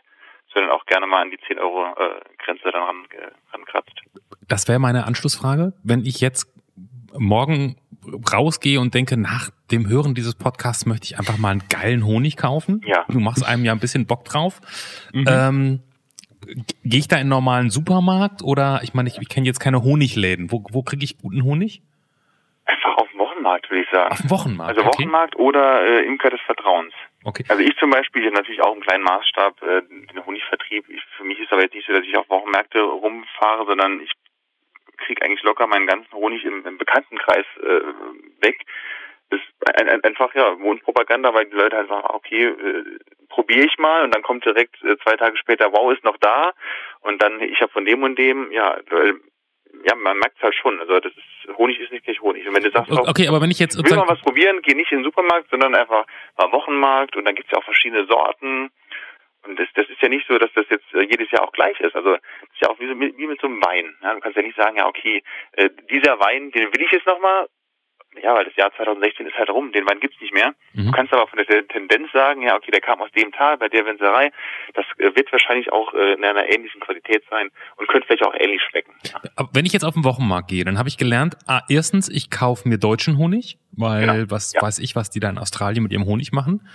sondern 0.54 0.72
auch 0.72 0.86
gerne 0.86 1.08
mal 1.08 1.22
an 1.22 1.32
die 1.32 1.39
10 1.47 1.60
Euro 1.60 1.86
äh, 1.97 2.22
Grenze 2.43 2.72
dann 2.72 2.84
ran, 2.84 3.06
äh, 3.12 3.32
rankratzt. 3.54 3.93
Das 4.47 4.68
wäre 4.68 4.80
meine 4.80 5.06
Anschlussfrage. 5.06 5.74
Wenn 5.84 6.06
ich 6.06 6.22
jetzt 6.22 6.47
morgen 7.18 7.78
rausgehe 8.34 8.80
und 8.80 8.93
denke, 8.93 9.18
nach 9.18 9.50
dem 9.72 9.88
Hören 9.88 10.16
dieses 10.16 10.36
Podcasts 10.36 10.86
möchte 10.86 11.06
ich 11.06 11.20
einfach 11.20 11.38
mal 11.38 11.52
einen 11.52 11.64
geilen 11.70 12.06
Honig 12.06 12.38
kaufen. 12.38 12.82
Ja. 12.86 13.06
Du 13.10 13.20
machst 13.20 13.45
einem 13.45 13.66
ja 13.66 13.72
ein 13.72 13.80
bisschen 13.80 14.08
Bock 14.08 14.26
drauf. 14.26 14.62
Mhm. 15.14 15.26
Ähm, 15.28 15.80
Gehe 16.84 17.00
ich 17.00 17.08
da 17.08 17.18
in 17.18 17.22
einen 17.22 17.30
normalen 17.30 17.70
Supermarkt 17.70 18.41
oder 18.43 18.80
ich 18.82 18.93
meine, 18.93 19.10
ich, 19.10 19.20
ich 19.20 19.28
kenne 19.28 19.45
jetzt 19.45 19.60
keine 19.60 19.84
Honigläden. 19.84 20.52
Wo, 20.52 20.64
wo 20.72 20.84
kriege 20.84 21.04
ich 21.04 21.18
guten 21.18 21.43
Honig? 21.43 21.82
Einfach 22.66 22.95
auf 22.97 23.10
dem 23.12 23.20
Wochenmarkt, 23.20 23.70
würde 23.70 23.84
ich 23.84 23.89
sagen. 23.91 24.12
Auf 24.12 24.22
dem 24.22 24.30
Wochenmarkt. 24.30 24.70
Also 24.70 24.88
okay. 24.88 25.04
Wochenmarkt 25.04 25.36
oder 25.36 25.82
äh, 25.84 26.06
Imker 26.06 26.30
des 26.30 26.39
Vertrauens. 26.45 26.93
Okay. 27.26 27.43
Also 27.49 27.61
ich 27.61 27.76
zum 27.78 27.89
Beispiel 27.89 28.30
natürlich 28.32 28.61
auch 28.61 28.76
im 28.76 28.82
kleinen 28.82 29.03
Maßstab 29.03 29.61
äh, 29.61 29.82
den 29.82 30.26
Honigvertrieb. 30.26 30.88
Ich, 30.89 31.01
für 31.17 31.24
mich 31.24 31.39
ist 31.39 31.51
aber 31.51 31.63
jetzt 31.63 31.76
nicht 31.76 31.88
so, 31.88 31.93
dass 31.93 32.05
ich 32.05 32.15
auf 32.15 32.30
Wochenmärkte 32.30 32.82
rumfahre, 32.82 33.65
sondern 33.65 34.01
ich 34.01 34.11
kriege 34.97 35.24
eigentlich 35.24 35.43
locker 35.43 35.67
meinen 35.67 35.88
ganzen 35.88 36.11
Honig 36.13 36.43
im, 36.45 36.65
im 36.65 36.78
Bekanntenkreis 36.78 37.45
äh, 37.61 37.82
weg. 38.41 38.65
Das 39.30 39.39
ist 39.39 39.80
ein, 39.80 39.89
ein, 39.89 40.03
einfach 40.03 40.34
ja 40.34 40.55
Mundpropaganda, 40.55 41.34
weil 41.34 41.45
die 41.45 41.55
Leute 41.55 41.78
halt 41.78 41.89
sagen, 41.89 42.07
okay, 42.09 42.45
äh, 42.45 42.99
probiere 43.28 43.65
ich 43.65 43.78
mal 43.78 44.03
und 44.03 44.15
dann 44.15 44.24
kommt 44.24 44.45
direkt 44.45 44.82
äh, 44.84 44.97
zwei 45.03 45.15
Tage 45.15 45.38
später, 45.38 45.72
wow, 45.72 45.93
ist 45.93 46.03
noch 46.03 46.17
da 46.17 46.53
und 47.01 47.22
dann 47.22 47.39
ich 47.41 47.61
habe 47.61 47.72
von 47.72 47.86
dem 47.86 48.01
und 48.03 48.17
dem, 48.17 48.51
ja, 48.51 48.78
ja, 49.86 49.95
man 49.95 50.17
merkt 50.17 50.38
es 50.38 50.43
halt 50.43 50.55
schon. 50.55 50.80
Also 50.80 50.99
das 50.99 51.11
ist 51.13 51.57
Honig 51.57 51.80
ist 51.80 51.91
nicht 51.91 52.05
gleich 52.05 52.22
Honig. 52.22 52.47
Und 52.47 52.55
wenn 52.55 52.63
du 52.63 52.72
sagst, 52.72 52.91
okay, 52.91 53.28
aber 53.28 53.41
wenn 53.41 53.51
ich 53.51 53.59
jetzt 53.59 53.78
will 53.78 53.95
mal 53.95 54.07
was 54.07 54.22
probieren, 54.22 54.61
geh 54.61 54.76
nicht 54.76 54.91
in 54.91 54.99
den 54.99 55.03
Supermarkt, 55.03 55.49
sondern 55.49 55.76
einfach 55.76 56.05
mal 56.38 56.51
Wochenmarkt 56.51 57.15
und 57.15 57.26
dann 57.26 57.36
gibt's 57.36 57.51
ja 57.51 57.57
auch 57.57 57.63
verschiedene 57.63 58.05
Sorten. 58.05 58.70
Und 59.43 59.57
das, 59.57 59.67
das 59.74 59.89
ist 59.89 60.01
ja 60.01 60.09
nicht 60.09 60.28
so, 60.28 60.38
dass 60.38 60.51
das 60.53 60.65
jetzt 60.70 60.93
äh, 60.93 61.05
jedes 61.09 61.32
Jahr 61.32 61.43
auch 61.43 61.51
gleich 61.51 61.80
ist. 61.80 61.95
Also 61.95 62.11
das 62.11 62.22
ist 62.53 62.61
ja 62.61 62.70
auch 62.70 62.80
wie, 62.80 62.88
so, 62.88 62.99
wie 62.99 63.28
mit 63.28 63.39
so 63.39 63.47
einem 63.47 63.63
Wein. 63.63 63.95
Ja, 64.03 64.13
du 64.13 64.20
kannst 64.20 64.36
ja 64.36 64.43
nicht 64.43 64.57
sagen, 64.57 64.78
ja 64.78 64.88
okay, 64.88 65.24
äh, 65.53 65.70
dieser 65.89 66.20
Wein, 66.20 66.51
den 66.51 66.74
will 66.74 66.82
ich 66.82 66.91
jetzt 66.91 67.07
nochmal, 67.07 67.47
ja, 68.22 68.34
weil 68.34 68.45
das 68.45 68.55
Jahr 68.55 68.72
2016 68.76 69.28
ist 69.28 69.38
halt 69.38 69.49
rum, 69.49 69.72
den 69.72 69.86
Wein 69.88 69.99
gibt's 69.99 70.20
nicht 70.20 70.34
mehr. 70.34 70.53
Mhm. 70.74 70.88
Du 70.88 70.91
kannst 70.91 71.14
aber 71.14 71.28
von 71.28 71.38
der 71.38 71.68
Tendenz 71.68 72.12
sagen, 72.12 72.41
ja, 72.41 72.55
okay, 72.55 72.72
der 72.72 72.82
kam 72.82 73.01
aus 73.01 73.12
dem 73.12 73.32
Tal, 73.32 73.57
bei 73.57 73.70
der 73.70 73.86
Winzerei. 73.86 74.32
Das 74.74 74.86
äh, 74.97 75.16
wird 75.16 75.32
wahrscheinlich 75.32 75.72
auch 75.72 75.93
äh, 75.93 76.14
in 76.14 76.24
einer 76.24 76.51
ähnlichen 76.51 76.82
Qualität 76.82 77.24
sein 77.30 77.49
und 77.78 77.88
könnte 77.88 78.07
vielleicht 78.07 78.26
auch 78.26 78.34
ähnlich 78.34 78.62
schmecken. 78.70 78.93
Ja. 79.03 79.47
Wenn 79.53 79.66
ich 79.66 79.74
jetzt 79.74 79.84
auf 79.84 79.93
den 79.93 80.03
Wochenmarkt 80.03 80.49
gehe, 80.49 80.66
dann 80.66 80.78
habe 80.78 80.89
ich 80.89 80.97
gelernt, 80.97 81.38
ah, 81.47 81.62
erstens, 81.70 82.10
ich 82.10 82.30
kaufe 82.30 82.68
mir 82.68 82.78
deutschen 82.78 83.18
Honig, 83.18 83.57
weil 83.72 84.05
genau. 84.07 84.32
was 84.32 84.53
ja. 84.53 84.62
weiß 84.62 84.80
ich, 84.80 84.95
was 84.95 85.10
die 85.10 85.20
da 85.20 85.30
in 85.30 85.38
Australien 85.38 85.84
mit 85.84 85.93
ihrem 85.93 86.05
Honig 86.05 86.32
machen. 86.32 86.68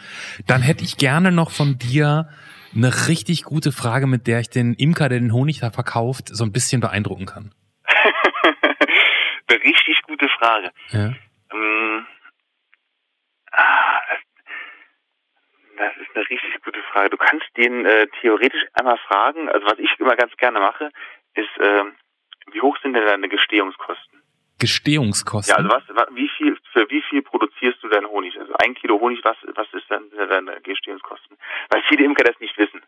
Dann 0.46 0.62
hätte 0.62 0.84
ich 0.84 0.96
gerne 0.96 1.32
noch 1.32 1.50
von 1.50 1.78
dir 1.78 2.28
eine 2.74 3.08
richtig 3.08 3.44
gute 3.44 3.72
Frage, 3.72 4.06
mit 4.06 4.26
der 4.26 4.40
ich 4.40 4.50
den 4.50 4.74
Imker, 4.74 5.08
der 5.08 5.20
den 5.20 5.32
Honig 5.32 5.60
da 5.60 5.70
verkauft, 5.70 6.28
so 6.28 6.44
ein 6.44 6.52
bisschen 6.52 6.80
beeindrucken 6.80 7.26
kann. 7.26 7.52
Frage. 10.44 10.70
Ja. 10.90 11.12
Ähm, 11.52 12.06
ah, 13.52 14.00
das 15.76 15.92
ist 15.96 16.14
eine 16.14 16.28
richtig 16.28 16.62
gute 16.64 16.82
Frage. 16.92 17.10
Du 17.10 17.16
kannst 17.16 17.46
den 17.56 17.86
äh, 17.86 18.06
theoretisch 18.20 18.62
einmal 18.74 18.98
fragen. 19.08 19.48
Also 19.48 19.66
was 19.66 19.78
ich 19.78 19.90
immer 19.98 20.16
ganz 20.16 20.36
gerne 20.36 20.60
mache, 20.60 20.90
ist, 21.34 21.58
äh, 21.58 21.84
wie 22.52 22.60
hoch 22.60 22.76
sind 22.82 22.94
denn 22.94 23.06
deine 23.06 23.28
Gestehungskosten? 23.28 24.22
Gestehungskosten? 24.60 25.50
Ja, 25.50 25.56
also 25.56 25.68
was, 25.96 26.06
wie 26.14 26.30
viel, 26.36 26.56
für 26.72 26.88
wie 26.88 27.02
viel 27.02 27.22
produzierst 27.22 27.82
du 27.82 27.88
deinen 27.88 28.06
Honig? 28.06 28.38
Also 28.38 28.54
ein 28.62 28.74
Kilo 28.74 29.00
Honig, 29.00 29.20
was, 29.24 29.36
was 29.54 29.66
ist 29.72 29.90
dann 29.90 30.10
deine 30.10 30.60
Gestehungskosten? 30.60 31.36
Weil 31.70 31.82
viele 31.88 32.04
Imker 32.04 32.24
das 32.24 32.38
nicht 32.38 32.56
wissen. 32.56 32.80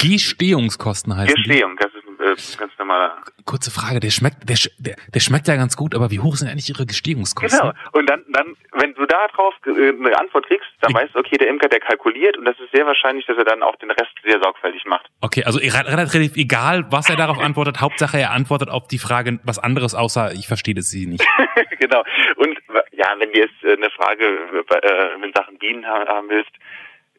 Gestehungskosten 0.00 1.16
heißen 1.16 1.34
Gestehung, 1.34 1.76
das 1.76 1.92
ist 1.94 2.01
äh, 2.22 2.36
ganz 2.58 2.72
normaler. 2.78 3.18
Kurze 3.44 3.70
Frage, 3.70 4.00
der 4.00 4.10
schmeckt, 4.10 4.48
der, 4.48 4.56
der, 4.78 4.96
der 5.12 5.20
schmeckt 5.20 5.48
ja 5.48 5.56
ganz 5.56 5.76
gut, 5.76 5.94
aber 5.94 6.10
wie 6.10 6.20
hoch 6.20 6.36
sind 6.36 6.48
eigentlich 6.48 6.68
ihre 6.68 6.86
Gestehungskosten? 6.86 7.60
Genau. 7.60 7.72
Und 7.92 8.08
dann, 8.08 8.24
dann, 8.28 8.56
wenn 8.72 8.94
du 8.94 9.06
da 9.06 9.26
drauf 9.34 9.54
äh, 9.66 9.70
eine 9.70 10.18
Antwort 10.18 10.46
kriegst, 10.46 10.68
dann 10.80 10.90
ich 10.90 10.96
weißt 10.96 11.14
du, 11.14 11.18
okay, 11.18 11.36
der 11.38 11.48
Imker, 11.48 11.68
der 11.68 11.80
kalkuliert 11.80 12.36
und 12.38 12.44
das 12.44 12.58
ist 12.60 12.72
sehr 12.72 12.86
wahrscheinlich, 12.86 13.26
dass 13.26 13.36
er 13.36 13.44
dann 13.44 13.62
auch 13.62 13.76
den 13.76 13.90
Rest 13.90 14.12
sehr 14.24 14.40
sorgfältig 14.40 14.84
macht. 14.86 15.06
Okay, 15.20 15.44
also 15.44 15.58
relativ 15.58 16.36
egal, 16.36 16.86
was 16.90 17.08
er 17.10 17.16
darauf 17.16 17.38
antwortet, 17.38 17.80
Hauptsache 17.80 18.18
er 18.18 18.30
antwortet 18.30 18.70
auf 18.70 18.86
die 18.88 18.98
Frage 18.98 19.40
was 19.44 19.58
anderes, 19.58 19.94
außer 19.94 20.32
ich 20.32 20.46
verstehe 20.46 20.74
das 20.74 20.90
sie 20.90 21.06
nicht. 21.06 21.24
genau. 21.78 22.02
Und 22.36 22.58
ja, 22.92 23.14
wenn 23.18 23.32
du 23.32 23.38
jetzt 23.38 23.62
äh, 23.64 23.72
eine 23.72 23.90
Frage 23.90 24.24
äh, 24.24 25.24
in 25.24 25.32
Sachen 25.34 25.58
Bienen 25.58 25.86
haben 25.86 26.28
willst, 26.28 26.52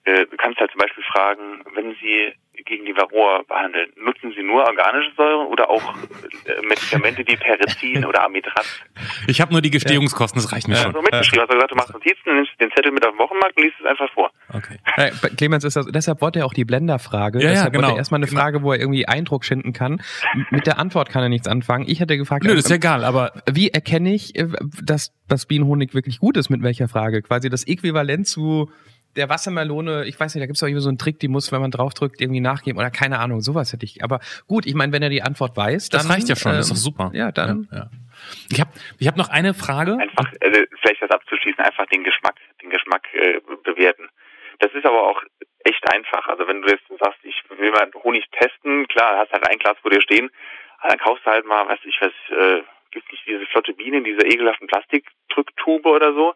äh, 0.06 0.26
du 0.26 0.38
kannst 0.38 0.60
halt 0.60 0.72
zum 0.72 0.80
Beispiel 0.80 1.04
fragen, 1.04 1.64
wenn 1.74 1.96
sie 2.02 2.34
gegen 2.66 2.86
die 2.86 2.96
Varroa 2.96 3.44
behandeln, 3.48 3.92
nutzen 3.98 4.34
Sie 4.36 4.44
nur 4.44 4.64
organische 4.64 5.12
Säuren 5.16 5.48
oder 5.48 5.70
auch 5.70 5.82
äh, 6.46 6.66
Medikamente 6.68 7.24
wie 7.28 7.36
Perizin 7.36 8.06
oder 8.06 8.24
Amitraz? 8.24 8.82
Ich 9.28 9.42
habe 9.42 9.52
nur 9.52 9.62
die 9.62 9.72
Gestehungskosten, 9.72 10.42
das 10.42 10.52
reicht 10.52 10.68
mir 10.68 10.76
ja. 10.76 10.82
schon. 10.82 10.94
So 10.94 11.02
mitgeschrieben. 11.02 11.42
Hast 11.42 11.50
du 11.50 11.56
gesagt, 11.56 11.72
du 11.72 11.76
machst 11.76 11.94
Notizen, 11.94 12.36
nimmst 12.36 12.52
den 12.60 12.72
Zettel 12.72 12.92
mit 12.92 13.06
auf 13.06 13.14
den 13.14 13.20
Wochenmarkt 13.20 13.58
und 13.58 13.64
liest 13.64 13.76
es 13.80 13.86
einfach 13.86 14.12
vor. 14.14 14.32
Okay. 14.54 14.78
Äh, 14.98 15.12
Clemens, 15.36 15.64
ist 15.64 15.76
das, 15.76 15.88
deshalb 15.88 16.22
wollte 16.22 16.40
er 16.40 16.46
auch 16.46 16.54
die 16.54 16.66
Blenderfrage. 16.66 17.42
Ja, 17.42 17.50
deshalb 17.50 17.66
ja, 17.66 17.70
genau. 17.72 17.84
wollte 17.84 17.96
er 17.96 18.00
erstmal 18.00 18.20
eine 18.20 18.28
Frage, 18.28 18.64
wo 18.64 18.72
er 18.72 18.80
irgendwie 18.80 19.08
Eindruck 19.08 19.46
schinden 19.46 19.74
kann. 19.74 20.02
Mit 20.52 20.68
der 20.68 20.80
Antwort 20.80 21.10
kann 21.10 21.24
er 21.24 21.30
nichts 21.30 21.48
anfangen. 21.48 21.86
Ich 21.88 22.00
hätte 22.00 22.18
gefragt, 22.18 22.44
Nö, 22.44 22.56
das 22.56 22.66
ist 22.66 22.70
ja 22.70 22.78
egal, 22.78 23.04
aber 23.04 23.34
wie 23.52 23.70
erkenne 23.70 24.14
ich, 24.14 24.36
äh, 24.36 24.48
dass 24.84 25.14
das 25.28 25.46
Bienenhonig 25.46 25.94
wirklich 25.94 26.20
gut 26.20 26.38
ist? 26.38 26.50
Mit 26.50 26.64
welcher 26.64 26.88
Frage? 26.88 27.22
Quasi 27.22 27.50
das 27.50 27.68
Äquivalent 27.68 28.28
zu 28.28 28.70
der 29.16 29.30
Wassermelone, 29.30 30.06
ich 30.06 30.20
weiß 30.20 30.34
nicht, 30.34 30.42
da 30.42 30.48
gibt 30.48 30.58
es 30.58 30.64
auch 30.64 30.68
irgendwie 30.68 30.84
so 30.84 30.90
einen 30.90 30.98
Trick, 30.98 31.20
die 31.20 31.28
muss, 31.28 31.52
wenn 31.52 31.62
man 31.62 31.72
draufdrückt, 31.72 32.22
irgendwie 32.22 32.42
nachgeben 32.42 32.80
oder 32.80 32.92
keine 32.92 33.20
Ahnung, 33.20 33.42
sowas 33.42 33.74
hätte 33.74 33.86
ich. 33.86 34.04
Aber 34.04 34.20
gut, 34.48 34.66
ich 34.66 34.76
meine, 34.76 34.92
wenn 34.92 35.04
er 35.04 35.10
die 35.10 35.22
Antwort 35.22 35.56
weiß, 35.56 35.90
dann. 35.90 36.02
Das 36.02 36.10
reicht 36.10 36.30
ja 36.30 36.36
schon, 36.36 36.52
ähm, 36.52 36.58
das 36.58 36.68
ist 36.68 36.72
doch 36.72 36.78
super. 36.78 37.12
Ja, 37.14 37.32
dann. 37.32 37.68
Ja, 37.72 37.78
ja. 37.78 37.90
Ich 38.50 38.60
habe 38.60 38.72
ich 39.00 39.08
hab 39.08 39.18
noch 39.18 39.30
eine 39.30 39.54
Frage. 39.54 39.98
Einfach, 40.00 40.32
also 40.42 40.62
vielleicht 40.82 41.02
das 41.02 41.12
abzuschließen, 41.12 41.64
einfach 41.64 41.86
den 41.88 42.04
Geschmack, 42.04 42.36
den 42.62 42.70
Geschmack 42.70 43.08
äh, 43.14 43.40
bewerten. 43.64 44.10
Das 44.60 44.72
ist 44.74 44.86
aber 44.86 45.10
auch 45.10 45.22
echt 45.66 45.84
einfach. 45.92 46.28
Also 46.28 46.48
wenn 46.48 46.62
du 46.62 46.70
jetzt 46.70 46.84
sagst, 47.00 47.20
ich 47.24 47.36
will 47.50 47.72
mal 47.72 47.90
Honig 48.04 48.26
testen, 48.32 48.88
klar, 48.88 49.18
hast 49.20 49.32
halt 49.32 49.50
ein 49.50 49.60
Glas 49.60 49.78
vor 49.82 49.92
dir 49.92 50.02
stehen, 50.02 50.30
dann 50.82 50.98
kaufst 51.00 51.26
du 51.26 51.32
halt 51.32 51.46
mal, 51.46 51.68
weiß 51.68 51.80
ich 51.84 51.98
was, 52.02 52.12
äh, 52.38 52.62
gibt 52.92 53.12
nicht 53.12 53.26
diese 53.26 53.46
flotte 53.48 53.74
Biene 53.74 53.98
in 53.98 54.04
dieser 54.04 54.26
ekelhaften 54.26 54.68
Plastikdrücktube 54.68 55.90
oder 55.90 56.14
so 56.14 56.34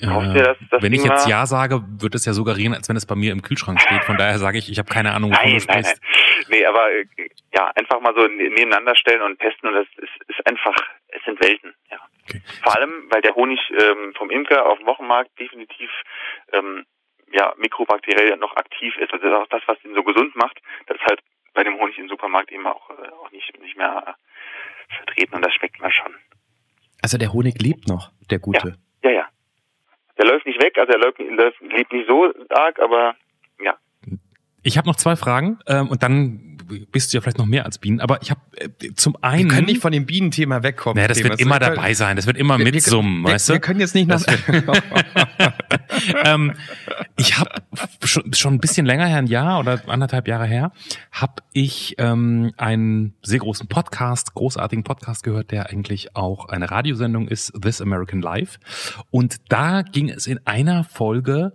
äh, 0.00 0.34
das, 0.34 0.56
das 0.70 0.82
wenn 0.82 0.92
Ding 0.92 1.00
ich 1.00 1.06
jetzt? 1.06 1.28
Ja 1.28 1.46
sage, 1.46 1.82
wird 1.86 2.14
es 2.14 2.24
ja 2.24 2.32
suggerieren, 2.32 2.74
als 2.74 2.88
wenn 2.88 2.96
es 2.96 3.06
bei 3.06 3.14
mir 3.14 3.32
im 3.32 3.42
Kühlschrank 3.42 3.80
steht. 3.80 4.04
Von 4.04 4.16
daher 4.16 4.38
sage 4.38 4.58
ich, 4.58 4.70
ich 4.70 4.78
habe 4.78 4.88
keine 4.88 5.12
Ahnung, 5.12 5.30
wovon 5.32 5.44
nein, 5.44 5.54
du 5.54 5.60
sprichst. 5.60 6.00
Nein, 6.00 6.10
nein. 6.38 6.46
Nee, 6.50 6.66
aber 6.66 6.90
äh, 6.90 7.06
ja, 7.54 7.70
einfach 7.74 8.00
mal 8.00 8.14
so 8.14 8.26
nebeneinander 8.26 8.94
stellen 8.96 9.22
und 9.22 9.38
testen 9.38 9.68
und 9.68 9.74
das 9.74 9.86
ist, 9.96 10.30
ist 10.30 10.46
einfach, 10.46 10.74
es 11.08 11.22
sind 11.24 11.42
Welten, 11.42 11.74
ja. 11.90 11.98
Okay. 12.28 12.42
Vor 12.62 12.76
allem, 12.76 13.06
weil 13.10 13.22
der 13.22 13.34
Honig 13.34 13.58
ähm, 13.70 14.12
vom 14.16 14.30
Imker 14.30 14.66
auf 14.66 14.78
dem 14.78 14.86
Wochenmarkt 14.86 15.30
definitiv 15.38 15.90
ähm, 16.52 16.84
ja, 17.32 17.54
mikrobakteriell 17.58 18.36
noch 18.36 18.56
aktiv 18.56 18.94
ist. 18.98 19.12
Also 19.12 19.24
das 19.24 19.32
ist 19.32 19.38
auch 19.38 19.48
das, 19.48 19.62
was 19.66 19.84
ihn 19.84 19.94
so 19.94 20.02
gesund 20.02 20.36
macht. 20.36 20.60
Das 20.86 20.98
ist 20.98 21.06
halt 21.06 21.20
bei 21.54 21.64
dem 21.64 21.78
Honig 21.78 21.98
im 21.98 22.08
Supermarkt 22.08 22.52
eben 22.52 22.66
auch, 22.66 22.90
äh, 22.90 23.08
auch 23.22 23.30
nicht, 23.30 23.58
nicht 23.60 23.76
mehr 23.76 24.04
äh, 24.06 24.94
vertreten 24.96 25.34
und 25.34 25.44
das 25.44 25.54
schmeckt 25.54 25.80
man 25.80 25.90
schon. 25.90 26.14
Also 27.02 27.18
der 27.18 27.32
Honig 27.32 27.60
lebt 27.60 27.88
noch, 27.88 28.10
der 28.30 28.38
gute. 28.38 28.76
Ja, 29.02 29.10
ja. 29.10 29.16
ja. 29.16 29.28
Der 30.18 30.26
läuft 30.26 30.46
nicht 30.46 30.62
weg, 30.62 30.76
also 30.78 30.92
er 30.92 30.98
läuft, 30.98 31.18
läuft, 31.18 31.60
lebt 31.60 31.92
nicht 31.92 32.08
so 32.08 32.32
arg, 32.50 32.78
aber 32.80 33.14
ja. 33.60 33.76
Ich 34.62 34.76
habe 34.76 34.88
noch 34.88 34.96
zwei 34.96 35.16
Fragen 35.16 35.58
ähm, 35.66 35.88
und 35.88 36.02
dann 36.02 36.48
bist 36.68 37.12
du 37.12 37.16
ja 37.16 37.20
vielleicht 37.20 37.38
noch 37.38 37.46
mehr 37.46 37.64
als 37.64 37.78
Bienen, 37.78 38.00
aber 38.00 38.20
ich 38.22 38.30
habe 38.30 38.40
äh, 38.56 38.92
zum 38.94 39.16
einen. 39.22 39.48
Wir 39.48 39.54
können 39.56 39.66
nicht 39.66 39.80
von 39.80 39.92
dem 39.92 40.06
Bienenthema 40.06 40.62
wegkommen. 40.62 40.96
Naja, 40.96 41.08
das 41.08 41.22
wird 41.22 41.40
immer 41.40 41.58
dabei 41.58 41.94
sein, 41.94 42.16
das 42.16 42.26
wird 42.26 42.36
immer 42.36 42.58
mitsummen, 42.58 43.22
wir, 43.22 43.32
weißt 43.32 43.48
du? 43.48 43.52
Wir 43.54 43.60
können 43.60 43.80
jetzt 43.80 43.94
nicht 43.94 44.08
nach. 44.08 44.22
ähm, 46.24 46.52
ich 47.16 47.38
habe 47.38 47.50
schon, 48.04 48.32
schon 48.34 48.54
ein 48.54 48.60
bisschen 48.60 48.86
länger 48.86 49.06
her, 49.06 49.18
ein 49.18 49.26
Jahr 49.26 49.60
oder 49.60 49.80
anderthalb 49.86 50.28
Jahre 50.28 50.46
her, 50.46 50.72
habe 51.12 51.42
ich 51.52 51.94
ähm, 51.98 52.52
einen 52.56 53.14
sehr 53.22 53.38
großen 53.38 53.68
Podcast, 53.68 54.34
großartigen 54.34 54.84
Podcast 54.84 55.22
gehört, 55.22 55.50
der 55.50 55.70
eigentlich 55.70 56.14
auch 56.16 56.48
eine 56.48 56.70
Radiosendung 56.70 57.28
ist, 57.28 57.52
This 57.60 57.80
American 57.80 58.20
Life. 58.20 58.58
Und 59.10 59.36
da 59.48 59.82
ging 59.82 60.10
es 60.10 60.26
in 60.26 60.40
einer 60.46 60.84
Folge 60.84 61.52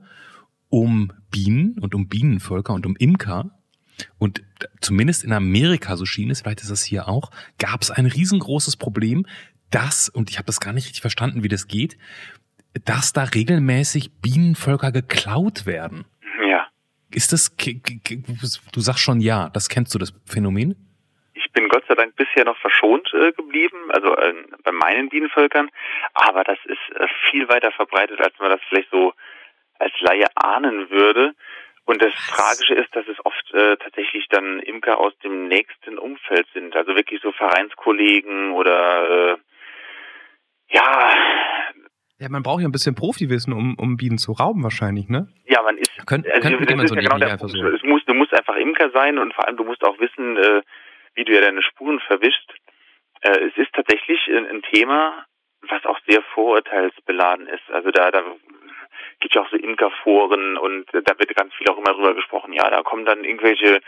um 0.74 1.12
Bienen 1.30 1.78
und 1.80 1.94
um 1.94 2.10
Bienenvölker 2.10 2.74
und 2.74 2.88
um 2.88 2.96
Imker. 2.96 3.52
Und 4.18 4.42
zumindest 4.82 5.24
in 5.24 5.32
Amerika, 5.32 5.96
so 5.98 6.06
schien 6.06 6.32
es, 6.32 6.42
vielleicht 6.42 6.62
ist 6.62 6.72
es 6.72 6.84
hier 6.84 7.08
auch, 7.08 7.30
gab 7.60 7.84
es 7.84 7.92
ein 7.92 8.08
riesengroßes 8.08 8.78
Problem, 8.78 9.28
dass, 9.70 10.10
und 10.10 10.32
ich 10.32 10.40
habe 10.40 10.48
das 10.48 10.60
gar 10.60 10.74
nicht 10.74 10.86
richtig 10.86 11.02
verstanden, 11.02 11.44
wie 11.44 11.48
das 11.48 11.68
geht, 11.68 11.96
dass 12.86 13.14
da 13.14 13.22
regelmäßig 13.22 14.20
Bienenvölker 14.20 14.92
geklaut 14.92 15.68
werden. 15.68 16.06
Ja. 16.50 16.66
Ist 17.12 17.34
das, 17.34 17.56
du 17.56 18.80
sagst 18.80 19.02
schon 19.04 19.20
ja, 19.20 19.50
das 19.50 19.70
kennst 19.70 19.94
du, 19.94 20.00
das 20.00 20.12
Phänomen? 20.26 20.76
Ich 21.36 21.52
bin 21.52 21.70
Gott 21.70 21.84
sei 21.88 21.94
Dank 21.94 22.16
bisher 22.16 22.46
noch 22.46 22.58
verschont 22.58 23.14
äh, 23.14 23.32
geblieben, 23.34 23.78
also 23.90 24.18
äh, 24.18 24.34
bei 24.64 24.72
meinen 24.72 25.10
Bienenvölkern, 25.10 25.70
aber 26.16 26.44
das 26.44 26.58
ist 26.66 26.96
äh, 26.96 27.06
viel 27.30 27.48
weiter 27.48 27.72
verbreitet, 27.72 28.20
als 28.22 28.34
man 28.40 28.50
das 28.50 28.62
vielleicht 28.70 28.90
so 28.90 29.14
als 29.84 29.94
Laie 30.00 30.26
ahnen 30.36 30.90
würde. 30.90 31.34
Und 31.86 32.02
das 32.02 32.14
Tragische 32.30 32.76
ist, 32.76 32.96
dass 32.96 33.06
es 33.08 33.18
oft 33.26 33.54
äh, 33.54 33.76
tatsächlich 33.78 34.28
dann 34.30 34.60
Imker 34.62 35.00
aus 35.00 35.18
dem 35.20 35.48
nächsten 35.50 35.98
Umfeld 35.98 36.48
sind, 36.54 36.76
also 36.76 36.96
wirklich 36.96 37.22
so 37.22 37.34
Vereinskollegen 37.34 38.54
oder 38.54 39.34
äh, 39.34 39.38
ja. 40.70 41.14
Ja, 42.20 42.30
man 42.30 42.42
braucht 42.42 42.62
ja 42.62 42.70
ein 42.70 42.72
bisschen 42.72 42.96
Profiwissen, 42.96 43.52
um, 43.52 43.76
um 43.78 43.98
Bienen 43.98 44.18
zu 44.18 44.32
rauben 44.32 44.64
wahrscheinlich, 44.64 45.10
ne? 45.10 45.28
Ja, 45.46 45.62
man 45.62 45.78
ist. 45.78 45.92
Könnt, 46.08 46.26
also, 46.26 46.48
könnte 46.48 46.66
das 46.66 46.76
man 46.78 46.88
so 46.88 46.96
ja 46.96 47.02
genau 47.02 47.16
einfach 47.16 47.50
so. 47.50 47.68
Es 47.68 47.84
muss, 47.84 48.06
du 48.06 48.14
musst 48.14 48.34
einfach 48.34 48.56
Imker 48.56 48.90
sein 48.92 49.18
und 49.18 49.34
vor 49.34 49.46
allem 49.46 49.58
du 49.58 49.66
musst 49.66 49.84
auch 49.84 50.00
wissen, 50.00 50.38
äh, 50.38 50.62
wie 51.16 51.26
du 51.26 51.34
ja 51.34 51.42
deine 51.42 51.62
Spuren 51.64 52.00
verwischst. 52.00 52.50
Äh, 53.22 53.40
es 53.48 53.58
ist 53.58 53.74
tatsächlich 53.74 54.20
ein, 54.28 54.48
ein 54.48 54.62
Thema, 54.62 55.26
was 55.68 55.84
auch 55.86 56.00
sehr 56.08 56.22
vorurteilsbeladen 56.34 57.48
ist. 57.48 57.70
Also 57.72 57.92
da, 57.92 58.10
da 58.12 58.24
gibt 59.20 59.36
ja 59.36 59.42
auch 59.42 59.50
so 59.50 59.58
Imkerforen 59.58 60.58
und 60.58 60.86
da 60.92 61.18
wird 61.20 61.36
ganz 61.36 61.54
viel 61.56 61.70
auch 61.70 61.78
immer 61.78 61.94
drüber 61.94 62.14
gesprochen. 62.14 62.54
Ja, 62.54 62.70
da 62.70 62.82
kommen 62.84 63.06
dann 63.06 63.24
irgendwelche 63.24 63.82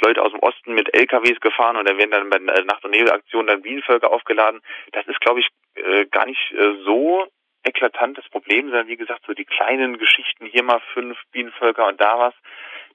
Leute 0.00 0.22
aus 0.22 0.32
dem 0.32 0.40
Osten 0.40 0.74
mit 0.74 0.94
LKWs 0.94 1.40
gefahren 1.40 1.76
und 1.76 1.88
da 1.88 1.96
werden 1.96 2.10
dann 2.10 2.30
bei 2.30 2.38
Nacht- 2.38 2.84
und 2.84 2.92
Nebelaktion 2.92 3.46
dann 3.46 3.62
Bienenvölker 3.62 4.10
aufgeladen. 4.10 4.60
Das 4.92 5.06
ist, 5.06 5.20
glaube 5.20 5.40
ich, 5.40 5.48
äh, 5.74 6.06
gar 6.06 6.26
nicht 6.26 6.52
äh, 6.52 6.74
so 6.84 7.26
eklatant 7.64 8.18
das 8.18 8.28
Problem, 8.28 8.66
sondern 8.68 8.88
wie 8.88 8.96
gesagt, 8.96 9.22
so 9.26 9.34
die 9.34 9.44
kleinen 9.44 9.98
Geschichten, 9.98 10.46
hier 10.46 10.62
mal 10.62 10.80
fünf 10.94 11.16
Bienenvölker 11.30 11.86
und 11.86 12.00
da 12.00 12.18
was, 12.18 12.34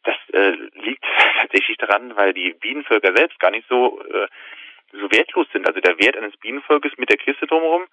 das 0.04 0.16
äh, 0.34 0.56
liegt 0.82 1.04
tatsächlich 1.42 1.78
daran, 1.78 2.16
weil 2.16 2.34
die 2.34 2.54
Bienenvölker 2.54 3.16
selbst 3.16 3.40
gar 3.40 3.52
nicht 3.52 3.68
so, 3.70 4.02
äh, 4.02 4.28
so 4.92 5.12
wertlos 5.12 5.48
sind. 5.54 5.68
Also 5.68 5.80
der 5.80 5.98
Wert 6.00 6.18
eines 6.18 6.36
Bienenvolkes 6.38 6.94
mit 6.98 7.10
der 7.10 7.18
Kiste 7.18 7.48
drumherum 7.48 7.86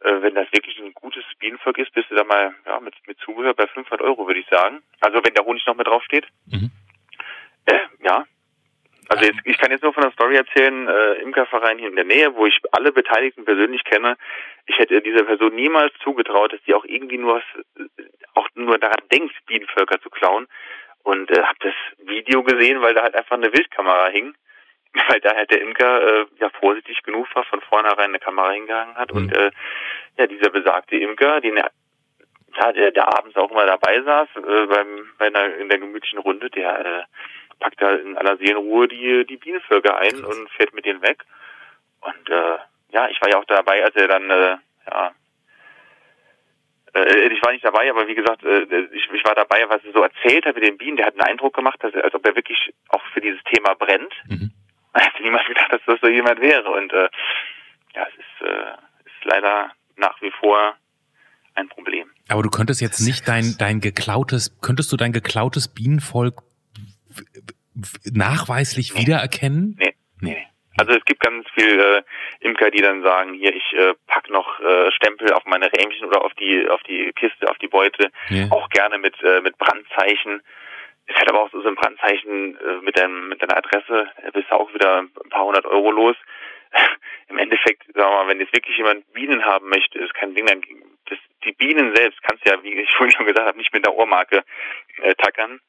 äh, 0.00 0.22
wenn 0.22 0.34
das 0.34 0.46
wirklich 0.52 0.78
ein 0.78 0.92
gutes 0.94 1.24
Bienenvolk 1.38 1.78
ist, 1.78 1.92
bist 1.92 2.10
du 2.10 2.14
da 2.14 2.24
mal 2.24 2.54
ja, 2.66 2.80
mit, 2.80 2.94
mit 3.06 3.18
Zubehör 3.18 3.54
bei 3.54 3.66
500 3.66 4.00
Euro, 4.02 4.26
würde 4.26 4.40
ich 4.40 4.48
sagen. 4.48 4.82
Also 5.00 5.22
wenn 5.24 5.34
der 5.34 5.44
Honig 5.44 5.66
noch 5.66 5.76
mit 5.76 5.86
drauf 5.86 6.04
steht. 6.04 6.26
Mhm. 6.46 6.70
Äh, 7.66 7.78
ja. 8.02 8.24
Also 9.08 9.24
jetzt, 9.24 9.40
ich 9.44 9.56
kann 9.56 9.70
jetzt 9.70 9.82
nur 9.82 9.94
von 9.94 10.02
der 10.02 10.12
Story 10.12 10.36
erzählen, 10.36 10.86
äh, 10.86 11.14
Imkerverein 11.22 11.78
hier 11.78 11.88
in 11.88 11.96
der 11.96 12.04
Nähe, 12.04 12.34
wo 12.34 12.46
ich 12.46 12.60
alle 12.72 12.92
Beteiligten 12.92 13.44
persönlich 13.44 13.82
kenne. 13.84 14.16
Ich 14.66 14.78
hätte 14.78 15.00
dieser 15.00 15.24
Person 15.24 15.54
niemals 15.54 15.94
zugetraut, 16.04 16.52
dass 16.52 16.62
die 16.64 16.74
auch 16.74 16.84
irgendwie 16.84 17.16
nur 17.16 17.42
auch 18.34 18.48
nur 18.54 18.78
daran 18.78 19.02
denkt, 19.10 19.34
Bienenvölker 19.46 20.00
zu 20.00 20.10
klauen. 20.10 20.46
Und 21.02 21.30
äh, 21.30 21.42
habe 21.42 21.58
das 21.60 21.74
Video 22.06 22.42
gesehen, 22.42 22.82
weil 22.82 22.94
da 22.94 23.02
halt 23.02 23.14
einfach 23.14 23.36
eine 23.36 23.52
Wildkamera 23.52 24.08
hing 24.08 24.34
weil 25.08 25.20
da 25.20 25.34
halt 25.34 25.50
der 25.50 25.62
Imker 25.62 26.22
äh, 26.22 26.26
ja 26.38 26.50
vorsichtig 26.60 27.02
genug 27.02 27.26
war, 27.34 27.44
von 27.44 27.60
vornherein 27.62 28.10
eine 28.10 28.18
Kamera 28.18 28.52
hingehangen 28.52 28.96
hat 28.96 29.12
mhm. 29.12 29.16
und 29.16 29.36
äh, 29.36 29.50
ja 30.18 30.26
dieser 30.26 30.50
besagte 30.50 30.96
Imker, 30.96 31.40
den 31.40 31.56
er 31.56 31.70
ja, 32.56 32.72
der, 32.72 32.90
der 32.90 33.06
abends 33.06 33.36
auch 33.36 33.50
immer 33.50 33.66
dabei 33.66 34.00
saß 34.02 34.28
äh, 34.36 34.66
beim 34.66 35.10
bei 35.18 35.26
einer 35.26 35.54
in 35.56 35.68
der 35.68 35.78
gemütlichen 35.78 36.18
Runde, 36.18 36.50
der 36.50 36.80
äh, 36.84 37.02
packt 37.60 37.80
da 37.80 37.92
in 37.92 38.16
aller 38.16 38.36
Seelenruhe 38.38 38.88
die 38.88 39.26
die 39.26 39.36
Bienenvölker 39.36 39.98
ein 39.98 40.22
Krass. 40.22 40.36
und 40.36 40.50
fährt 40.50 40.74
mit 40.74 40.84
denen 40.84 41.02
weg 41.02 41.24
und 42.00 42.30
äh, 42.30 42.58
ja, 42.90 43.08
ich 43.08 43.20
war 43.20 43.30
ja 43.30 43.38
auch 43.38 43.44
dabei, 43.44 43.84
als 43.84 43.94
er 43.96 44.08
dann 44.08 44.30
äh, 44.30 44.56
ja 44.90 45.12
äh, 46.94 47.28
ich 47.28 47.42
war 47.42 47.52
nicht 47.52 47.64
dabei, 47.64 47.90
aber 47.90 48.08
wie 48.08 48.14
gesagt, 48.14 48.42
äh, 48.44 48.62
ich, 48.92 49.08
ich 49.12 49.24
war 49.24 49.34
dabei, 49.34 49.68
was 49.68 49.84
er 49.84 49.92
so 49.92 50.02
erzählt 50.02 50.46
hat 50.46 50.54
mit 50.54 50.64
den 50.64 50.78
Bienen. 50.78 50.96
Der 50.96 51.06
hat 51.06 51.14
einen 51.14 51.28
Eindruck 51.28 51.54
gemacht, 51.54 51.82
dass 51.82 51.94
er, 51.94 52.04
als 52.04 52.14
ob 52.14 52.26
er 52.26 52.34
wirklich 52.34 52.72
auch 52.88 53.02
für 53.12 53.20
dieses 53.20 53.42
Thema 53.44 53.74
brennt. 53.74 54.12
Mhm. 54.28 54.50
Ich 54.96 55.06
hätte 55.06 55.22
niemals 55.22 55.46
gedacht, 55.46 55.72
dass 55.72 55.80
das 55.86 56.00
so 56.00 56.08
jemand 56.08 56.40
wäre. 56.40 56.68
Und 56.70 56.92
äh, 56.92 57.08
ja, 57.94 58.06
es 58.08 58.14
ist, 58.14 58.48
äh, 58.48 58.72
ist 59.04 59.24
leider 59.24 59.72
nach 59.96 60.20
wie 60.22 60.32
vor 60.40 60.74
ein 61.54 61.68
Problem. 61.68 62.10
Aber 62.28 62.42
du 62.42 62.50
könntest 62.50 62.80
jetzt 62.80 63.00
nicht 63.00 63.26
dein, 63.28 63.56
dein 63.58 63.80
geklautes, 63.80 64.58
könntest 64.60 64.92
du 64.92 64.96
dein 64.96 65.12
geklautes 65.12 65.72
Bienenvolk 65.72 66.42
nachweislich 68.04 68.94
nee. 68.94 69.00
wiedererkennen? 69.00 69.76
Nee. 69.78 69.94
nee. 70.20 70.46
Also 70.78 70.92
es 70.92 71.04
gibt 71.04 71.20
ganz 71.20 71.46
viel 71.54 71.80
äh, 71.80 72.02
Imker, 72.40 72.70
die 72.70 72.80
dann 72.80 73.02
sagen, 73.02 73.34
hier 73.34 73.54
ich 73.54 73.72
äh, 73.72 73.94
pack 74.06 74.30
noch 74.30 74.60
äh, 74.60 74.92
Stempel 74.92 75.32
auf 75.32 75.44
meine 75.44 75.72
Rähmchen 75.72 76.06
oder 76.06 76.24
auf 76.24 76.32
die 76.34 76.68
auf 76.68 76.80
die 76.84 77.12
Kiste, 77.16 77.50
auf 77.50 77.58
die 77.58 77.66
Beute, 77.66 78.10
yeah. 78.30 78.46
auch 78.52 78.68
gerne 78.68 78.98
mit 78.98 79.20
äh, 79.24 79.40
mit 79.40 79.58
Brandzeichen. 79.58 80.40
Ist 81.08 81.16
halt 81.16 81.30
aber 81.30 81.42
auch 81.42 81.50
so 81.50 81.66
ein 81.66 81.74
Brandzeichen 81.74 82.56
äh, 82.56 82.82
mit, 82.82 82.98
deinem, 82.98 83.28
mit 83.28 83.42
deiner 83.42 83.56
Adresse, 83.56 84.10
bist 84.32 84.50
du 84.50 84.54
auch 84.54 84.72
wieder 84.74 84.98
ein 84.98 85.30
paar 85.30 85.44
hundert 85.44 85.64
Euro 85.64 85.90
los. 85.90 86.16
Im 87.28 87.38
Endeffekt, 87.38 87.84
sagen 87.86 87.96
wir 87.96 88.24
mal, 88.24 88.28
wenn 88.28 88.40
jetzt 88.40 88.52
wirklich 88.52 88.76
jemand 88.76 89.10
Bienen 89.12 89.44
haben 89.44 89.68
möchte, 89.68 89.98
ist 89.98 90.14
kein 90.14 90.34
Ding, 90.34 90.46
dann 90.46 90.62
das, 91.06 91.18
die 91.44 91.52
Bienen 91.52 91.94
selbst 91.94 92.22
kannst 92.22 92.44
du 92.44 92.50
ja, 92.50 92.62
wie 92.62 92.74
ich 92.74 92.90
vorhin 92.96 93.14
schon 93.14 93.26
gesagt 93.26 93.46
habe, 93.46 93.58
nicht 93.58 93.72
mit 93.72 93.86
der 93.86 93.94
Ohrmarke 93.94 94.44
äh, 95.02 95.14
tackern. 95.14 95.60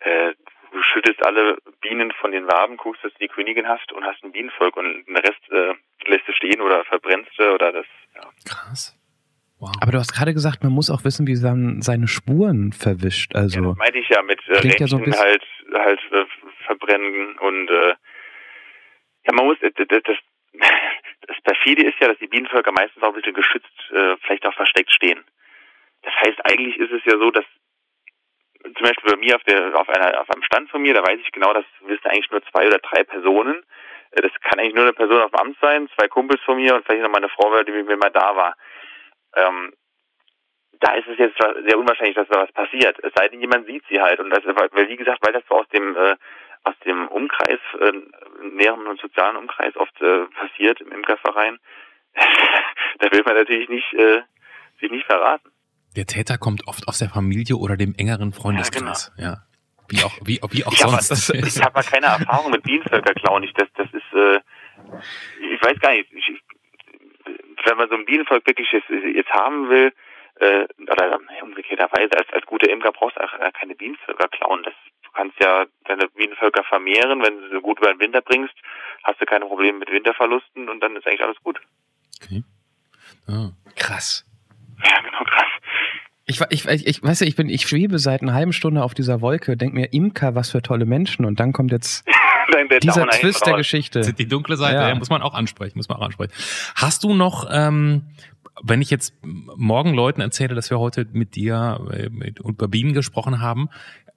Äh, 0.00 0.34
du 0.72 0.82
schüttest 0.82 1.24
alle 1.24 1.58
Bienen 1.80 2.12
von 2.12 2.32
den 2.32 2.46
Waben, 2.46 2.76
guckst, 2.76 3.02
dass 3.04 3.12
du 3.12 3.18
die 3.18 3.28
Königin 3.28 3.68
hast 3.68 3.92
und 3.92 4.04
hast 4.04 4.22
ein 4.22 4.32
Bienenvolk 4.32 4.76
und 4.76 5.06
den 5.06 5.16
Rest 5.16 5.50
äh, 5.50 5.74
lässt 6.04 6.28
du 6.28 6.32
stehen 6.32 6.60
oder 6.60 6.84
verbrennst 6.84 7.32
du 7.38 7.54
oder 7.54 7.72
das. 7.72 7.86
Ja. 8.14 8.22
Krass. 8.48 8.95
Wow. 9.58 9.72
Aber 9.80 9.92
du 9.92 9.98
hast 9.98 10.12
gerade 10.12 10.34
gesagt, 10.34 10.62
man 10.62 10.72
muss 10.72 10.90
auch 10.90 11.04
wissen, 11.04 11.26
wie 11.26 11.36
man 11.40 11.80
seine 11.80 12.08
Spuren 12.08 12.72
verwischt. 12.72 13.34
Also 13.34 13.60
ja, 13.60 13.68
das 13.68 13.76
meinte 13.78 13.98
ich 13.98 14.08
ja 14.08 14.20
mit 14.22 14.40
äh, 14.48 14.58
Rädchen 14.58 14.86
ja 14.86 14.86
so 14.86 14.98
halt 14.98 15.42
halt 15.72 16.00
äh, 16.12 16.24
verbrennen 16.66 17.38
und 17.38 17.70
äh, 17.70 17.94
ja 19.26 19.32
man 19.32 19.46
muss 19.46 19.56
äh, 19.62 19.72
das, 19.74 19.86
das, 19.88 20.16
das 21.26 21.36
perfide 21.42 21.86
ist 21.86 21.98
ja, 22.00 22.08
dass 22.08 22.18
die 22.18 22.26
Bienenvölker 22.26 22.70
meistens 22.72 23.02
auch 23.02 23.08
ein 23.08 23.14
bisschen 23.14 23.32
geschützt, 23.32 23.72
äh, 23.92 24.16
vielleicht 24.26 24.44
auch 24.44 24.54
versteckt 24.54 24.92
stehen. 24.92 25.24
Das 26.02 26.12
heißt, 26.22 26.38
eigentlich 26.44 26.76
ist 26.76 26.92
es 26.92 27.02
ja 27.06 27.18
so, 27.18 27.30
dass 27.30 27.44
zum 28.62 28.82
Beispiel 28.82 29.12
bei 29.12 29.16
mir 29.16 29.36
auf 29.36 29.42
der 29.44 29.74
auf 29.74 29.88
einer 29.88 30.20
auf 30.20 30.28
einem 30.28 30.42
Stand 30.42 30.70
von 30.70 30.82
mir, 30.82 30.92
da 30.92 31.00
weiß 31.00 31.18
ich 31.18 31.32
genau, 31.32 31.54
das 31.54 31.64
wissen 31.80 32.06
eigentlich 32.06 32.30
nur 32.30 32.42
zwei 32.52 32.66
oder 32.66 32.78
drei 32.78 33.04
Personen. 33.04 33.64
Äh, 34.10 34.20
das 34.20 34.32
kann 34.42 34.60
eigentlich 34.60 34.74
nur 34.74 34.84
eine 34.84 34.92
Person 34.92 35.22
auf 35.22 35.30
dem 35.30 35.40
Amt 35.40 35.56
sein, 35.62 35.88
zwei 35.96 36.08
Kumpels 36.08 36.42
von 36.42 36.56
mir 36.56 36.74
und 36.74 36.84
vielleicht 36.84 37.02
noch 37.02 37.10
meine 37.10 37.30
Frau, 37.30 37.62
die 37.62 37.72
mit 37.72 37.86
mir 37.86 37.96
mal 37.96 38.10
da 38.10 38.36
war. 38.36 38.54
Ähm, 39.36 39.72
da 40.80 40.94
ist 40.94 41.08
es 41.08 41.18
jetzt 41.18 41.38
sehr 41.38 41.78
unwahrscheinlich, 41.78 42.16
dass 42.16 42.28
da 42.28 42.42
was 42.42 42.52
passiert. 42.52 42.98
Es 43.02 43.12
sei 43.14 43.28
denn, 43.28 43.40
jemand 43.40 43.66
sieht 43.66 43.84
sie 43.88 44.00
halt. 44.00 44.20
Und 44.20 44.30
das, 44.30 44.44
weil, 44.44 44.88
wie 44.88 44.96
gesagt, 44.96 45.24
weil 45.24 45.32
das 45.32 45.42
so 45.48 45.56
aus 45.56 45.68
dem 45.68 45.96
äh, 45.96 46.16
aus 46.66 46.74
dem 46.84 47.06
Umkreis, 47.08 47.60
äh, 47.80 47.92
näheren 48.42 48.86
und 48.88 49.00
sozialen 49.00 49.36
Umkreis 49.36 49.76
oft 49.76 50.00
äh, 50.02 50.24
passiert 50.34 50.80
im 50.80 50.90
Imkerverein, 50.90 51.58
da 52.98 53.12
will 53.12 53.22
man 53.24 53.36
natürlich 53.36 53.68
nicht 53.68 53.92
äh, 53.94 54.22
sich 54.80 54.90
nicht 54.90 55.06
verraten. 55.06 55.50
Der 55.94 56.06
Täter 56.06 56.38
kommt 56.38 56.66
oft 56.66 56.88
aus 56.88 56.98
der 56.98 57.08
Familie 57.08 57.56
oder 57.56 57.76
dem 57.76 57.94
engeren 57.96 58.32
Freundeskreis. 58.32 59.12
Ja, 59.16 59.22
genau. 59.22 59.30
ja. 59.30 59.42
Wie 59.88 60.02
auch, 60.02 60.18
wie, 60.24 60.40
wie 60.50 60.64
auch 60.64 60.72
ich 60.72 60.80
sonst. 60.80 61.28
Hab, 61.28 61.34
ich 61.36 61.62
habe 61.62 61.80
keine 61.82 62.06
Erfahrung 62.06 62.50
mit 62.50 62.64
Bienenvölkerklauen. 62.64 63.44
Ich, 63.44 63.52
das, 63.52 63.68
das 63.76 63.86
ist, 63.92 64.12
äh, 64.12 64.40
ich 65.54 65.62
weiß 65.62 65.78
gar 65.78 65.92
nicht. 65.92 66.12
Ich, 66.12 66.35
wenn 67.66 67.76
man 67.76 67.88
so 67.88 67.96
ein 67.96 68.04
Bienenvolk 68.04 68.46
wirklich 68.46 68.70
jetzt, 68.72 68.88
jetzt 68.88 69.30
haben 69.30 69.68
will, 69.68 69.92
äh, 70.36 70.66
oder 70.80 71.18
umgekehrterweise, 71.42 72.16
als, 72.16 72.32
als 72.32 72.46
guter 72.46 72.70
Imker 72.70 72.92
brauchst 72.92 73.16
du 73.16 73.24
auch 73.24 73.52
keine 73.52 73.74
Bienenvölker 73.74 74.28
klauen. 74.28 74.62
Das, 74.62 74.74
du 75.02 75.10
kannst 75.12 75.38
ja 75.40 75.66
deine 75.84 76.08
Bienenvölker 76.08 76.64
vermehren, 76.64 77.22
wenn 77.22 77.40
du 77.40 77.50
sie 77.50 77.60
gut 77.60 77.78
über 77.78 77.92
den 77.92 78.00
Winter 78.00 78.20
bringst, 78.20 78.54
hast 79.04 79.20
du 79.20 79.24
keine 79.24 79.46
Probleme 79.46 79.78
mit 79.78 79.90
Winterverlusten 79.90 80.68
und 80.68 80.80
dann 80.80 80.96
ist 80.96 81.06
eigentlich 81.06 81.22
alles 81.22 81.40
gut. 81.42 81.60
Okay. 82.22 82.42
Ah. 83.28 83.50
Krass. 83.76 84.24
Ja, 84.84 85.00
genau, 85.00 85.24
krass. 85.24 85.46
Ich, 86.26 86.40
ich, 86.50 86.66
ich, 86.66 86.86
ich 86.86 87.02
weiß 87.02 87.20
ja, 87.20 87.26
ich 87.26 87.36
bin, 87.36 87.48
ich 87.48 87.68
schwebe 87.68 87.98
seit 87.98 88.20
einer 88.20 88.34
halben 88.34 88.52
Stunde 88.52 88.82
auf 88.82 88.94
dieser 88.94 89.20
Wolke, 89.20 89.56
denk 89.56 89.74
mir, 89.74 89.92
Imker, 89.92 90.34
was 90.34 90.50
für 90.50 90.60
tolle 90.60 90.84
Menschen. 90.84 91.24
Und 91.24 91.38
dann 91.38 91.52
kommt 91.52 91.70
jetzt 91.70 92.04
Dann 92.52 92.68
der 92.68 92.80
dieser 92.80 93.00
Downer 93.00 93.12
Twist 93.12 93.44
der 93.46 93.54
raus. 93.54 93.58
Geschichte. 93.60 94.12
Die 94.12 94.26
dunkle 94.28 94.56
Seite, 94.56 94.76
Ja. 94.76 94.88
ja. 94.88 94.94
muss 94.94 95.10
man 95.10 95.22
auch 95.22 95.34
ansprechen, 95.34 95.78
muss 95.78 95.88
man 95.88 95.98
auch 95.98 96.04
ansprechen. 96.04 96.32
Hast 96.74 97.04
du 97.04 97.14
noch, 97.14 97.46
ähm, 97.50 98.02
wenn 98.62 98.80
ich 98.82 98.90
jetzt 98.90 99.14
morgen 99.22 99.94
Leuten 99.94 100.20
erzähle, 100.20 100.54
dass 100.54 100.70
wir 100.70 100.78
heute 100.78 101.06
mit 101.12 101.34
dir 101.36 101.80
äh, 101.92 102.08
mit, 102.10 102.38
über 102.40 102.68
Bienen 102.68 102.92
gesprochen 102.94 103.40
haben, 103.40 103.68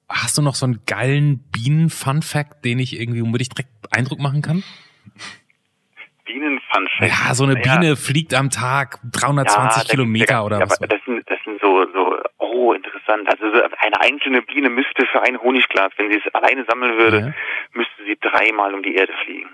hast 0.08 0.38
du 0.38 0.42
noch 0.42 0.56
so 0.56 0.66
einen 0.66 0.80
geilen 0.86 1.40
Bienen-Fun-Fact, 1.52 2.64
den 2.66 2.80
ich 2.80 3.00
irgendwie, 3.00 3.22
womit 3.22 3.42
ich 3.42 3.50
direkt 3.50 3.70
Eindruck 3.92 4.20
machen 4.20 4.42
kann? 4.42 4.64
Bienen-Fun-Fact. 6.26 7.12
Ja, 7.28 7.34
so 7.34 7.44
eine 7.44 7.56
Biene 7.56 7.96
fliegt 7.96 8.34
am 8.34 8.50
Tag 8.50 9.00
320 9.12 9.56
da 9.56 9.74
gibt's 9.80 9.90
Kilometer 9.90 10.34
ja, 10.34 10.44
oder 10.44 10.60
ja, 10.60 10.66
was. 10.66 10.78
aber 10.78 10.88
Das 10.88 11.00
sind, 11.06 11.24
das 11.28 11.40
sind 11.44 11.60
so, 11.62 11.86
so, 11.94 12.09
oh, 12.60 12.74
interessant. 12.74 13.30
Also 13.30 13.52
so 13.52 13.62
eine 13.64 14.02
einzelne 14.02 14.42
Biene 14.42 14.70
müsste 14.70 15.06
für 15.12 15.22
ein 15.22 15.40
Honigglas, 15.42 15.92
wenn 15.98 16.12
sie 16.12 16.22
es 16.26 16.34
alleine 16.34 16.66
sammeln 16.70 16.98
würde, 16.98 17.20
Ja. 17.20 17.34
müsste 17.74 18.04
sie 18.06 18.18
dreimal 18.20 18.74
um 18.74 18.84
die 18.84 18.96
Erde 18.96 19.14
fliegen. 19.24 19.50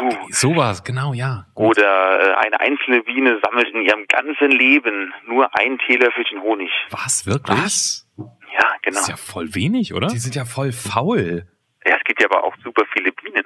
Uh. 0.00 0.10
Sowas, 0.30 0.82
genau, 0.82 1.12
ja. 1.12 1.46
Gut. 1.54 1.78
Oder 1.78 2.32
äh, 2.32 2.34
eine 2.46 2.58
einzelne 2.58 3.02
Biene 3.02 3.38
sammelt 3.44 3.68
in 3.68 3.82
ihrem 3.82 4.06
ganzen 4.08 4.50
Leben 4.50 5.14
nur 5.26 5.48
ein 5.56 5.78
Teelöffelchen 5.78 6.42
Honig. 6.42 6.70
Was, 6.90 7.26
wirklich? 7.26 7.58
Was? 7.58 8.08
Ja, 8.18 8.68
genau. 8.82 8.96
Das 8.96 9.02
ist 9.02 9.08
ja 9.08 9.16
voll 9.16 9.54
wenig, 9.54 9.94
oder? 9.94 10.08
Die 10.08 10.18
sind 10.18 10.34
ja 10.34 10.44
voll 10.44 10.72
faul. 10.72 11.46
Ja, 11.86 11.96
es 11.96 12.04
gibt 12.04 12.20
ja 12.20 12.28
aber 12.30 12.44
auch 12.44 12.54
super 12.64 12.84
viele 12.92 13.12
Bienen. 13.12 13.44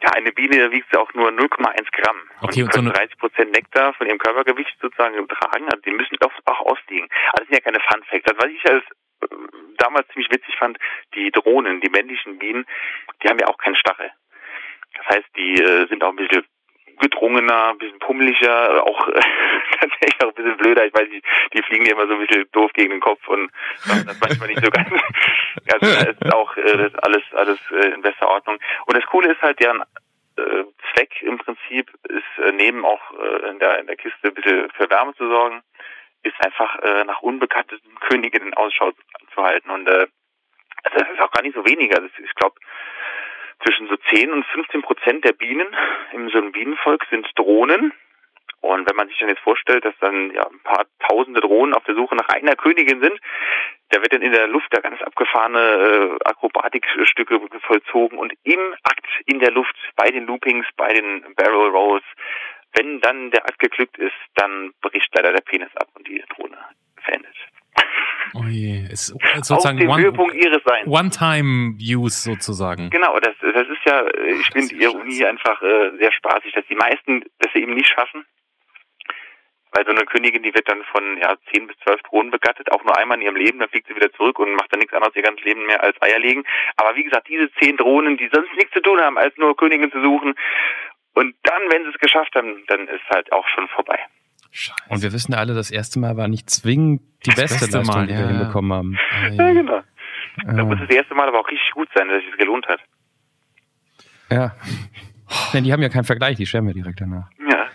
Ja, 0.00 0.10
eine 0.12 0.30
Biene 0.32 0.70
wiegt 0.70 0.92
ja 0.92 1.00
auch 1.00 1.12
nur 1.14 1.30
0,1 1.30 1.90
Gramm. 1.92 2.16
Okay, 2.40 2.62
und 2.62 2.66
und 2.68 2.72
so 2.72 2.78
können 2.78 2.88
eine- 2.88 2.98
30 2.98 3.18
Prozent 3.18 3.50
Nektar 3.52 3.94
von 3.94 4.06
ihrem 4.06 4.18
Körpergewicht 4.18 4.76
sozusagen 4.80 5.14
tragen. 5.28 5.64
Also 5.64 5.80
die 5.84 5.90
müssen 5.90 6.16
oft 6.24 6.40
auch 6.46 6.60
ausliegen. 6.60 7.08
Also 7.32 7.38
das 7.38 7.46
sind 7.48 7.54
ja 7.54 7.60
keine 7.60 7.80
Fun 7.80 8.02
Facts. 8.04 8.30
Also 8.30 8.38
was 8.40 8.50
ich 8.52 8.70
als 8.70 8.84
äh, 9.22 9.26
damals 9.78 10.06
ziemlich 10.08 10.30
witzig 10.30 10.54
fand, 10.56 10.78
die 11.14 11.30
Drohnen, 11.32 11.80
die 11.80 11.90
männlichen 11.90 12.38
Bienen, 12.38 12.64
die 13.22 13.28
haben 13.28 13.38
ja 13.40 13.48
auch 13.48 13.58
keinen 13.58 13.74
Stachel. 13.76 14.10
Das 14.94 15.06
heißt, 15.16 15.28
die 15.36 15.54
äh, 15.60 15.88
sind 15.88 16.02
auch 16.04 16.10
ein 16.10 16.16
bisschen 16.16 16.44
gedrungener, 16.98 17.70
ein 17.70 17.78
bisschen 17.78 17.98
pummeliger, 17.98 18.84
auch 18.84 19.08
äh, 19.08 19.20
tatsächlich 19.80 20.22
auch 20.22 20.28
ein 20.28 20.34
bisschen 20.34 20.56
blöder. 20.56 20.86
Ich 20.86 20.94
weiß 20.94 21.08
nicht, 21.08 21.24
die 21.52 21.62
fliegen 21.62 21.86
ja 21.86 21.92
immer 21.92 22.06
so 22.06 22.14
ein 22.14 22.26
bisschen 22.26 22.50
doof 22.52 22.70
gegen 22.74 22.90
den 22.90 23.00
Kopf 23.00 23.26
und 23.28 23.50
machen 23.86 24.04
das 24.06 24.20
manchmal 24.20 24.48
nicht 24.48 24.64
so 24.64 24.70
ganz. 24.70 24.88
Also 25.70 25.86
da 25.94 26.10
ist 26.10 26.34
auch 26.34 26.56
äh, 26.56 26.90
alles 27.02 27.22
alles 27.34 27.58
äh, 27.70 27.90
in 27.90 28.00
bester 28.00 28.28
Ordnung. 28.28 28.58
Und 28.86 28.96
das 28.96 29.04
Coole 29.06 29.32
ist 29.32 29.42
halt, 29.42 29.60
deren 29.60 29.82
äh, 30.36 30.64
Zweck 30.92 31.20
im 31.22 31.36
Prinzip 31.36 31.90
ist 32.08 32.44
äh, 32.44 32.52
neben 32.52 32.86
auch 32.86 33.00
äh, 33.12 33.50
in 33.50 33.58
der 33.58 33.78
in 33.78 33.86
der 33.86 33.96
Kiste 33.96 34.28
ein 34.28 34.34
bisschen 34.34 34.70
für 34.70 34.88
Wärme 34.88 35.14
zu 35.14 35.28
sorgen, 35.28 35.62
ist 36.22 36.40
einfach 36.44 36.78
äh, 36.80 37.04
nach 37.04 37.20
unbekannten 37.20 37.80
Königinnen 38.00 38.54
Ausschau 38.54 38.92
zu 39.34 39.42
halten. 39.42 39.70
Und 39.70 39.88
äh, 39.88 40.06
also 40.84 40.98
das 40.98 41.08
ist 41.12 41.20
auch 41.20 41.30
gar 41.32 41.42
nicht 41.42 41.54
so 41.54 41.66
wenig. 41.66 41.94
Also 41.94 42.08
ich 42.18 42.34
glaube, 42.34 42.56
zwischen 43.64 43.88
so 43.88 43.96
10 43.96 44.32
und 44.32 44.44
15 44.46 44.82
Prozent 44.82 45.24
der 45.24 45.32
Bienen 45.32 45.68
im 46.12 46.28
so 46.30 46.38
einem 46.38 46.52
Bienenvolk 46.52 47.04
sind 47.10 47.26
Drohnen. 47.36 47.92
Und 48.60 48.88
wenn 48.88 48.96
man 48.96 49.08
sich 49.08 49.18
dann 49.18 49.28
jetzt 49.28 49.42
vorstellt, 49.42 49.84
dass 49.84 49.94
dann 50.00 50.32
ja 50.32 50.44
ein 50.44 50.60
paar 50.64 50.86
tausende 51.08 51.40
Drohnen 51.40 51.74
auf 51.74 51.84
der 51.84 51.94
Suche 51.94 52.16
nach 52.16 52.28
einer 52.28 52.56
Königin 52.56 53.00
sind, 53.00 53.20
da 53.90 54.02
wird 54.02 54.12
dann 54.12 54.22
in 54.22 54.32
der 54.32 54.48
Luft 54.48 54.66
da 54.70 54.80
ganz 54.80 55.00
abgefahrene 55.00 55.58
äh, 55.58 56.28
Akrobatikstücke 56.28 57.40
vollzogen 57.60 58.18
und 58.18 58.32
im 58.42 58.74
Akt 58.82 59.06
in 59.26 59.38
der 59.38 59.52
Luft, 59.52 59.76
bei 59.96 60.10
den 60.10 60.26
Loopings, 60.26 60.66
bei 60.76 60.92
den 60.92 61.34
Barrel 61.36 61.70
Rolls, 61.70 62.04
wenn 62.74 63.00
dann 63.00 63.30
der 63.30 63.44
Akt 63.44 63.60
geglückt 63.60 63.96
ist, 63.96 64.16
dann 64.34 64.72
bricht 64.80 65.08
leider 65.14 65.32
der 65.32 65.40
Penis 65.40 65.74
ab 65.76 65.88
und 65.94 66.06
die 66.06 66.22
Drohne 66.34 66.58
verendet. 67.02 67.34
Oh 68.34 68.44
je, 68.48 68.84
ist 68.90 69.12
Auf 69.12 69.22
sozusagen 69.44 69.78
dem 69.78 69.88
one, 69.88 70.02
Höhepunkt 70.02 70.34
ihres 70.34 70.62
Seins. 70.64 70.86
One-Time-Use 70.86 72.30
sozusagen. 72.30 72.90
Genau, 72.90 73.18
das, 73.20 73.34
das 73.40 73.68
ist 73.68 73.84
ja, 73.84 74.00
äh, 74.02 74.32
ich 74.32 74.46
finde 74.50 74.68
die 74.68 74.82
Ironie 74.82 75.24
einfach 75.24 75.60
äh, 75.62 75.90
sehr 75.98 76.12
spaßig, 76.12 76.52
dass 76.52 76.66
die 76.66 76.76
meisten 76.76 77.24
das 77.38 77.54
eben 77.54 77.74
nicht 77.74 77.88
schaffen. 77.88 78.24
Weil 79.72 79.84
so 79.84 79.90
eine 79.90 80.06
Königin, 80.06 80.42
die 80.42 80.54
wird 80.54 80.68
dann 80.68 80.82
von 80.84 81.18
ja, 81.18 81.36
10 81.52 81.66
bis 81.66 81.76
12 81.84 82.02
Drohnen 82.02 82.30
begattet, 82.30 82.72
auch 82.72 82.82
nur 82.84 82.96
einmal 82.96 83.18
in 83.18 83.24
ihrem 83.24 83.36
Leben, 83.36 83.58
dann 83.58 83.68
fliegt 83.68 83.86
sie 83.86 83.96
wieder 83.96 84.10
zurück 84.12 84.38
und 84.38 84.54
macht 84.54 84.72
dann 84.72 84.80
nichts 84.80 84.94
anderes 84.94 85.14
ihr 85.14 85.22
ganzes 85.22 85.44
Leben 85.44 85.66
mehr 85.66 85.82
als 85.82 86.00
Eier 86.00 86.18
legen. 86.18 86.44
Aber 86.76 86.96
wie 86.96 87.04
gesagt, 87.04 87.28
diese 87.28 87.50
10 87.60 87.76
Drohnen, 87.76 88.16
die 88.16 88.30
sonst 88.32 88.52
nichts 88.54 88.72
zu 88.72 88.80
tun 88.80 89.00
haben, 89.00 89.18
als 89.18 89.36
nur 89.36 89.56
Königin 89.56 89.92
zu 89.92 90.02
suchen. 90.02 90.34
Und 91.14 91.34
dann, 91.42 91.62
wenn 91.70 91.82
sie 91.82 91.90
es 91.90 91.98
geschafft 91.98 92.34
haben, 92.34 92.64
dann 92.68 92.88
ist 92.88 93.04
halt 93.10 93.30
auch 93.32 93.46
schon 93.48 93.68
vorbei. 93.68 93.98
Scheiße. 94.50 94.82
Und 94.88 95.02
wir 95.02 95.12
wissen 95.12 95.34
alle, 95.34 95.54
das 95.54 95.70
erste 95.70 95.98
Mal 95.98 96.16
war 96.16 96.26
nicht 96.28 96.48
zwingend 96.50 97.02
die 97.26 97.30
Das 97.30 97.36
beste, 97.40 97.58
beste 97.66 97.78
Leistung, 97.78 97.94
Mal, 97.96 98.06
die 98.06 98.14
wir 98.14 98.20
ja. 98.20 98.28
hinbekommen 98.28 98.72
haben. 98.72 98.98
Ja, 99.36 99.52
genau. 99.52 99.80
Da 100.44 100.52
Ja. 100.56 100.64
muss 100.64 100.78
das 100.80 100.90
erste 100.90 101.14
Mal 101.14 101.28
aber 101.28 101.40
auch 101.40 101.48
richtig 101.48 101.70
gut 101.72 101.88
sein, 101.94 102.08
dass 102.08 102.18
es 102.22 102.24
sich 102.30 102.38
gelohnt 102.38 102.66
hat. 102.68 102.80
ja. 104.30 104.54
Denn 105.52 105.64
die 105.64 105.72
haben 105.74 105.82
ja 105.82 105.90
keinen 105.90 106.04
Vergleich, 106.04 106.38
die 106.38 106.46
sterben 106.46 106.68
ja 106.68 106.72
direkt 106.72 107.00
danach. 107.02 107.28
Ja. 107.50 107.66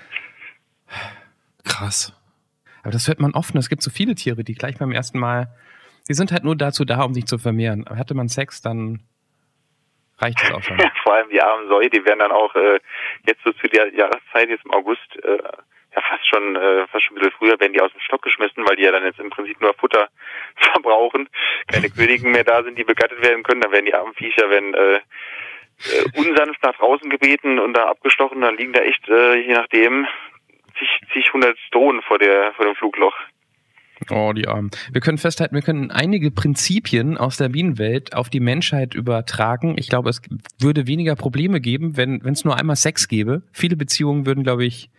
Krass. 1.64 2.14
Aber 2.82 2.92
das 2.92 3.08
hört 3.08 3.20
man 3.20 3.34
oft. 3.34 3.54
Es 3.56 3.70
gibt 3.70 3.82
so 3.84 3.92
viele 3.92 4.16
Tiere, 4.16 4.44
die 4.44 4.56
gleich 4.56 4.78
beim 4.78 4.92
ersten 4.92 5.20
Mal, 5.20 5.48
die 6.10 6.14
sind 6.16 6.32
halt 6.32 6.44
nur 6.44 6.56
dazu 6.56 6.84
da, 6.84 7.04
um 7.04 7.14
sich 7.14 7.26
zu 7.26 7.38
vermehren. 7.38 7.86
Aber 7.88 7.98
hatte 7.98 8.14
man 8.16 8.28
Sex, 8.28 8.62
dann 8.62 9.02
reicht 10.18 10.42
es 10.42 10.52
auch 10.52 10.64
schon. 10.64 10.78
Ja, 10.80 10.92
vor 11.04 11.14
allem 11.14 11.30
die 11.30 11.42
armen 11.42 11.68
Säue, 11.70 11.90
die 11.90 12.04
werden 12.06 12.20
dann 12.20 12.32
auch 12.32 12.54
äh, 12.56 12.80
jetzt 13.28 13.42
so 13.46 13.52
zu 13.54 13.68
der 13.68 13.94
Jahreszeit, 13.94 14.50
jetzt 14.50 14.66
im 14.66 14.72
August, 14.72 15.16
äh, 15.24 15.38
ja 15.96 16.02
fast 16.02 16.28
schon, 16.28 16.56
äh, 16.56 16.88
fast 16.88 17.04
schon 17.04 17.16
ein 17.16 17.20
bisschen 17.20 17.38
früher, 17.38 17.60
werden 17.60 17.74
die 17.74 17.82
aus 17.82 17.92
dem 17.92 18.02
Stock 18.02 18.22
geschmissen, 18.22 18.66
weil 18.68 18.76
die 18.76 18.84
ja 18.84 18.92
dann 18.92 19.06
jetzt 19.06 19.20
im 19.20 19.30
Prinzip 19.30 19.60
nur 19.62 19.74
Futter 19.76 20.08
verbrauchen, 20.56 21.30
keine 21.68 21.90
Königen 21.90 22.32
mehr 22.32 22.44
da 22.44 22.64
sind, 22.64 22.78
die 22.78 22.84
begattet 22.84 23.22
werden 23.22 23.44
können, 23.44 23.62
dann 23.62 23.72
werden 23.72 23.86
die 23.86 23.94
armen 23.94 24.14
Viecher, 24.14 24.50
wenn 24.50 24.74
äh, 24.74 24.96
äh, 24.96 26.20
unsanft 26.20 26.64
nach 26.64 26.76
draußen 26.76 27.10
gebeten 27.10 27.60
und 27.60 27.74
da 27.74 27.86
abgestochen, 27.88 28.42
dann 28.42 28.58
liegen 28.58 28.74
da 28.74 28.82
echt, 28.82 29.08
äh, 29.10 29.36
je 29.36 29.54
nachdem, 29.54 30.08
zig, 30.78 30.90
zig 31.14 31.34
hundert 31.34 31.58
Drohnen 31.72 32.02
vor 32.02 32.20
der 32.20 32.54
vor 32.54 32.66
dem 32.66 32.76
Flugloch. 32.76 33.16
Oh, 34.10 34.34
die 34.34 34.48
Armen. 34.48 34.70
Wir 34.92 35.00
können 35.00 35.18
festhalten, 35.18 35.56
wir 35.56 35.62
können 35.62 35.90
einige 35.90 36.30
Prinzipien 36.30 37.18
aus 37.18 37.38
der 37.38 37.50
Bienenwelt 37.50 38.16
auf 38.16 38.30
die 38.30 38.42
Menschheit 38.42 38.96
übertragen. 38.96 39.76
Ich 39.78 39.88
glaube, 39.88 40.10
es 40.10 40.22
würde 40.60 40.88
weniger 40.88 41.16
Probleme 41.16 41.62
geben, 41.62 41.96
wenn 41.96 42.24
wenn 42.24 42.34
es 42.34 42.44
nur 42.44 42.58
einmal 42.58 42.76
Sex 42.76 43.08
gäbe. 43.08 43.44
Viele 43.54 43.78
Beziehungen 43.78 44.26
würden, 44.26 44.44
glaube 44.44 44.66
ich, 44.66 44.90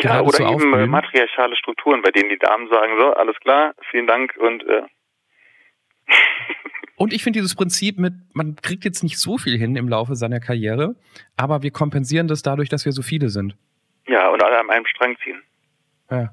Ja, 0.00 0.22
oder 0.22 0.40
eben 0.40 0.48
äh, 0.48 0.54
aufblühen. 0.54 0.90
matriarchale 0.90 1.56
Strukturen, 1.56 2.02
bei 2.02 2.10
denen 2.10 2.30
die 2.30 2.38
Damen 2.38 2.68
sagen, 2.68 2.92
so, 2.98 3.12
alles 3.14 3.36
klar, 3.40 3.74
vielen 3.90 4.06
Dank 4.06 4.34
und 4.38 4.66
äh, 4.66 4.82
Und 6.96 7.12
ich 7.12 7.22
finde 7.24 7.38
dieses 7.40 7.56
Prinzip 7.56 7.98
mit, 7.98 8.12
man 8.32 8.56
kriegt 8.56 8.84
jetzt 8.84 9.02
nicht 9.02 9.18
so 9.18 9.36
viel 9.38 9.58
hin 9.58 9.74
im 9.76 9.88
Laufe 9.88 10.14
seiner 10.14 10.40
Karriere, 10.40 10.94
aber 11.36 11.62
wir 11.62 11.70
kompensieren 11.72 12.28
das 12.28 12.42
dadurch, 12.42 12.68
dass 12.68 12.84
wir 12.84 12.92
so 12.92 13.02
viele 13.02 13.28
sind. 13.28 13.56
ja, 14.06 14.28
und 14.28 14.42
alle 14.42 14.58
an 14.60 14.70
einem 14.70 14.86
Strang 14.86 15.16
ziehen. 15.24 15.42
Ja. 16.10 16.32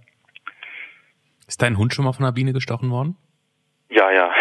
Ist 1.47 1.61
dein 1.61 1.77
Hund 1.77 1.93
schon 1.93 2.05
mal 2.05 2.13
von 2.13 2.25
einer 2.25 2.33
Biene 2.33 2.53
gestochen 2.53 2.91
worden? 2.91 3.17
Ja, 3.89 4.11
ja. 4.11 4.31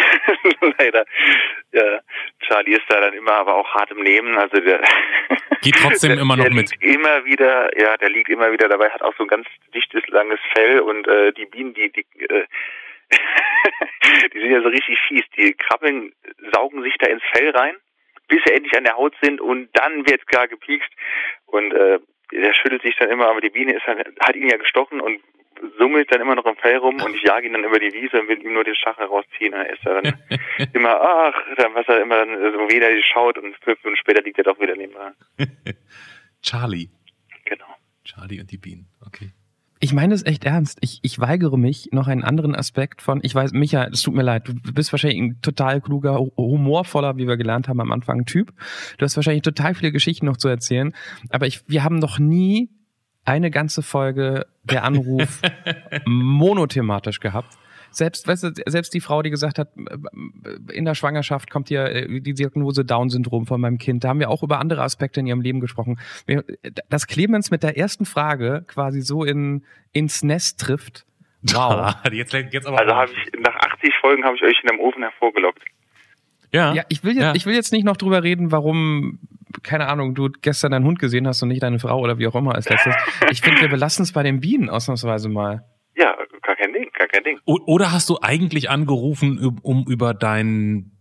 Leider. 0.79 1.07
Ja, 1.73 2.01
Charlie 2.41 2.75
ist 2.75 2.85
da 2.89 3.01
dann 3.01 3.15
immer 3.15 3.33
aber 3.33 3.55
auch 3.55 3.69
hart 3.75 3.91
im 3.91 4.03
Nehmen. 4.03 4.37
Also 4.37 4.61
der 4.61 4.81
Geht 5.63 5.77
trotzdem 5.77 6.11
der, 6.11 6.21
immer 6.21 6.37
noch 6.37 6.45
der 6.45 6.55
mit. 6.55 6.71
Liegt 6.71 6.85
immer 6.85 7.25
wieder, 7.25 7.79
ja, 7.79 7.97
der 7.97 8.11
liegt 8.11 8.29
immer 8.29 8.53
wieder 8.53 8.69
dabei, 8.69 8.91
hat 8.91 9.03
auch 9.03 9.15
so 9.17 9.25
ein 9.25 9.29
ganz 9.29 9.47
dichtes, 9.75 10.07
langes 10.09 10.41
Fell 10.55 10.81
und 10.81 11.07
äh, 11.07 11.33
die 11.33 11.47
Bienen, 11.47 11.75
die, 11.75 11.91
die, 11.91 12.07
äh, 12.29 12.47
die 14.35 14.41
sind 14.41 14.51
ja 14.51 14.63
so 14.63 14.69
richtig 14.69 14.99
fies. 15.09 15.25
Die 15.37 15.55
krabbeln, 15.55 16.13
saugen 16.53 16.83
sich 16.83 16.97
da 16.99 17.09
ins 17.09 17.23
Fell 17.33 17.51
rein, 17.51 17.77
bis 18.29 18.41
sie 18.45 18.53
endlich 18.53 18.77
an 18.77 18.85
der 18.85 18.97
Haut 18.97 19.15
sind 19.23 19.41
und 19.41 19.69
dann 19.73 20.07
wird 20.07 20.27
gar 20.29 20.49
gepiekst 20.49 20.91
und 21.47 21.73
äh, 21.73 21.99
der 22.33 22.55
schüttelt 22.55 22.83
sich 22.83 22.95
dann 22.97 23.11
immer, 23.11 23.29
aber 23.29 23.41
die 23.41 23.51
Biene 23.51 23.75
ist 23.75 23.87
dann, 23.87 23.99
hat 23.99 24.37
ihn 24.37 24.49
ja 24.49 24.59
gestochen 24.59 25.01
und 25.01 25.21
summelt 25.79 26.13
dann 26.13 26.21
immer 26.21 26.35
noch 26.35 26.47
im 26.47 26.57
Fell 26.57 26.77
rum 26.77 27.01
und 27.03 27.15
ich 27.15 27.23
jage 27.23 27.47
ihn 27.47 27.53
dann 27.53 27.65
über 27.65 27.79
die 27.79 27.93
Wiese 27.93 28.21
und 28.21 28.29
will 28.29 28.43
ihm 28.43 28.53
nur 28.55 28.65
den 28.65 28.75
Stachel 28.75 29.07
rausziehen. 29.07 29.55
Und 29.55 29.61
er 29.61 29.73
ist 29.73 29.85
dann 29.85 30.05
immer, 30.75 31.01
ach, 31.01 31.35
dann, 31.57 31.75
was 31.75 31.87
er 31.89 32.03
immer 32.03 32.17
dann 32.17 32.31
so 32.31 32.59
wieder 32.69 32.89
schaut 33.03 33.39
und 33.39 33.55
fünf 33.63 33.83
Minuten 33.85 34.01
später 34.01 34.23
liegt 34.23 34.39
er 34.39 34.45
doch 34.45 34.59
wieder 34.61 34.77
neben 34.77 34.93
mir. 34.93 35.15
Charlie. 36.43 36.89
Genau. 37.45 37.67
Charlie 38.05 38.41
und 38.41 38.51
die 38.51 38.59
Bienen. 38.59 38.89
Okay. 39.07 39.33
Ich 39.81 39.93
meine 39.93 40.13
es 40.13 40.27
echt 40.27 40.45
ernst. 40.45 40.79
Ich, 40.81 40.99
ich 41.03 41.21
weigere 41.21 41.57
mich, 41.57 41.91
noch 41.93 42.09
einen 42.09 42.25
anderen 42.25 42.57
Aspekt 42.57 43.01
von, 43.01 43.21
ich 43.23 43.33
weiß, 43.33 43.53
Micha, 43.53 43.85
es 43.85 44.03
tut 44.03 44.13
mir 44.15 44.23
leid, 44.25 44.49
du 44.49 44.55
bist 44.73 44.93
wahrscheinlich 44.93 45.21
ein 45.21 45.41
total 45.41 45.81
kluger, 45.81 46.19
hu- 46.19 46.33
humorvoller, 46.37 47.17
wie 47.17 47.29
wir 47.29 47.37
gelernt 47.37 47.69
haben 47.69 47.81
am 47.81 47.93
Anfang, 47.93 48.25
Typ. 48.25 48.53
Du 48.99 49.05
hast 49.05 49.15
wahrscheinlich 49.15 49.43
total 49.43 49.75
viele 49.77 49.93
Geschichten 49.93 50.27
noch 50.27 50.37
zu 50.37 50.49
erzählen, 50.49 50.93
aber 51.31 51.47
ich, 51.47 51.61
wir 51.69 51.85
haben 51.85 52.01
noch 52.01 52.19
nie 52.19 52.71
eine 53.29 53.51
ganze 53.51 53.83
Folge 53.83 54.47
der 54.65 54.85
Anruf 54.85 55.43
monothematisch 56.07 57.21
gehabt. 57.21 57.57
Selbst, 57.91 58.29
weißt 58.29 58.45
du, 58.45 58.53
selbst 58.67 58.93
die 58.93 59.01
Frau, 59.01 59.23
die 59.23 59.31
gesagt 59.31 59.59
hat, 59.59 59.69
in 60.73 60.85
der 60.85 60.95
Schwangerschaft 60.95 61.51
kommt 61.51 61.69
hier 61.69 61.87
äh, 61.87 62.21
die 62.21 62.35
Diagnose 62.35 62.85
Down-Syndrom 62.85 63.47
von 63.47 63.61
meinem 63.61 63.79
Kind. 63.79 64.05
Da 64.05 64.09
haben 64.09 64.21
wir 64.21 64.31
auch 64.31 64.43
über 64.43 64.59
andere 64.59 64.83
Aspekte 64.83 65.21
in 65.21 65.27
ihrem 65.27 65.41
Leben 65.41 65.61
gesprochen. 65.61 65.99
Dass 66.89 67.07
Clemens 67.07 67.51
mit 67.51 67.63
der 67.63 67.79
ersten 67.79 68.05
Frage 68.05 68.65
quasi 68.67 69.01
so 69.01 69.25
in, 69.25 69.65
ins 69.93 70.23
Nest 70.23 70.61
trifft. 70.61 71.07
Wow. 71.43 71.95
jetzt, 72.13 72.33
jetzt 72.33 72.67
aber 72.67 72.79
also 72.79 72.95
habe 72.95 73.11
ich 73.13 73.41
nach 73.41 73.55
80 73.55 73.95
Folgen 74.01 74.25
habe 74.25 74.37
ich 74.37 74.43
euch 74.43 74.61
in 74.63 74.71
einem 74.71 74.81
Ofen 74.81 75.03
hervorgelockt. 75.03 75.63
Ja. 76.53 76.73
Ja, 76.75 76.85
ich 76.89 77.05
will 77.05 77.15
jetzt, 77.15 77.23
ja. 77.23 77.35
ich 77.35 77.47
will 77.47 77.55
jetzt 77.55 77.73
nicht 77.73 77.85
noch 77.85 77.97
drüber 77.97 78.23
reden, 78.23 78.53
warum, 78.53 79.19
keine 79.63 79.89
Ahnung, 79.89 80.15
du 80.15 80.29
gestern 80.43 80.73
deinen 80.73 80.85
Hund 80.85 80.99
gesehen 80.99 81.27
hast 81.27 81.43
und 81.43 81.49
nicht 81.49 81.63
deine 81.63 81.79
Frau 81.79 82.01
oder 82.01 82.19
wie 82.19 82.27
auch 82.27 82.35
immer 82.35 82.55
als 82.55 82.69
letztes. 82.69 82.95
Ich 83.31 83.41
finde, 83.41 83.61
wir 83.61 83.69
belassen 83.69 84.03
es 84.03 84.13
bei 84.13 84.23
den 84.23 84.41
Bienen 84.41 84.71
ausnahmsweise 84.71 85.29
mal. 85.29 85.65
Ja, 85.97 86.17
gar 86.43 86.57
kein 86.57 86.73
Ding, 86.73 86.91
gar 86.93 87.09
kein 87.09 87.25
Ding. 87.25 87.41
Oder 87.45 87.93
hast 87.93 88.09
du 88.09 88.19
eigentlich 88.23 88.71
angerufen, 88.71 89.59
um 89.63 89.85
über 89.89 90.15
deinen 90.15 90.93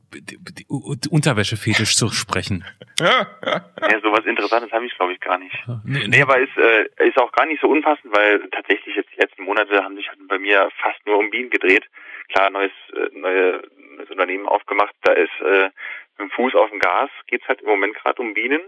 Unterwäschefetisch 1.10 1.96
zu 1.96 2.10
sprechen. 2.10 2.64
ja, 3.00 3.28
sowas 4.02 4.26
Interessantes 4.26 4.72
habe 4.72 4.86
ich, 4.86 4.96
glaube 4.96 5.14
ich, 5.14 5.20
gar 5.20 5.38
nicht. 5.38 5.56
Nee, 5.84 6.08
nee 6.08 6.22
aber 6.22 6.40
ist, 6.40 6.56
äh, 6.58 7.08
ist 7.08 7.18
auch 7.18 7.32
gar 7.34 7.46
nicht 7.46 7.62
so 7.62 7.68
unpassend, 7.68 8.16
weil 8.16 8.40
tatsächlich 8.52 8.96
jetzt 8.96 9.10
die 9.16 9.22
letzten 9.22 9.44
Monate 9.44 9.84
haben 9.84 9.96
sich 9.96 10.08
halt 10.08 10.20
bei 10.28 10.40
mir 10.40 10.70
fast 10.82 11.06
nur 11.06 11.18
um 11.18 11.30
Bienen 11.30 11.50
gedreht. 11.50 11.84
Klar, 12.30 12.50
neues, 12.50 12.72
äh, 12.94 13.18
neue, 13.18 13.62
neues 13.98 14.10
Unternehmen 14.10 14.48
aufgemacht, 14.48 14.96
da 15.04 15.12
ist 15.12 15.42
äh, 15.42 15.70
mit 16.18 16.30
dem 16.30 16.32
Fuß 16.32 16.56
auf 16.56 16.70
dem 16.70 16.80
Gas, 16.80 17.10
geht's 17.28 17.48
halt 17.48 17.62
im 17.62 17.68
Moment 17.68 17.96
gerade 17.96 18.22
um 18.22 18.34
Bienen 18.34 18.62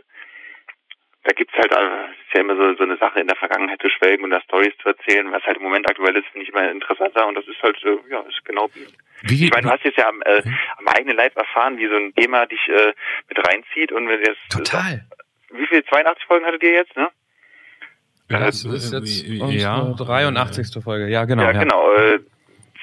da 1.23 1.33
gibt's 1.33 1.53
halt, 1.55 1.71
äh, 1.71 2.11
ist 2.11 2.33
ja 2.33 2.41
immer 2.41 2.55
so, 2.55 2.75
so 2.75 2.83
eine 2.83 2.97
Sache 2.97 3.19
in 3.19 3.27
der 3.27 3.35
Vergangenheit 3.35 3.81
zu 3.81 3.89
schwelgen 3.89 4.23
und 4.23 4.31
da 4.31 4.41
Stories 4.41 4.73
zu 4.81 4.89
erzählen, 4.89 5.31
was 5.31 5.43
halt 5.43 5.57
im 5.57 5.63
Moment 5.63 5.89
aktuell 5.89 6.15
ist, 6.15 6.27
finde 6.31 6.43
ich 6.43 6.49
immer 6.49 6.71
interessanter 6.71 7.27
und 7.27 7.35
das 7.35 7.45
ist 7.47 7.61
halt, 7.61 7.77
äh, 7.83 7.97
ja, 8.09 8.21
ist 8.21 8.43
genau 8.45 8.69
wie. 8.73 9.45
Ich 9.45 9.51
meine, 9.51 9.67
du 9.67 9.69
hast 9.69 9.83
jetzt 9.83 9.97
ja 9.97 10.07
am, 10.07 10.21
äh, 10.21 10.41
mhm. 10.43 10.57
am 10.77 10.87
eigenen 10.87 11.17
Leib 11.17 11.35
erfahren, 11.35 11.77
wie 11.77 11.87
so 11.87 11.95
ein 11.95 12.13
Thema 12.15 12.45
dich 12.45 12.65
äh, 12.69 12.93
mit 13.27 13.47
reinzieht 13.47 13.91
und 13.91 14.07
wenn 14.07 14.21
jetzt 14.21 14.39
Total. 14.49 15.05
Wie 15.51 15.67
viel 15.67 15.83
82 15.83 16.25
Folgen 16.25 16.45
hattet 16.45 16.63
ihr 16.63 16.71
jetzt, 16.71 16.95
ne? 16.95 17.09
Ja, 18.29 18.39
das 18.39 18.63
ist 18.63 18.93
jetzt 18.93 19.27
ja, 19.27 19.93
83. 19.97 20.83
Folge, 20.83 21.07
ja 21.09 21.25
genau. 21.25 21.43
Ja, 21.43 21.51
genau. 21.51 21.91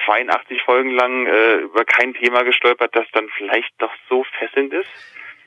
Äh, 0.04 0.06
82 0.06 0.62
Folgen 0.62 0.90
lang 0.90 1.26
äh, 1.26 1.56
über 1.56 1.84
kein 1.84 2.14
Thema 2.14 2.42
gestolpert, 2.42 2.94
das 2.94 3.06
dann 3.12 3.28
vielleicht 3.36 3.72
doch 3.78 3.92
so 4.08 4.24
fesselnd 4.38 4.72
ist. 4.72 4.88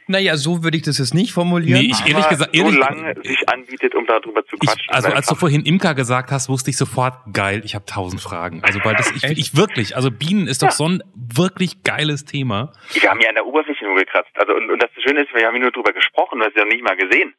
Naja, 0.08 0.38
so 0.38 0.64
würde 0.64 0.76
ich 0.76 0.82
das 0.82 0.97
jetzt 0.97 1.14
nicht 1.14 1.34
formulieren. 1.34 1.82
Nee, 1.82 1.91
ich 1.91 2.12
ehrlich 2.12 2.28
gesagt, 2.30 2.56
ehrlich, 2.56 2.74
so 2.74 2.80
lange 2.80 3.14
sich 3.24 3.47
anbietet, 3.47 3.93
um 3.93 4.08
darüber 4.08 4.43
zu 4.43 4.58
quatschen. 4.58 4.86
Ich, 4.89 4.95
also 4.95 5.10
als 5.10 5.28
du 5.28 5.36
vorhin 5.36 5.64
Imker 5.64 5.93
gesagt 5.93 6.32
hast, 6.32 6.50
wusste 6.50 6.72
ich 6.72 6.78
sofort, 6.78 7.14
geil, 7.32 7.62
ich 7.64 7.76
habe 7.76 7.86
tausend 7.86 8.20
Fragen. 8.20 8.64
Also 8.64 8.80
weil 8.84 8.95
das, 8.95 9.12
ich, 9.12 9.24
ich 9.24 9.56
wirklich, 9.56 9.95
also 9.95 10.10
Bienen 10.10 10.47
ist 10.47 10.64
doch 10.64 10.70
ja. 10.70 10.74
so 10.74 10.88
ein 10.88 11.04
wirklich 11.14 11.84
geiles 11.84 12.26
Thema. 12.26 12.74
Wir 12.93 13.08
haben 13.08 13.22
ja 13.22 13.30
an 13.30 13.36
der 13.36 13.45
Oberfläche 13.45 13.86
nur 13.86 13.97
gekratzt. 13.97 14.32
Also 14.34 14.56
und, 14.56 14.72
und 14.72 14.82
das 14.82 14.89
Schöne 15.04 15.22
ist, 15.22 15.34
wir 15.34 15.45
haben 15.45 15.54
ja 15.54 15.62
nur 15.62 15.72
drüber 15.72 15.93
gesprochen, 15.93 16.39
du 16.39 16.45
hast 16.45 16.56
ja 16.56 16.64
noch 16.64 16.72
nicht 16.72 16.84
mal 16.84 16.97
gesehen. 16.97 17.36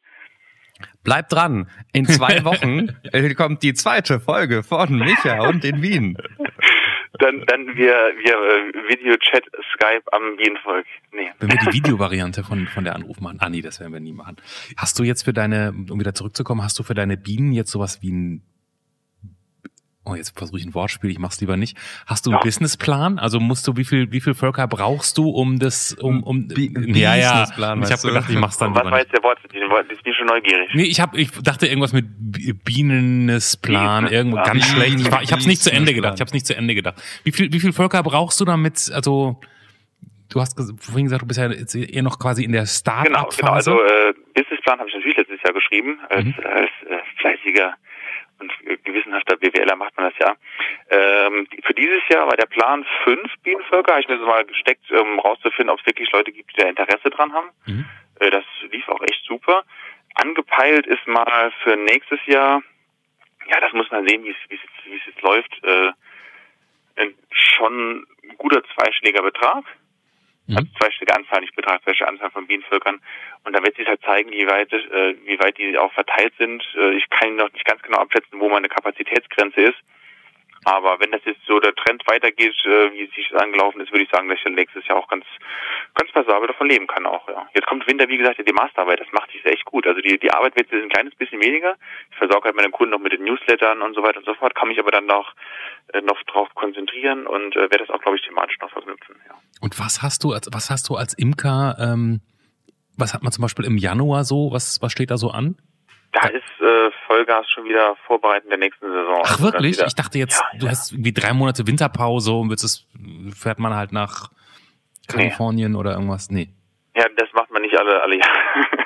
Bleibt 1.03 1.33
dran. 1.33 1.69
In 1.91 2.05
zwei 2.05 2.41
Wochen 2.45 2.87
kommt 3.35 3.63
die 3.63 3.73
zweite 3.73 4.21
Folge 4.21 4.63
von 4.63 4.97
Micha 4.97 5.41
und 5.49 5.65
den 5.65 5.81
Wien 5.81 6.17
dann, 7.21 7.45
dann 7.45 7.67
wir, 7.75 7.93
wir 8.17 8.33
äh, 8.33 8.89
Videochat 8.89 9.43
Skype 9.73 10.03
am 10.11 10.35
Bienenvolk. 10.37 10.85
Nee. 11.13 11.31
Wenn 11.39 11.51
wir 11.51 11.57
die 11.57 11.73
Videovariante 11.73 12.43
von, 12.43 12.67
von 12.67 12.83
der 12.83 12.95
Anruf 12.95 13.19
machen. 13.19 13.37
Ah 13.39 13.49
nee, 13.49 13.61
das 13.61 13.79
werden 13.79 13.93
wir 13.93 13.99
nie 13.99 14.13
machen. 14.13 14.37
Hast 14.77 14.97
du 14.99 15.03
jetzt 15.03 15.23
für 15.23 15.33
deine, 15.33 15.73
um 15.89 15.99
wieder 15.99 16.13
zurückzukommen, 16.13 16.63
hast 16.63 16.77
du 16.79 16.83
für 16.83 16.93
deine 16.93 17.17
Bienen 17.17 17.51
jetzt 17.53 17.71
sowas 17.71 18.01
wie 18.01 18.11
ein 18.11 18.43
Oh, 20.03 20.15
jetzt 20.15 20.35
versuche 20.35 20.57
ich 20.57 20.65
ein 20.65 20.73
Wortspiel, 20.73 21.11
ich 21.11 21.19
mach's 21.19 21.39
lieber 21.41 21.57
nicht. 21.57 21.77
Hast 22.07 22.25
du 22.25 22.31
einen 22.31 22.39
ja. 22.39 22.43
Businessplan? 22.43 23.19
Also 23.19 23.39
musst 23.39 23.67
du, 23.67 23.77
wie 23.77 23.85
viel, 23.85 24.11
wie 24.11 24.19
viel 24.19 24.33
Völker 24.33 24.67
brauchst 24.67 25.19
du, 25.19 25.29
um 25.29 25.59
das, 25.59 25.93
um, 25.93 26.23
um, 26.23 26.47
B 26.47 26.71
ja, 26.73 27.15
ja. 27.15 27.43
Ich 27.43 27.57
habe 27.57 28.07
gedacht, 28.07 28.29
ich 28.29 28.37
mach's 28.37 28.57
dann 28.57 28.73
Was 28.73 28.83
war 28.83 28.97
jetzt 28.97 29.13
der 29.13 29.21
Wort? 29.21 29.37
Ich 29.43 30.01
bin 30.01 30.13
schon 30.15 30.25
neugierig. 30.25 30.69
Nee, 30.73 30.83
ich 30.83 30.99
habe, 30.99 31.17
ich 31.19 31.31
dachte 31.43 31.67
irgendwas 31.67 31.93
mit 31.93 32.05
Bienenes-Plan, 32.65 34.07
irgendwo 34.07 34.37
ganz 34.37 34.65
schlecht. 34.65 34.99
Ich, 34.99 35.11
war, 35.11 35.21
ich 35.21 35.31
habe 35.31 35.41
es 35.41 35.47
nicht 35.47 35.61
zu 35.61 35.71
Ende 35.71 35.93
gedacht. 35.93 36.15
Ich 36.15 36.21
habe 36.21 36.27
es 36.27 36.33
nicht 36.33 36.47
zu 36.47 36.55
Ende 36.55 36.73
gedacht. 36.73 36.95
Wie 37.23 37.31
viel, 37.31 37.53
wie 37.53 37.59
viel 37.59 37.71
Völker 37.71 38.01
brauchst 38.01 38.41
du 38.41 38.45
damit? 38.45 38.91
Also, 38.93 39.39
du 40.29 40.41
hast 40.41 40.57
vorhin 40.79 41.05
gesagt, 41.05 41.21
du 41.21 41.27
bist 41.27 41.39
ja 41.39 41.49
jetzt 41.51 41.75
eher 41.75 42.01
noch 42.01 42.17
quasi 42.17 42.43
in 42.43 42.53
der 42.53 42.65
Start-up-Phase. 42.65 43.71
Genau, 43.71 43.77
genau. 43.77 43.83
Also, 43.83 43.83
äh, 43.83 44.13
Businessplan 44.33 44.79
habe 44.79 44.89
ich 44.89 44.95
natürlich 44.95 45.17
letztes 45.17 45.43
Jahr 45.43 45.53
geschrieben 45.53 45.99
als, 46.09 46.25
mhm. 46.25 46.33
als 46.43 46.71
äh, 46.89 46.97
fleißiger 47.19 47.75
und 48.41 48.83
gewissenhafter 48.83 49.37
BWLer 49.37 49.75
macht 49.75 49.95
man 49.97 50.11
das 50.11 50.19
ja. 50.19 50.35
Ähm, 50.89 51.47
für 51.63 51.73
dieses 51.73 52.01
Jahr 52.09 52.27
war 52.27 52.35
der 52.35 52.47
Plan 52.47 52.85
fünf 53.03 53.33
Bienenvölker. 53.43 53.93
Habe 53.93 54.01
ich 54.01 54.07
mir 54.07 54.17
so 54.17 54.25
mal 54.25 54.43
gesteckt, 54.45 54.91
um 54.91 55.19
rauszufinden, 55.19 55.69
ob 55.69 55.79
es 55.79 55.85
wirklich 55.85 56.11
Leute 56.11 56.31
gibt, 56.31 56.51
die 56.51 56.61
da 56.61 56.67
Interesse 56.67 57.09
dran 57.09 57.31
haben. 57.33 57.49
Mhm. 57.65 57.85
Äh, 58.19 58.31
das 58.31 58.43
lief 58.71 58.87
auch 58.89 59.01
echt 59.01 59.23
super. 59.25 59.63
Angepeilt 60.15 60.87
ist 60.87 61.07
mal 61.07 61.51
für 61.63 61.77
nächstes 61.77 62.19
Jahr, 62.25 62.61
ja, 63.47 63.59
das 63.61 63.71
muss 63.73 63.89
man 63.91 64.05
sehen, 64.07 64.23
wie 64.23 64.31
es, 64.31 64.35
wie 64.49 65.01
jetzt 65.05 65.21
läuft, 65.21 65.63
äh, 65.63 65.91
schon 67.31 68.05
ein 68.23 68.37
guter 68.37 68.61
zweistelliger 68.75 69.21
Betrag. 69.21 69.63
Mhm. 70.47 70.57
Also 70.57 70.69
zweistellige 70.79 71.15
Anzahl, 71.15 71.41
nicht 71.41 71.55
Betrag, 71.55 71.81
welche 71.85 72.07
Anzahl 72.07 72.31
von 72.31 72.47
Bienenvölkern. 72.47 72.99
Und 73.43 73.53
dann 73.53 73.63
wird 73.63 73.75
sich 73.75 73.87
halt 73.87 74.01
zeigen, 74.01 74.31
wie 74.31 74.47
weit, 74.47 74.71
äh, 74.73 75.15
wie 75.25 75.39
weit 75.39 75.57
die 75.57 75.77
auch 75.77 75.93
verteilt 75.93 76.33
sind. 76.37 76.63
Äh, 76.75 76.95
ich 76.95 77.09
kann 77.09 77.35
noch 77.35 77.51
nicht 77.53 77.65
ganz 77.65 77.81
genau 77.81 77.99
abschätzen, 77.99 78.39
wo 78.39 78.49
meine 78.49 78.69
Kapazitätsgrenze 78.69 79.61
ist. 79.61 79.77
Aber 80.63 80.99
wenn 80.99 81.11
das 81.11 81.21
jetzt 81.25 81.41
so 81.47 81.59
der 81.59 81.73
Trend 81.73 82.03
weitergeht, 82.05 82.53
äh, 82.65 82.93
wie 82.93 83.05
es 83.05 83.15
sich 83.15 83.33
angelaufen 83.35 83.81
ist, 83.81 83.91
würde 83.91 84.03
ich 84.03 84.11
sagen, 84.11 84.29
dass 84.29 84.37
ich 84.37 84.43
dann 84.43 84.53
nächstes 84.53 84.85
Jahr 84.87 84.97
auch 84.97 85.07
ganz, 85.07 85.25
ganz 85.95 86.11
passabel 86.11 86.47
davon 86.47 86.69
leben 86.69 86.85
kann 86.85 87.05
auch, 87.07 87.27
ja. 87.27 87.47
Jetzt 87.55 87.65
kommt 87.65 87.87
Winter, 87.87 88.07
wie 88.07 88.17
gesagt, 88.17 88.37
die 88.37 88.53
Masterarbeit, 88.53 88.99
das 88.99 89.11
macht 89.11 89.31
sich 89.31 89.43
echt 89.45 89.65
gut. 89.65 89.87
Also 89.87 90.01
die, 90.01 90.19
die 90.19 90.31
Arbeit 90.31 90.55
wird 90.55 90.71
jetzt 90.71 90.83
ein 90.83 90.89
kleines 90.89 91.15
bisschen 91.15 91.41
weniger. 91.41 91.75
Ich 92.11 92.17
versorge 92.17 92.45
halt 92.45 92.55
meine 92.55 92.69
Kunden 92.69 92.91
noch 92.91 92.99
mit 92.99 93.13
den 93.13 93.23
Newslettern 93.23 93.81
und 93.81 93.95
so 93.95 94.03
weiter 94.03 94.19
und 94.19 94.25
so 94.25 94.35
fort, 94.35 94.53
kann 94.53 94.67
mich 94.67 94.79
aber 94.79 94.91
dann 94.91 95.07
noch, 95.07 95.33
äh, 95.93 96.01
noch 96.01 96.21
drauf 96.23 96.49
konzentrieren 96.53 97.25
und 97.25 97.55
äh, 97.55 97.61
werde 97.61 97.79
das 97.79 97.89
auch, 97.89 98.01
glaube 98.01 98.17
ich, 98.17 98.23
thematisch 98.23 98.59
noch 98.59 98.71
verknüpfen, 98.71 99.15
ja. 99.27 99.35
Und 99.61 99.79
was 99.79 100.01
hast 100.03 100.23
du 100.23 100.31
als, 100.31 100.47
was 100.51 100.69
hast 100.69 100.89
du 100.89 100.95
als 100.95 101.15
Imker, 101.15 101.75
ähm, 101.79 102.21
was 102.97 103.13
hat 103.13 103.23
man 103.23 103.31
zum 103.31 103.41
Beispiel 103.41 103.65
im 103.65 103.77
Januar 103.77 104.23
so, 104.25 104.51
was, 104.51 104.79
was 104.81 104.91
steht 104.91 105.09
da 105.09 105.17
so 105.17 105.31
an? 105.31 105.57
Da 106.11 106.27
ist 106.27 106.43
äh, 106.59 106.91
Vollgas 107.07 107.49
schon 107.51 107.63
wieder 107.63 107.95
vorbereiten 108.05 108.49
der 108.49 108.57
nächsten 108.57 108.85
Saison. 108.85 109.21
Ach 109.23 109.31
also 109.31 109.43
wirklich? 109.43 109.81
Ich 109.81 109.95
dachte 109.95 110.17
jetzt, 110.17 110.41
ja, 110.53 110.59
du 110.59 110.65
ja. 110.65 110.71
hast 110.71 110.91
irgendwie 110.91 111.13
drei 111.13 111.33
Monate 111.33 111.65
Winterpause 111.65 112.33
und 112.33 112.49
willst 112.49 112.65
es, 112.65 112.85
fährt 113.33 113.59
man 113.59 113.73
halt 113.73 113.93
nach 113.93 114.29
Kalifornien 115.07 115.71
nee. 115.71 115.77
oder 115.77 115.93
irgendwas? 115.93 116.29
Nee. 116.29 116.49
Ja, 116.95 117.05
das 117.15 117.29
macht 117.33 117.51
man 117.51 117.61
nicht 117.61 117.77
alle, 117.77 118.01
alle 118.01 118.17
Jahre. 118.17 118.39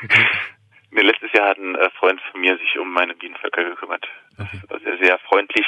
Okay. 0.03 0.27
nee, 0.91 1.01
letztes 1.01 1.31
Jahr 1.33 1.49
hat 1.49 1.57
ein 1.57 1.75
äh, 1.75 1.89
Freund 1.97 2.21
von 2.31 2.41
mir 2.41 2.57
sich 2.57 2.77
um 2.79 2.93
meine 2.93 3.15
Bienenvölker 3.15 3.63
gekümmert. 3.63 4.05
Okay. 4.37 4.59
Das 4.61 4.69
war 4.69 4.79
sehr, 4.81 4.97
sehr 4.99 5.19
freundlich. 5.19 5.65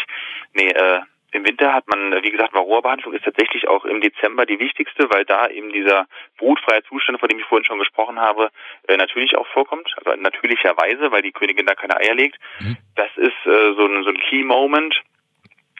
Nee, 0.54 0.70
äh, 0.70 1.00
im 1.32 1.46
Winter 1.46 1.74
hat 1.74 1.88
man, 1.88 2.24
wie 2.24 2.32
gesagt, 2.32 2.54
Varroa-Behandlung 2.54 3.14
ist 3.14 3.26
tatsächlich 3.26 3.68
auch 3.68 3.84
im 3.86 4.00
Dezember 4.00 4.46
die 4.46 4.60
wichtigste, 4.60 5.10
weil 5.10 5.26
da 5.26 5.48
eben 5.48 5.72
dieser 5.74 6.08
brutfreie 6.38 6.84
Zustand, 6.84 7.20
von 7.20 7.28
dem 7.28 7.40
ich 7.40 7.46
vorhin 7.46 7.66
schon 7.66 7.80
gesprochen 7.80 8.20
habe, 8.20 8.50
äh, 8.88 8.96
natürlich 8.96 9.36
auch 9.38 9.48
vorkommt. 9.48 9.94
Also 9.98 10.20
natürlicherweise, 10.20 11.12
weil 11.12 11.22
die 11.22 11.34
Königin 11.34 11.66
da 11.66 11.76
keine 11.76 11.98
Eier 11.98 12.16
legt. 12.16 12.38
Mhm. 12.60 12.78
Das 12.96 13.10
ist 13.18 13.46
äh, 13.46 13.74
so, 13.76 13.86
ein, 13.86 14.04
so 14.04 14.10
ein 14.10 14.20
Key 14.20 14.44
Moment. 14.44 15.02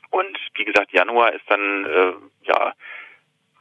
Und 0.10 0.38
wie 0.56 0.66
gesagt, 0.66 0.92
Januar 0.92 1.34
ist 1.34 1.50
dann 1.50 1.86
äh, 1.86 2.14
ja 2.44 2.74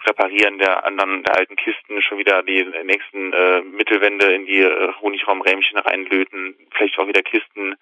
Reparieren 0.07 0.59
der 0.59 0.85
anderen 0.85 1.25
der 1.25 1.37
alten 1.37 1.57
Kisten, 1.57 2.01
schon 2.01 2.19
wieder 2.19 2.43
die 2.43 2.65
nächsten 2.85 3.33
äh, 3.33 3.61
Mittelwände 3.63 4.27
in 4.27 4.47
die 4.47 4.61
äh, 4.61 4.93
Honigraumrämchen 5.01 5.79
reinlöten, 5.79 6.55
vielleicht 6.71 6.99
auch 6.99 7.09
wieder 7.09 7.23
Kisten 7.23 7.75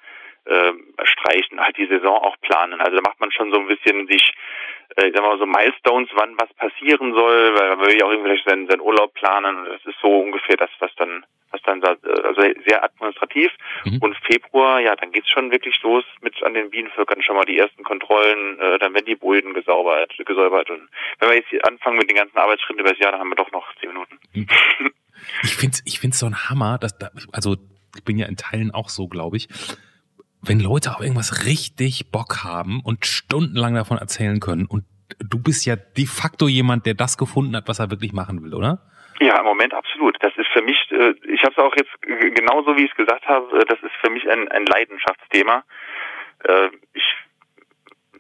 äh, 0.47 0.73
streichen, 1.05 1.61
halt 1.61 1.77
die 1.77 1.87
Saison 1.87 2.19
auch 2.19 2.37
planen. 2.41 2.81
Also 2.81 2.97
da 2.97 3.03
macht 3.03 3.21
man 3.21 3.33
schon 3.33 3.51
so 3.51 3.59
ein 3.59 3.67
bisschen 3.67 4.07
sich, 4.07 4.35
äh, 4.97 5.09
ich 5.09 5.15
sag 5.15 5.25
mal 5.25 5.39
so 5.39 5.47
Milestones, 5.47 6.09
wann 6.15 6.37
was 6.39 6.53
passieren 6.55 7.15
soll, 7.15 7.55
weil 7.57 7.77
man 7.77 7.87
will 7.87 7.99
ja 7.99 8.07
auch 8.07 8.11
irgendwie 8.11 8.41
seinen, 8.47 8.69
seinen 8.69 8.81
Urlaub 8.81 9.15
planen 9.15 9.57
und 9.57 9.67
das 9.67 9.85
ist 9.85 10.01
so 10.03 10.21
ungefähr 10.21 10.57
das, 10.57 10.71
was 10.81 10.95
dann 10.97 11.25
was 11.51 11.63
dann 11.63 11.81
da, 11.81 11.95
also 12.25 12.43
sehr 12.67 12.83
administrativ. 12.83 13.51
Mhm. 13.85 13.99
Und 13.99 14.17
Februar, 14.27 14.81
ja, 14.81 14.97
dann 14.97 15.13
geht's 15.13 15.31
schon 15.31 15.53
wirklich 15.53 15.81
los 15.83 16.05
mit 16.21 16.43
an 16.43 16.53
den 16.53 16.71
Bienenvölkern 16.71 17.23
schon 17.23 17.37
mal 17.37 17.45
die 17.45 17.57
ersten 17.57 17.85
Kontrollen, 17.85 18.59
äh, 18.59 18.79
dann 18.81 18.93
werden 18.93 19.07
die 19.07 19.15
Bullen 19.15 19.55
gesäubert, 19.55 20.13
gesäubert. 20.27 20.69
Und 20.71 20.89
wenn 21.21 21.29
wir 21.29 21.37
jetzt 21.37 21.67
anfangen 21.67 21.97
mit 21.97 22.11
den 22.11 22.17
ganzen 22.17 22.37
Arbeitsschritten 22.37 22.81
über 22.81 22.91
das 22.91 22.99
Jahr, 22.99 23.13
dann 23.13 23.21
haben 23.21 23.31
wir 23.31 23.37
doch 23.37 23.53
noch 23.53 23.73
zehn 23.81 23.91
Minuten. 23.91 24.19
Mhm. 24.35 24.49
Ich 25.45 25.55
finde 25.55 25.79
ich 25.85 26.01
find's 26.01 26.19
so 26.19 26.27
ein 26.27 26.51
Hammer, 26.51 26.77
dass 26.79 26.99
da, 26.99 27.11
also 27.33 27.57
ich 27.97 28.05
bin 28.05 28.19
ja 28.19 28.27
in 28.27 28.37
Teilen 28.37 28.73
auch 28.73 28.89
so, 28.89 29.07
glaube 29.07 29.37
ich 29.37 29.49
wenn 30.47 30.61
Leute 30.61 30.91
auf 30.91 31.01
irgendwas 31.01 31.47
richtig 31.47 32.11
Bock 32.11 32.45
haben 32.45 32.81
und 32.85 33.07
stundenlang 33.07 33.75
davon 33.75 33.99
erzählen 33.99 34.41
können 34.41 34.67
und 34.67 34.85
du 35.19 35.43
bist 35.43 35.67
ja 35.67 35.77
de 35.77 36.07
facto 36.07 36.49
jemand, 36.49 36.87
der 36.87 36.95
das 36.95 37.19
gefunden 37.19 37.57
hat, 37.57 37.69
was 37.69 37.79
er 37.79 37.91
wirklich 37.91 38.13
machen 38.13 38.43
will, 38.43 38.55
oder? 38.55 38.81
Ja, 39.21 39.39
im 39.39 39.45
Moment 39.45 39.75
absolut. 39.75 40.17
Das 40.21 40.33
ist 40.37 40.49
für 40.53 40.63
mich, 40.63 40.77
äh, 40.91 41.15
ich 41.29 41.43
habe 41.43 41.53
es 41.53 41.59
auch 41.59 41.75
jetzt 41.77 41.93
genauso 42.03 42.77
wie 42.77 42.85
ich 42.85 42.91
es 42.91 42.97
gesagt 42.97 43.27
habe, 43.27 43.61
äh, 43.61 43.65
das 43.65 43.79
ist 43.83 43.95
für 44.03 44.11
mich 44.11 44.29
ein, 44.29 44.49
ein 44.49 44.67
Leidenschaftsthema. 44.67 45.65
Äh, 46.45 46.69
ich 46.93 47.05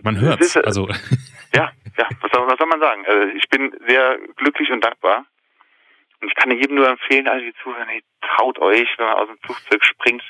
man 0.02 0.20
hört 0.20 0.40
es. 0.40 0.56
Also 0.56 0.86
ja, 1.54 1.72
ja, 1.98 2.08
was 2.20 2.30
soll, 2.32 2.46
was 2.46 2.58
soll 2.58 2.66
man 2.66 2.80
sagen? 2.80 3.04
Ich 3.36 3.48
bin 3.48 3.74
sehr 3.86 4.18
glücklich 4.36 4.70
und 4.70 4.84
dankbar. 4.84 5.24
Und 6.20 6.28
ich 6.28 6.34
kann 6.36 6.50
jedem 6.50 6.76
nur 6.76 6.88
empfehlen, 6.88 7.26
alle 7.26 7.42
die 7.42 7.54
zuhören, 7.62 7.88
hey, 7.88 8.02
traut 8.20 8.58
euch, 8.58 8.88
wenn 8.98 9.06
man 9.06 9.16
aus 9.16 9.28
dem 9.28 9.38
Flugzeug 9.44 9.84
springt. 9.84 10.22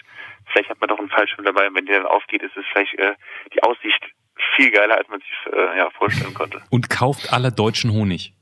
Vielleicht 0.52 0.70
hat 0.70 0.80
man 0.80 0.88
doch 0.88 0.98
einen 0.98 1.08
Fallschirm 1.08 1.44
dabei 1.44 1.68
und 1.68 1.74
wenn 1.74 1.86
der 1.86 1.98
dann 1.98 2.06
aufgeht, 2.06 2.42
ist 2.42 2.56
es 2.56 2.64
vielleicht 2.72 2.94
äh, 2.94 3.14
die 3.52 3.62
Aussicht 3.62 4.04
viel 4.56 4.70
geiler, 4.70 4.96
als 4.98 5.08
man 5.08 5.20
sich 5.20 5.52
äh, 5.52 5.78
ja, 5.78 5.90
vorstellen 5.90 6.34
konnte. 6.34 6.62
Und 6.70 6.90
kauft 6.90 7.32
alle 7.32 7.52
deutschen 7.52 7.92
Honig. 7.92 8.34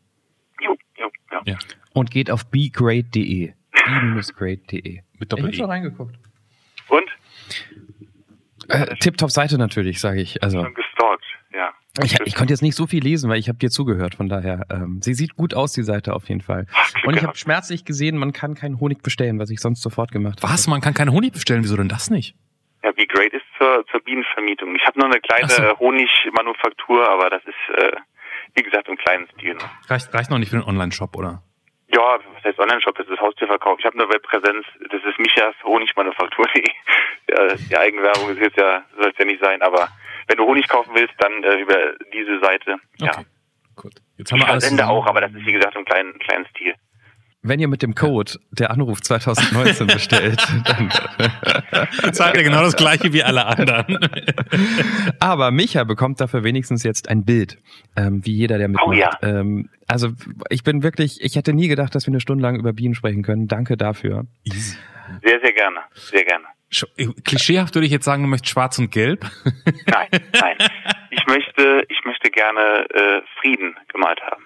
Jo, 0.61 0.77
jo, 0.99 1.11
ja. 1.31 1.41
Ja. 1.45 1.59
Und 1.93 2.11
geht 2.11 2.31
auf 2.31 2.51
bgrade.de. 2.51 3.53
b-grade.de. 3.73 4.83
Mit 4.83 5.05
Ich 5.21 5.29
Doppel 5.29 5.45
habe 5.45 5.55
schon 5.55 5.71
reingeguckt. 5.71 6.17
Und? 6.89 7.11
Äh, 8.69 8.97
Tip-Top-Seite 8.97 9.59
natürlich, 9.59 10.01
sage 10.01 10.21
ich. 10.21 10.43
Also. 10.43 10.67
Ich, 12.01 12.19
ich 12.25 12.35
konnte 12.35 12.53
jetzt 12.53 12.63
nicht 12.63 12.75
so 12.75 12.87
viel 12.87 13.03
lesen, 13.03 13.29
weil 13.29 13.39
ich 13.39 13.49
habe 13.49 13.59
dir 13.59 13.69
zugehört. 13.69 14.15
Von 14.15 14.29
daher, 14.29 14.65
ähm, 14.71 15.01
sie 15.03 15.13
sieht 15.13 15.37
gut 15.37 15.53
aus, 15.53 15.73
die 15.73 15.83
Seite 15.83 16.15
auf 16.15 16.29
jeden 16.29 16.41
Fall. 16.41 16.67
Und 17.05 17.17
ich 17.17 17.23
habe 17.23 17.37
schmerzlich 17.37 17.85
gesehen, 17.85 18.17
man 18.17 18.33
kann 18.33 18.55
keinen 18.55 18.81
Honig 18.81 19.03
bestellen, 19.03 19.39
was 19.39 19.51
ich 19.51 19.61
sonst 19.61 19.83
sofort 19.83 20.11
gemacht 20.11 20.43
habe. 20.43 20.53
Was? 20.53 20.67
Man 20.69 20.81
kann 20.81 20.95
keinen 20.95 21.13
Honig 21.13 21.33
bestellen. 21.33 21.63
Wieso 21.63 21.77
denn 21.77 21.89
das 21.89 22.09
nicht? 22.09 22.35
Ja, 22.83 22.93
wie 22.97 23.07
great 23.07 23.33
ist 23.35 23.45
zur, 23.59 23.85
zur 23.91 24.01
Bienenvermietung. 24.01 24.75
Ich 24.75 24.87
habe 24.87 24.99
noch 24.99 25.07
eine 25.07 25.21
kleine 25.21 25.49
so. 25.49 25.63
äh, 25.63 25.75
Honigmanufaktur, 25.79 27.09
aber 27.09 27.29
das 27.29 27.43
ist, 27.45 27.79
äh, 27.79 27.93
wie 28.55 28.63
gesagt, 28.63 28.89
im 28.89 28.97
kleinen 28.97 29.29
Stil. 29.35 29.55
noch. 29.55 29.69
Reicht, 29.91 30.13
reicht 30.15 30.31
noch 30.31 30.39
nicht 30.39 30.51
für 30.51 30.57
den 30.57 30.65
Online-Shop, 30.65 31.15
oder? 31.15 31.43
Ja, 31.95 32.19
was 32.35 32.43
heißt 32.43 32.59
Online-Shop? 32.59 32.97
Das 32.97 33.07
ist 33.07 33.21
Haustierverkauf. 33.21 33.79
Ich 33.79 33.85
habe 33.85 34.01
eine 34.01 34.09
Webpräsenz. 34.09 34.65
Das 34.91 35.03
ist 35.05 35.19
Michas 35.19 35.55
Honigmanufaktur. 35.63 36.47
Die, 36.57 36.65
ja, 37.31 37.55
die 37.55 37.77
Eigenwerbung 37.77 38.31
ist 38.31 38.41
jetzt 38.41 38.57
ja, 38.57 38.83
soll 38.97 39.11
es 39.11 39.19
ja 39.19 39.25
nicht 39.25 39.43
sein, 39.43 39.63
aber 39.63 39.89
wenn 40.33 40.39
du 40.39 40.45
Honig 40.51 40.67
kaufen 40.69 40.91
willst, 40.95 41.13
dann 41.19 41.43
äh, 41.45 41.61
über 41.61 41.77
diese 42.15 42.41
Seite. 42.41 42.77
Ja. 42.99 43.11
Okay. 43.13 43.27
Gut. 43.77 43.93
Jetzt 44.17 44.33
haben 44.33 44.39
Ich 44.39 44.45
wir 44.47 44.51
alles. 44.51 44.65
zusammen. 44.69 44.89
auch, 44.91 45.07
aber 45.07 45.21
das 45.21 45.33
ist 45.33 45.45
wie 45.47 45.53
gesagt 45.53 45.77
im 45.77 45.85
kleinen, 45.85 46.19
kleinen 46.19 46.47
Stil. 46.47 46.75
Wenn 47.45 47.59
ihr 47.59 47.67
mit 47.69 47.83
dem 47.83 47.95
Code 47.97 48.35
der 48.53 48.71
Anruf 48.71 49.01
2019 49.03 49.87
bestellt, 49.89 50.41
dann. 50.65 50.91
Zahlt 52.13 52.37
ihr 52.37 52.45
genau 52.45 52.63
das 52.63 52.77
gleiche 52.77 53.13
wie 53.13 53.23
alle 53.25 53.45
anderen. 53.47 53.99
Aber 55.21 55.51
Micha 55.51 55.83
bekommt 55.83 56.21
dafür 56.21 56.45
wenigstens 56.45 56.85
jetzt 56.85 57.09
ein 57.09 57.25
Bild, 57.25 57.59
ähm, 57.97 58.25
wie 58.25 58.33
jeder, 58.33 58.59
der 58.59 58.69
mitmacht. 58.69 58.87
Oh 58.87 58.93
ja. 58.93 59.11
ähm, 59.23 59.69
also 59.89 60.11
ich 60.51 60.63
bin 60.63 60.85
wirklich, 60.85 61.21
ich 61.21 61.35
hätte 61.35 61.53
nie 61.53 61.67
gedacht, 61.67 61.95
dass 61.97 62.07
wir 62.07 62.13
eine 62.13 62.21
Stunde 62.21 62.43
lang 62.43 62.57
über 62.57 62.73
Bienen 62.73 62.95
sprechen 62.95 63.23
können. 63.25 63.49
Danke 63.49 63.77
dafür. 63.77 64.25
Easy. 64.45 64.77
Sehr, 65.25 65.41
sehr 65.41 65.53
gerne. 65.53 65.81
Sehr 65.95 66.25
gerne. 66.25 66.45
Äh, 66.97 67.07
Klischeehaft 67.25 67.75
würde 67.75 67.87
ich 67.87 67.93
jetzt 67.93 68.05
sagen, 68.05 68.23
du 68.23 68.29
möchtest 68.29 68.53
schwarz 68.53 68.79
und 68.79 68.91
gelb. 68.91 69.25
Nein, 69.87 70.09
nein. 70.41 70.57
Ich 71.15 71.27
möchte, 71.27 71.85
ich 71.89 72.05
möchte 72.05 72.31
gerne 72.31 72.87
äh, 72.91 73.21
Frieden 73.41 73.77
gemalt 73.93 74.21
haben. 74.23 74.45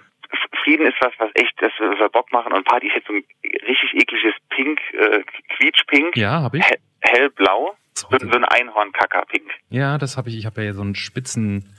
Frieden 0.64 0.84
ist 0.86 0.96
was, 1.00 1.12
was 1.18 1.30
echt, 1.34 1.52
das 1.60 1.70
wir 1.78 2.08
Bock 2.08 2.30
machen 2.32 2.52
und 2.52 2.64
Party. 2.66 2.88
Ich 2.88 2.94
hätte 2.94 3.06
so 3.06 3.12
ein 3.14 3.24
richtig 3.68 3.94
ekliges 3.94 4.34
Pink, 4.50 4.80
äh, 4.92 5.22
Quietschpink, 5.56 6.16
Ja, 6.16 6.42
habe 6.42 6.58
ich. 6.58 6.64
he 6.66 6.74
hellblau, 7.02 7.76
so, 7.94 8.08
so 8.10 8.28
ein 8.36 8.44
Einhorn-Kacker-Pink. 8.44 9.48
Ja, 9.70 9.96
das 9.96 10.16
habe 10.16 10.28
ich. 10.28 10.36
Ich 10.38 10.44
habe 10.46 10.64
ja 10.64 10.72
so 10.74 10.82
einen 10.82 10.96
spitzen 10.96 11.75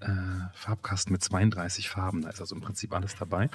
äh, 0.00 0.06
Farbkasten 0.54 1.12
mit 1.12 1.22
32 1.22 1.88
Farben. 1.88 2.22
Da 2.22 2.30
ist 2.30 2.40
also 2.40 2.54
im 2.54 2.60
Prinzip 2.60 2.92
alles 2.94 3.16
dabei. 3.16 3.48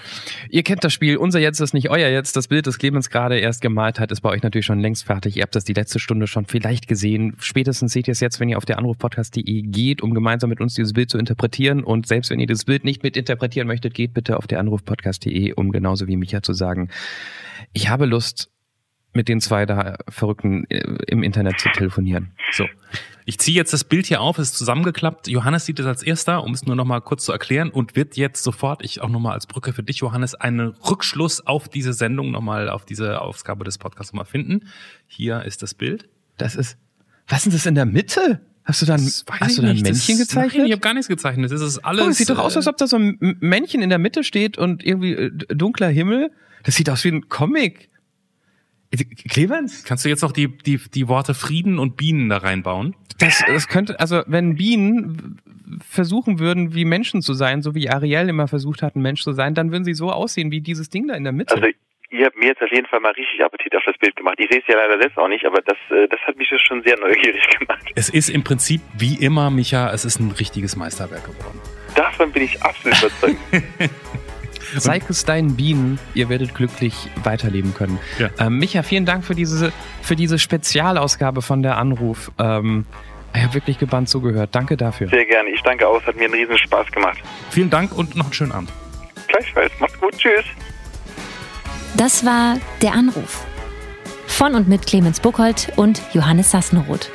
Ihr 0.49 0.63
kennt 0.63 0.84
das 0.84 0.93
Spiel. 0.93 1.17
Unser 1.17 1.39
Jetzt 1.39 1.59
ist 1.59 1.74
nicht 1.74 1.89
euer 1.89 2.09
Jetzt. 2.09 2.36
Das 2.36 2.47
Bild, 2.47 2.67
das 2.67 2.78
Clemens 2.78 3.09
gerade 3.09 3.39
erst 3.39 3.61
gemalt 3.61 3.99
hat, 3.99 4.11
ist 4.11 4.21
bei 4.21 4.30
euch 4.30 4.43
natürlich 4.43 4.65
schon 4.65 4.80
längst 4.80 5.05
fertig. 5.05 5.38
Ihr 5.38 5.43
habt 5.43 5.55
das 5.55 5.63
die 5.63 5.74
letzte 5.74 5.99
Stunde 5.99 6.28
schon 6.28 6.45
vielleicht 6.45 6.88
gesehen. 6.88 7.36
Spätestens 7.39 7.93
seht 7.93 8.07
ihr 8.07 8.13
es 8.13 8.19
jetzt, 8.19 8.39
wenn 8.39 8.49
ihr 8.49 8.57
auf 8.57 8.65
der 8.65 8.78
anrufpodcast.de 8.78 9.61
geht, 9.63 10.01
um 10.01 10.13
gemeinsam 10.13 10.49
mit 10.49 10.61
uns 10.61 10.74
dieses 10.74 10.93
Bild 10.93 11.09
zu 11.09 11.17
interpretieren. 11.17 11.84
Und 11.84 12.07
selbst 12.07 12.30
wenn 12.30 12.39
ihr 12.39 12.47
dieses 12.47 12.65
Bild 12.65 12.84
nicht 12.84 13.03
mit 13.03 13.17
interpretieren 13.17 13.67
möchtet, 13.67 13.93
geht 13.93 14.13
bitte 14.13 14.38
auf 14.38 14.47
der 14.47 14.59
anrufpodcast.de, 14.59 15.53
um 15.53 15.71
genauso 15.71 16.07
wie 16.07 16.17
Micha 16.17 16.41
zu 16.41 16.53
sagen, 16.53 16.89
ich 17.74 17.89
habe 17.89 18.05
Lust, 18.05 18.49
mit 19.13 19.28
den 19.28 19.39
zwei 19.41 19.65
da 19.65 19.97
Verrückten 20.09 20.65
äh, 20.69 20.82
im 21.07 21.24
Internet 21.24 21.59
zu 21.59 21.69
telefonieren. 21.69 22.32
So. 22.51 22.65
Ich 23.26 23.39
ziehe 23.39 23.55
jetzt 23.55 23.74
das 23.74 23.84
Bild 23.84 24.05
hier 24.05 24.21
auf, 24.21 24.38
es 24.38 24.49
ist 24.49 24.57
zusammengeklappt. 24.57 25.28
Johannes 25.28 25.65
sieht 25.65 25.80
es 25.80 25.86
als 25.86 26.03
erster, 26.03 26.43
um 26.43 26.53
es 26.53 26.65
nur 26.65 26.76
noch 26.76 26.86
mal 26.86 26.99
kurz 26.99 27.26
zu 27.26 27.32
erklären 27.32 27.69
und 27.69 27.95
wird 27.95 28.17
jetzt 28.17 28.43
sofort, 28.43 28.84
ich 28.84 29.01
auch 29.01 29.09
noch 29.09 29.19
mal 29.19 29.34
als 29.34 29.47
Brücke 29.47 29.74
für 29.74 29.84
dich, 29.84 29.97
Johannes, 29.97 30.36
einen 30.36 30.69
Rückschluss 30.89 31.45
auf 31.45 31.69
diese 31.69 31.93
Sendung 31.93 32.32
noch 32.32 32.41
mal, 32.41 32.69
auf 32.69 32.86
diese 32.86 33.21
Ausgabe 33.21 33.63
des 33.63 33.78
Podcasts 33.78 34.13
noch 34.13 34.19
mal 34.19 34.26
finden. 34.26 34.67
Hier 35.07 35.43
ist 35.43 35.61
das 35.61 35.74
Bild. 35.74 36.09
Das 36.38 36.55
ist, 36.55 36.78
was 37.28 37.45
ist 37.45 37.53
das 37.53 37.65
in 37.65 37.76
der 37.76 37.86
Mitte? 37.86 38.41
Hast 38.65 38.82
du 38.82 38.86
da 38.86 38.95
ein, 38.95 39.01
hast 39.01 39.57
du 39.57 39.61
da 39.61 39.67
ein 39.67 39.74
nicht. 39.74 39.84
Männchen 39.84 40.17
das, 40.17 40.28
gezeichnet? 40.28 40.57
Nein, 40.59 40.65
ich 40.67 40.71
habe 40.71 40.82
gar 40.82 40.93
nichts 40.93 41.07
gezeichnet. 41.07 41.51
Das 41.51 41.61
ist 41.61 41.80
alles. 41.80 42.03
Oh, 42.03 42.07
das 42.07 42.17
sieht 42.17 42.30
doch 42.30 42.39
aus, 42.39 42.55
als 42.55 42.67
ob 42.67 42.78
da 42.78 42.88
so 42.88 42.97
ein 42.97 43.17
Männchen 43.19 43.82
in 43.82 43.89
der 43.89 43.99
Mitte 43.99 44.24
steht 44.24 44.57
und 44.57 44.86
irgendwie 44.86 45.13
äh, 45.13 45.32
dunkler 45.49 45.89
Himmel. 45.89 46.32
Das 46.63 46.76
sieht 46.76 46.89
aus 46.89 47.03
wie 47.03 47.09
ein 47.09 47.28
Comic. 47.28 47.89
Clemens? 49.29 49.83
Kannst 49.83 50.05
du 50.05 50.09
jetzt 50.09 50.21
noch 50.21 50.31
die, 50.31 50.47
die, 50.47 50.79
die 50.93 51.07
Worte 51.07 51.33
Frieden 51.33 51.79
und 51.79 51.97
Bienen 51.97 52.29
da 52.29 52.37
reinbauen? 52.37 52.95
Das, 53.19 53.43
das 53.45 53.67
könnte, 53.67 53.99
also 53.99 54.23
wenn 54.27 54.55
Bienen 54.55 55.39
versuchen 55.87 56.39
würden, 56.39 56.73
wie 56.73 56.85
Menschen 56.85 57.21
zu 57.21 57.33
sein, 57.33 57.61
so 57.61 57.75
wie 57.75 57.89
Ariel 57.89 58.29
immer 58.29 58.47
versucht 58.47 58.81
hat, 58.81 58.95
ein 58.95 59.01
Mensch 59.01 59.23
zu 59.23 59.33
sein, 59.33 59.53
dann 59.55 59.71
würden 59.71 59.83
sie 59.83 59.93
so 59.93 60.11
aussehen 60.11 60.51
wie 60.51 60.61
dieses 60.61 60.89
Ding 60.89 61.07
da 61.07 61.15
in 61.15 61.23
der 61.23 61.33
Mitte. 61.33 61.55
Also 61.55 61.67
ihr 62.09 62.25
habt 62.25 62.37
mir 62.37 62.47
jetzt 62.47 62.61
auf 62.61 62.71
jeden 62.71 62.85
Fall 62.87 62.99
mal 62.99 63.11
richtig 63.11 63.43
Appetit 63.43 63.75
auf 63.75 63.83
das 63.85 63.97
Bild 63.97 64.15
gemacht. 64.15 64.35
Ich 64.37 64.47
sehe 64.49 64.59
es 64.59 64.67
ja 64.67 64.75
leider 64.75 64.99
selbst 64.99 65.17
auch 65.17 65.27
nicht, 65.27 65.45
aber 65.45 65.61
das, 65.61 65.77
äh, 65.89 66.07
das 66.07 66.19
hat 66.21 66.37
mich 66.37 66.49
jetzt 66.49 66.65
schon 66.65 66.83
sehr 66.83 66.97
neugierig 66.99 67.47
gemacht. 67.59 67.91
Es 67.95 68.09
ist 68.09 68.29
im 68.29 68.43
Prinzip 68.43 68.81
wie 68.97 69.15
immer, 69.15 69.49
Micha, 69.49 69.91
es 69.91 70.05
ist 70.05 70.19
ein 70.19 70.31
richtiges 70.31 70.75
Meisterwerk 70.75 71.25
geworden. 71.25 71.59
Davon 71.95 72.31
bin 72.31 72.43
ich 72.43 72.61
absolut 72.61 72.97
überzeugt. 72.99 73.37
Zeig 74.78 75.09
es 75.09 75.26
deinen 75.26 75.55
Bienen, 75.55 75.99
ihr 76.14 76.30
werdet 76.30 76.55
glücklich 76.55 77.09
weiterleben 77.24 77.74
können. 77.74 77.99
Ja. 78.20 78.30
Ähm, 78.39 78.57
Micha, 78.59 78.84
vielen 78.84 79.05
Dank 79.05 79.26
für 79.26 79.36
diese, 79.36 79.72
für 80.01 80.16
diese 80.16 80.39
Spezialausgabe 80.39 81.41
von 81.41 81.64
der 81.64 81.78
Anruf. 81.78 82.32
Ähm, 82.39 82.86
ich 83.36 83.41
habe 83.41 83.53
wirklich 83.55 83.80
gebannt 83.80 84.09
zugehört. 84.09 84.49
Danke 84.53 84.78
dafür. 84.78 85.07
Sehr 85.09 85.26
gerne. 85.26 85.49
Ich 85.49 85.61
danke 85.61 85.88
auch. 85.88 85.99
Es 85.99 86.05
hat 86.05 86.16
mir 86.16 86.26
einen 86.26 86.36
riesen 86.36 86.57
Spaß 86.57 86.91
gemacht. 86.91 87.18
Vielen 87.49 87.70
Dank 87.70 87.97
und 87.97 88.16
noch 88.16 88.26
einen 88.26 88.34
schönen 88.34 88.51
Abend. 88.51 88.72
Gleichfalls. 89.28 89.72
Macht's 89.80 89.99
gut. 89.99 90.16
Tschüss. 90.18 90.45
Das 91.97 92.26
war 92.26 92.57
Der 92.82 92.93
Anruf. 92.93 93.45
Von 94.28 94.55
und 94.55 94.68
mit 94.68 94.86
Clemens 94.88 95.20
Buchholz 95.20 95.72
und 95.76 96.01
Johannes 96.14 96.51
Sassenroth. 96.51 97.11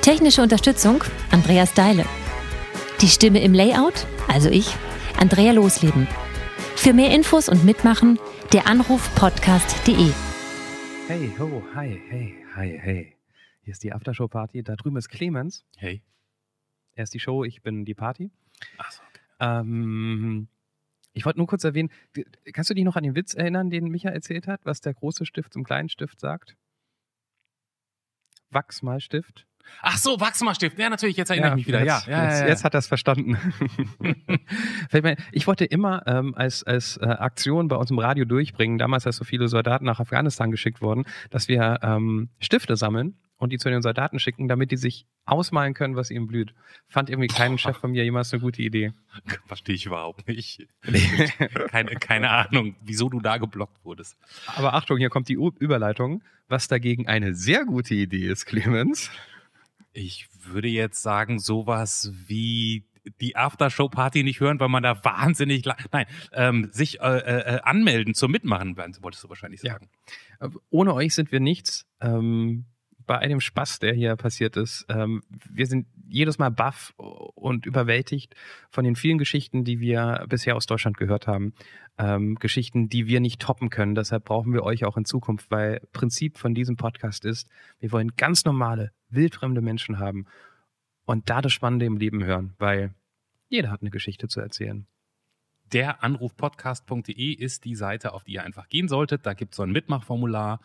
Technische 0.00 0.42
Unterstützung 0.42 1.02
Andreas 1.30 1.74
Deile. 1.74 2.04
Die 3.00 3.08
Stimme 3.08 3.42
im 3.42 3.52
Layout, 3.52 4.06
also 4.28 4.48
ich, 4.48 4.74
Andrea 5.18 5.52
Losleben. 5.52 6.06
Für 6.82 6.94
mehr 6.94 7.14
Infos 7.14 7.50
und 7.50 7.62
Mitmachen 7.62 8.18
der 8.54 8.66
Anrufpodcast.de. 8.66 10.14
Hey, 11.08 11.30
ho, 11.38 11.62
hi, 11.74 12.00
hey, 12.08 12.34
hi, 12.56 12.78
hey. 12.80 13.16
Hier 13.60 13.72
ist 13.72 13.82
die 13.84 13.92
Aftershow-Party. 13.92 14.62
Da 14.62 14.76
drüben 14.76 14.96
ist 14.96 15.10
Clemens. 15.10 15.66
Hey. 15.76 16.02
Er 16.94 17.04
ist 17.04 17.12
die 17.12 17.20
Show, 17.20 17.44
ich 17.44 17.60
bin 17.60 17.84
die 17.84 17.92
Party. 17.92 18.30
Achso. 18.78 19.02
Ähm, 19.40 20.48
ich 21.12 21.26
wollte 21.26 21.38
nur 21.38 21.48
kurz 21.48 21.64
erwähnen, 21.64 21.90
kannst 22.54 22.70
du 22.70 22.74
dich 22.74 22.84
noch 22.84 22.96
an 22.96 23.02
den 23.02 23.14
Witz 23.14 23.34
erinnern, 23.34 23.68
den 23.68 23.88
Micha 23.88 24.08
erzählt 24.08 24.46
hat, 24.46 24.64
was 24.64 24.80
der 24.80 24.94
große 24.94 25.26
Stift 25.26 25.52
zum 25.52 25.64
kleinen 25.64 25.90
Stift 25.90 26.18
sagt? 26.18 26.56
Wachsmalstift. 28.48 29.46
Ach 29.82 29.96
so, 29.96 30.20
Wachsmalstift. 30.20 30.78
Ja, 30.78 30.90
natürlich, 30.90 31.16
jetzt 31.16 31.30
erinnere 31.30 31.50
ich 31.50 31.56
mich 31.56 31.66
wieder. 31.66 31.80
Jetzt, 31.84 32.06
ja, 32.06 32.12
ja, 32.12 32.24
jetzt, 32.24 32.38
ja, 32.40 32.44
ja. 32.44 32.48
jetzt 32.48 32.64
hat 32.64 32.74
er 32.74 32.78
es 32.78 32.86
verstanden. 32.86 33.36
Ich 35.32 35.46
wollte 35.46 35.64
immer 35.64 36.06
ähm, 36.06 36.34
als, 36.34 36.64
als 36.64 36.96
äh, 36.96 37.06
Aktion 37.06 37.68
bei 37.68 37.76
uns 37.76 37.90
im 37.90 37.98
Radio 37.98 38.24
durchbringen, 38.24 38.78
damals, 38.78 39.06
als 39.06 39.16
so 39.16 39.24
viele 39.24 39.48
Soldaten 39.48 39.84
nach 39.84 40.00
Afghanistan 40.00 40.50
geschickt 40.50 40.82
wurden, 40.82 41.04
dass 41.30 41.48
wir 41.48 41.78
ähm, 41.82 42.28
Stifte 42.40 42.76
sammeln 42.76 43.14
und 43.40 43.52
die 43.52 43.58
zu 43.58 43.70
den 43.70 43.80
Soldaten 43.82 44.18
schicken, 44.18 44.48
damit 44.48 44.70
die 44.70 44.76
sich 44.76 45.06
ausmalen 45.24 45.74
können, 45.74 45.96
was 45.96 46.10
ihnen 46.10 46.26
blüht. 46.26 46.54
Fand 46.88 47.08
irgendwie 47.08 47.28
kein 47.28 47.56
Chef 47.58 47.76
von 47.78 47.90
mir 47.92 48.04
jemals 48.04 48.32
eine 48.32 48.42
gute 48.42 48.62
Idee. 48.62 48.92
Verstehe 49.46 49.74
ich 49.74 49.86
überhaupt 49.86 50.28
nicht. 50.28 50.68
keine, 51.68 51.96
keine 51.96 52.30
Ahnung, 52.30 52.76
wieso 52.82 53.08
du 53.08 53.20
da 53.20 53.38
geblockt 53.38 53.82
wurdest. 53.84 54.16
Aber 54.46 54.74
Achtung, 54.74 54.98
hier 54.98 55.08
kommt 55.08 55.28
die 55.28 55.38
Überleitung. 55.58 56.22
Was 56.48 56.68
dagegen 56.68 57.06
eine 57.06 57.34
sehr 57.34 57.64
gute 57.64 57.94
Idee 57.94 58.26
ist, 58.26 58.44
Clemens. 58.44 59.10
Ich 59.92 60.28
würde 60.44 60.68
jetzt 60.68 61.02
sagen, 61.02 61.38
sowas 61.38 62.12
wie 62.26 62.84
die 63.20 63.34
Aftershow-Party 63.34 64.22
nicht 64.22 64.40
hören, 64.40 64.60
weil 64.60 64.68
man 64.68 64.82
da 64.82 65.02
wahnsinnig 65.04 65.64
lang, 65.64 65.78
nein, 65.92 66.06
ähm, 66.32 66.68
sich 66.72 67.00
äh, 67.00 67.18
äh, 67.18 67.60
anmelden 67.62 68.14
zum 68.14 68.30
Mitmachen, 68.30 68.76
wolltest 68.76 69.24
du 69.24 69.28
wahrscheinlich 69.28 69.62
Ja. 69.62 69.72
sagen. 69.72 69.88
Äh, 70.40 70.48
Ohne 70.70 70.94
euch 70.94 71.14
sind 71.14 71.32
wir 71.32 71.40
nichts. 71.40 71.86
Ähm, 72.00 72.66
bei 73.06 73.18
all 73.18 73.28
dem 73.28 73.40
Spaß, 73.40 73.80
der 73.80 73.94
hier 73.94 74.14
passiert 74.16 74.56
ist. 74.56 74.86
Ähm, 74.88 75.22
wir 75.50 75.66
sind 75.66 75.86
jedes 76.10 76.38
Mal 76.38 76.50
baff 76.50 76.92
und 76.96 77.66
überwältigt 77.66 78.34
von 78.70 78.84
den 78.84 78.96
vielen 78.96 79.18
Geschichten, 79.18 79.64
die 79.64 79.80
wir 79.80 80.26
bisher 80.28 80.56
aus 80.56 80.66
Deutschland 80.66 80.96
gehört 80.96 81.26
haben. 81.26 81.54
Ähm, 81.98 82.36
Geschichten, 82.36 82.88
die 82.88 83.06
wir 83.06 83.20
nicht 83.20 83.40
toppen 83.40 83.70
können. 83.70 83.94
Deshalb 83.94 84.24
brauchen 84.24 84.52
wir 84.52 84.62
euch 84.62 84.84
auch 84.84 84.96
in 84.96 85.04
Zukunft, 85.04 85.50
weil 85.50 85.80
Prinzip 85.92 86.38
von 86.38 86.54
diesem 86.54 86.76
Podcast 86.76 87.24
ist, 87.24 87.48
wir 87.78 87.92
wollen 87.92 88.12
ganz 88.16 88.44
normale, 88.44 88.92
wildfremde 89.08 89.60
Menschen 89.60 89.98
haben 89.98 90.26
und 91.04 91.30
da 91.30 91.40
das 91.40 91.52
Spannende 91.52 91.86
im 91.86 91.96
Leben 91.96 92.24
hören, 92.24 92.54
weil 92.58 92.94
Jeder 93.50 93.70
hat 93.72 93.82
eine 93.82 93.90
Geschichte 93.90 94.28
zu 94.28 94.40
erzählen. 94.40 94.86
Der 95.72 96.02
Anrufpodcast.de 96.02 97.32
ist 97.32 97.64
die 97.64 97.74
Seite, 97.74 98.14
auf 98.14 98.24
die 98.24 98.34
ihr 98.34 98.44
einfach 98.44 98.68
gehen 98.68 98.88
solltet. 98.88 99.26
Da 99.26 99.34
gibt 99.34 99.52
es 99.52 99.56
so 99.56 99.64
ein 99.64 99.72
Mitmachformular. 99.72 100.60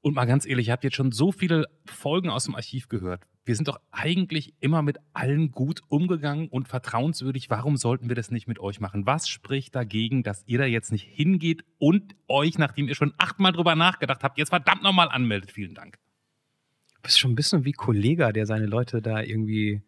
Und 0.00 0.14
mal 0.14 0.26
ganz 0.26 0.46
ehrlich, 0.46 0.68
ihr 0.68 0.72
habt 0.72 0.84
jetzt 0.84 0.96
schon 0.96 1.12
so 1.12 1.32
viele 1.32 1.66
Folgen 1.84 2.30
aus 2.30 2.44
dem 2.44 2.54
Archiv 2.54 2.88
gehört. 2.88 3.26
Wir 3.44 3.56
sind 3.56 3.66
doch 3.66 3.80
eigentlich 3.90 4.54
immer 4.60 4.82
mit 4.82 4.98
allen 5.14 5.52
gut 5.52 5.80
umgegangen 5.88 6.48
und 6.48 6.68
vertrauenswürdig. 6.68 7.50
Warum 7.50 7.76
sollten 7.76 8.08
wir 8.08 8.14
das 8.14 8.30
nicht 8.30 8.46
mit 8.46 8.60
euch 8.60 8.78
machen? 8.78 9.06
Was 9.06 9.28
spricht 9.28 9.74
dagegen, 9.74 10.22
dass 10.22 10.44
ihr 10.46 10.58
da 10.58 10.66
jetzt 10.66 10.92
nicht 10.92 11.04
hingeht 11.04 11.64
und 11.78 12.14
euch, 12.28 12.58
nachdem 12.58 12.88
ihr 12.88 12.94
schon 12.94 13.14
achtmal 13.16 13.52
drüber 13.52 13.74
nachgedacht 13.74 14.22
habt, 14.22 14.38
jetzt 14.38 14.50
verdammt 14.50 14.82
nochmal 14.82 15.08
anmeldet? 15.08 15.50
Vielen 15.50 15.74
Dank. 15.74 15.98
Du 16.94 17.02
bist 17.02 17.18
schon 17.18 17.32
ein 17.32 17.36
bisschen 17.36 17.64
wie 17.64 17.72
Kollega, 17.72 18.32
der 18.32 18.44
seine 18.44 18.66
Leute 18.66 19.00
da 19.00 19.22
irgendwie 19.22 19.82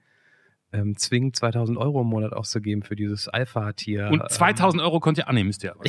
ähm, 0.73 0.97
zwingt, 0.97 1.37
2000 1.37 1.79
Euro 1.79 2.03
im 2.03 2.07
Monat 2.07 2.33
auszugeben 2.33 2.83
für 2.83 2.97
dieses 2.97 3.29
Alpha-Tier. 3.29 4.09
Und 4.11 4.31
2000 4.31 4.83
Euro 4.83 5.01
könnt 5.01 5.19
ihr 5.19 5.29
annehmen, 5.29 5.49
müsst 5.49 5.65
ihr 5.65 5.73
aber. 5.73 5.85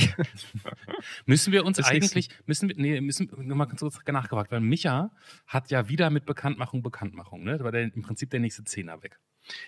müssen 1.25 1.53
wir 1.53 1.65
uns 1.65 1.77
Das 1.77 1.87
eigentlich, 1.87 2.29
müssen 2.45 2.69
wir, 2.69 2.75
nee, 2.77 3.01
müssen, 3.01 3.29
nochmal 3.37 3.67
ganz 3.67 3.81
kurz 3.81 3.99
nachgefragt, 4.05 4.51
weil 4.51 4.61
Micha 4.61 5.11
hat 5.45 5.69
ja 5.69 5.87
wieder 5.87 6.09
mit 6.09 6.25
Bekanntmachung 6.25 6.81
Bekanntmachung, 6.81 7.43
ne? 7.43 7.57
Da 7.57 7.63
war 7.63 7.71
der, 7.71 7.83
im 7.83 8.01
Prinzip 8.01 8.29
der 8.31 8.39
nächste 8.39 8.63
Zehner 8.63 9.03
weg. 9.03 9.19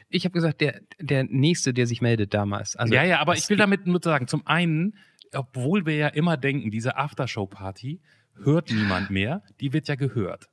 Ich 0.09 0.26
habe 0.26 0.34
gesagt, 0.34 0.61
der, 0.61 0.82
der 0.99 1.24
Nächste, 1.24 1.74
der 1.74 1.88
sich 1.88 2.01
meldet 2.01 2.34
damals. 2.34 2.76
Also, 2.76 2.93
ja, 2.93 3.03
ja, 3.03 3.20
aber 3.20 3.36
ich 3.36 3.49
will 3.49 3.57
damit 3.57 3.86
nur 3.88 3.99
sagen, 4.03 4.28
zum 4.28 4.45
einen, 4.47 4.97
obwohl 5.34 5.86
wir 5.86 5.95
ja 5.95 6.07
immer 6.07 6.38
denken, 6.38 6.72
diese 6.72 6.97
Aftershow-Party 6.97 8.01
hört 8.36 8.72
niemand 8.72 9.09
mehr, 9.09 9.43
die 9.59 9.74
wird 9.74 9.88
ja 9.88 9.95
gehört. 9.95 10.49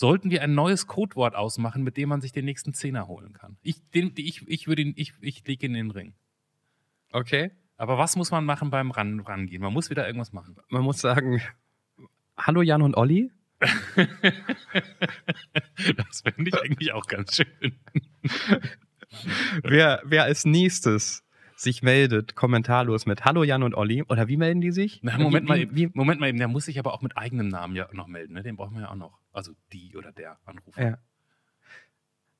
Sollten 0.00 0.30
wir 0.30 0.40
ein 0.40 0.54
neues 0.54 0.86
Codewort 0.86 1.34
ausmachen, 1.34 1.82
mit 1.82 1.98
dem 1.98 2.08
man 2.08 2.22
sich 2.22 2.32
den 2.32 2.46
nächsten 2.46 2.72
Zehner 2.72 3.06
holen 3.06 3.34
kann? 3.34 3.58
Ich, 3.60 3.82
den, 3.90 4.12
ich, 4.16 4.48
ich 4.48 4.66
würde 4.66 4.80
ihn, 4.80 4.94
ich, 4.96 5.12
ich 5.20 5.46
lege 5.46 5.66
ihn 5.66 5.74
in 5.74 5.88
den 5.88 5.90
Ring. 5.90 6.14
Okay. 7.12 7.50
Aber 7.76 7.98
was 7.98 8.16
muss 8.16 8.30
man 8.30 8.46
machen 8.46 8.70
beim 8.70 8.92
Ran, 8.92 9.20
Rangehen? 9.20 9.60
Man 9.60 9.74
muss 9.74 9.90
wieder 9.90 10.06
irgendwas 10.06 10.32
machen. 10.32 10.56
Man 10.70 10.84
muss 10.84 11.02
sagen, 11.02 11.42
hallo 12.34 12.62
Jan 12.62 12.80
und 12.80 12.96
Olli. 12.96 13.30
Das 15.96 16.22
fände 16.22 16.48
ich 16.48 16.58
eigentlich 16.58 16.92
auch 16.92 17.06
ganz 17.06 17.36
schön. 17.36 17.74
Wer, 19.62 20.00
wer 20.04 20.24
als 20.24 20.46
nächstes 20.46 21.24
sich 21.56 21.82
meldet, 21.82 22.36
kommentarlos 22.36 23.04
mit 23.04 23.26
Hallo 23.26 23.42
Jan 23.44 23.62
und 23.62 23.74
Olli, 23.74 24.02
oder 24.04 24.28
wie 24.28 24.38
melden 24.38 24.62
die 24.62 24.70
sich? 24.70 25.00
Na, 25.02 25.18
Moment, 25.18 25.44
wie, 25.44 25.48
mal, 25.48 25.76
wie, 25.76 25.90
Moment 25.92 26.20
mal 26.20 26.28
eben, 26.28 26.38
der 26.38 26.48
muss 26.48 26.64
sich 26.64 26.78
aber 26.78 26.94
auch 26.94 27.02
mit 27.02 27.18
eigenem 27.18 27.48
Namen 27.48 27.76
ja 27.76 27.86
noch 27.92 28.06
melden. 28.06 28.32
Ne? 28.32 28.42
Den 28.42 28.56
brauchen 28.56 28.76
wir 28.76 28.82
ja 28.82 28.90
auch 28.90 28.96
noch. 28.96 29.19
Also 29.32 29.52
die 29.72 29.96
oder 29.96 30.12
der 30.12 30.38
Anrufer. 30.44 30.82
Ja. 30.82 30.98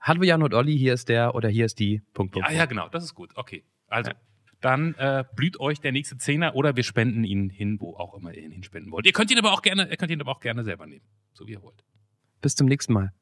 Hallo 0.01 0.23
Jan 0.23 0.43
und 0.43 0.55
Olli, 0.55 0.77
hier 0.77 0.95
ist 0.95 1.09
der 1.09 1.35
oder 1.35 1.49
hier 1.49 1.67
ist 1.67 1.79
die. 1.79 2.03
Punkt, 2.15 2.33
Punkt, 2.33 2.49
Ja, 2.49 2.55
ja, 2.55 2.67
genau, 2.67 2.89
das 2.89 3.05
ist 3.05 3.15
gut. 3.15 3.33
Okay. 3.37 3.65
Also, 3.87 4.13
dann 4.61 4.95
äh, 4.95 5.25
blüht 5.37 5.59
euch 5.61 5.81
der 5.81 5.93
nächste 5.93 6.17
Zehner 6.17 6.55
oder 6.55 6.77
wir 6.77 6.83
spenden 6.83 7.25
ihn 7.25 7.51
hin, 7.51 7.81
wo 7.81 7.97
auch 7.97 8.15
immer 8.15 8.33
ihr 8.35 8.43
ihn 8.43 8.53
hinspenden 8.53 8.93
wollt. 8.93 9.07
Ihr 9.07 9.13
könnt 9.13 9.31
ihn 9.31 9.39
aber 9.39 9.53
auch 9.53 9.63
gerne, 9.63 9.89
ihr 9.91 9.97
könnt 9.97 10.11
ihn 10.11 10.21
aber 10.21 10.33
auch 10.33 10.41
gerne 10.41 10.65
selber 10.65 10.87
nehmen. 10.87 11.05
So 11.33 11.47
wie 11.47 11.53
ihr 11.53 11.63
wollt. 11.63 11.85
Bis 12.41 12.55
zum 12.55 12.67
nächsten 12.67 12.93
Mal. 12.93 13.13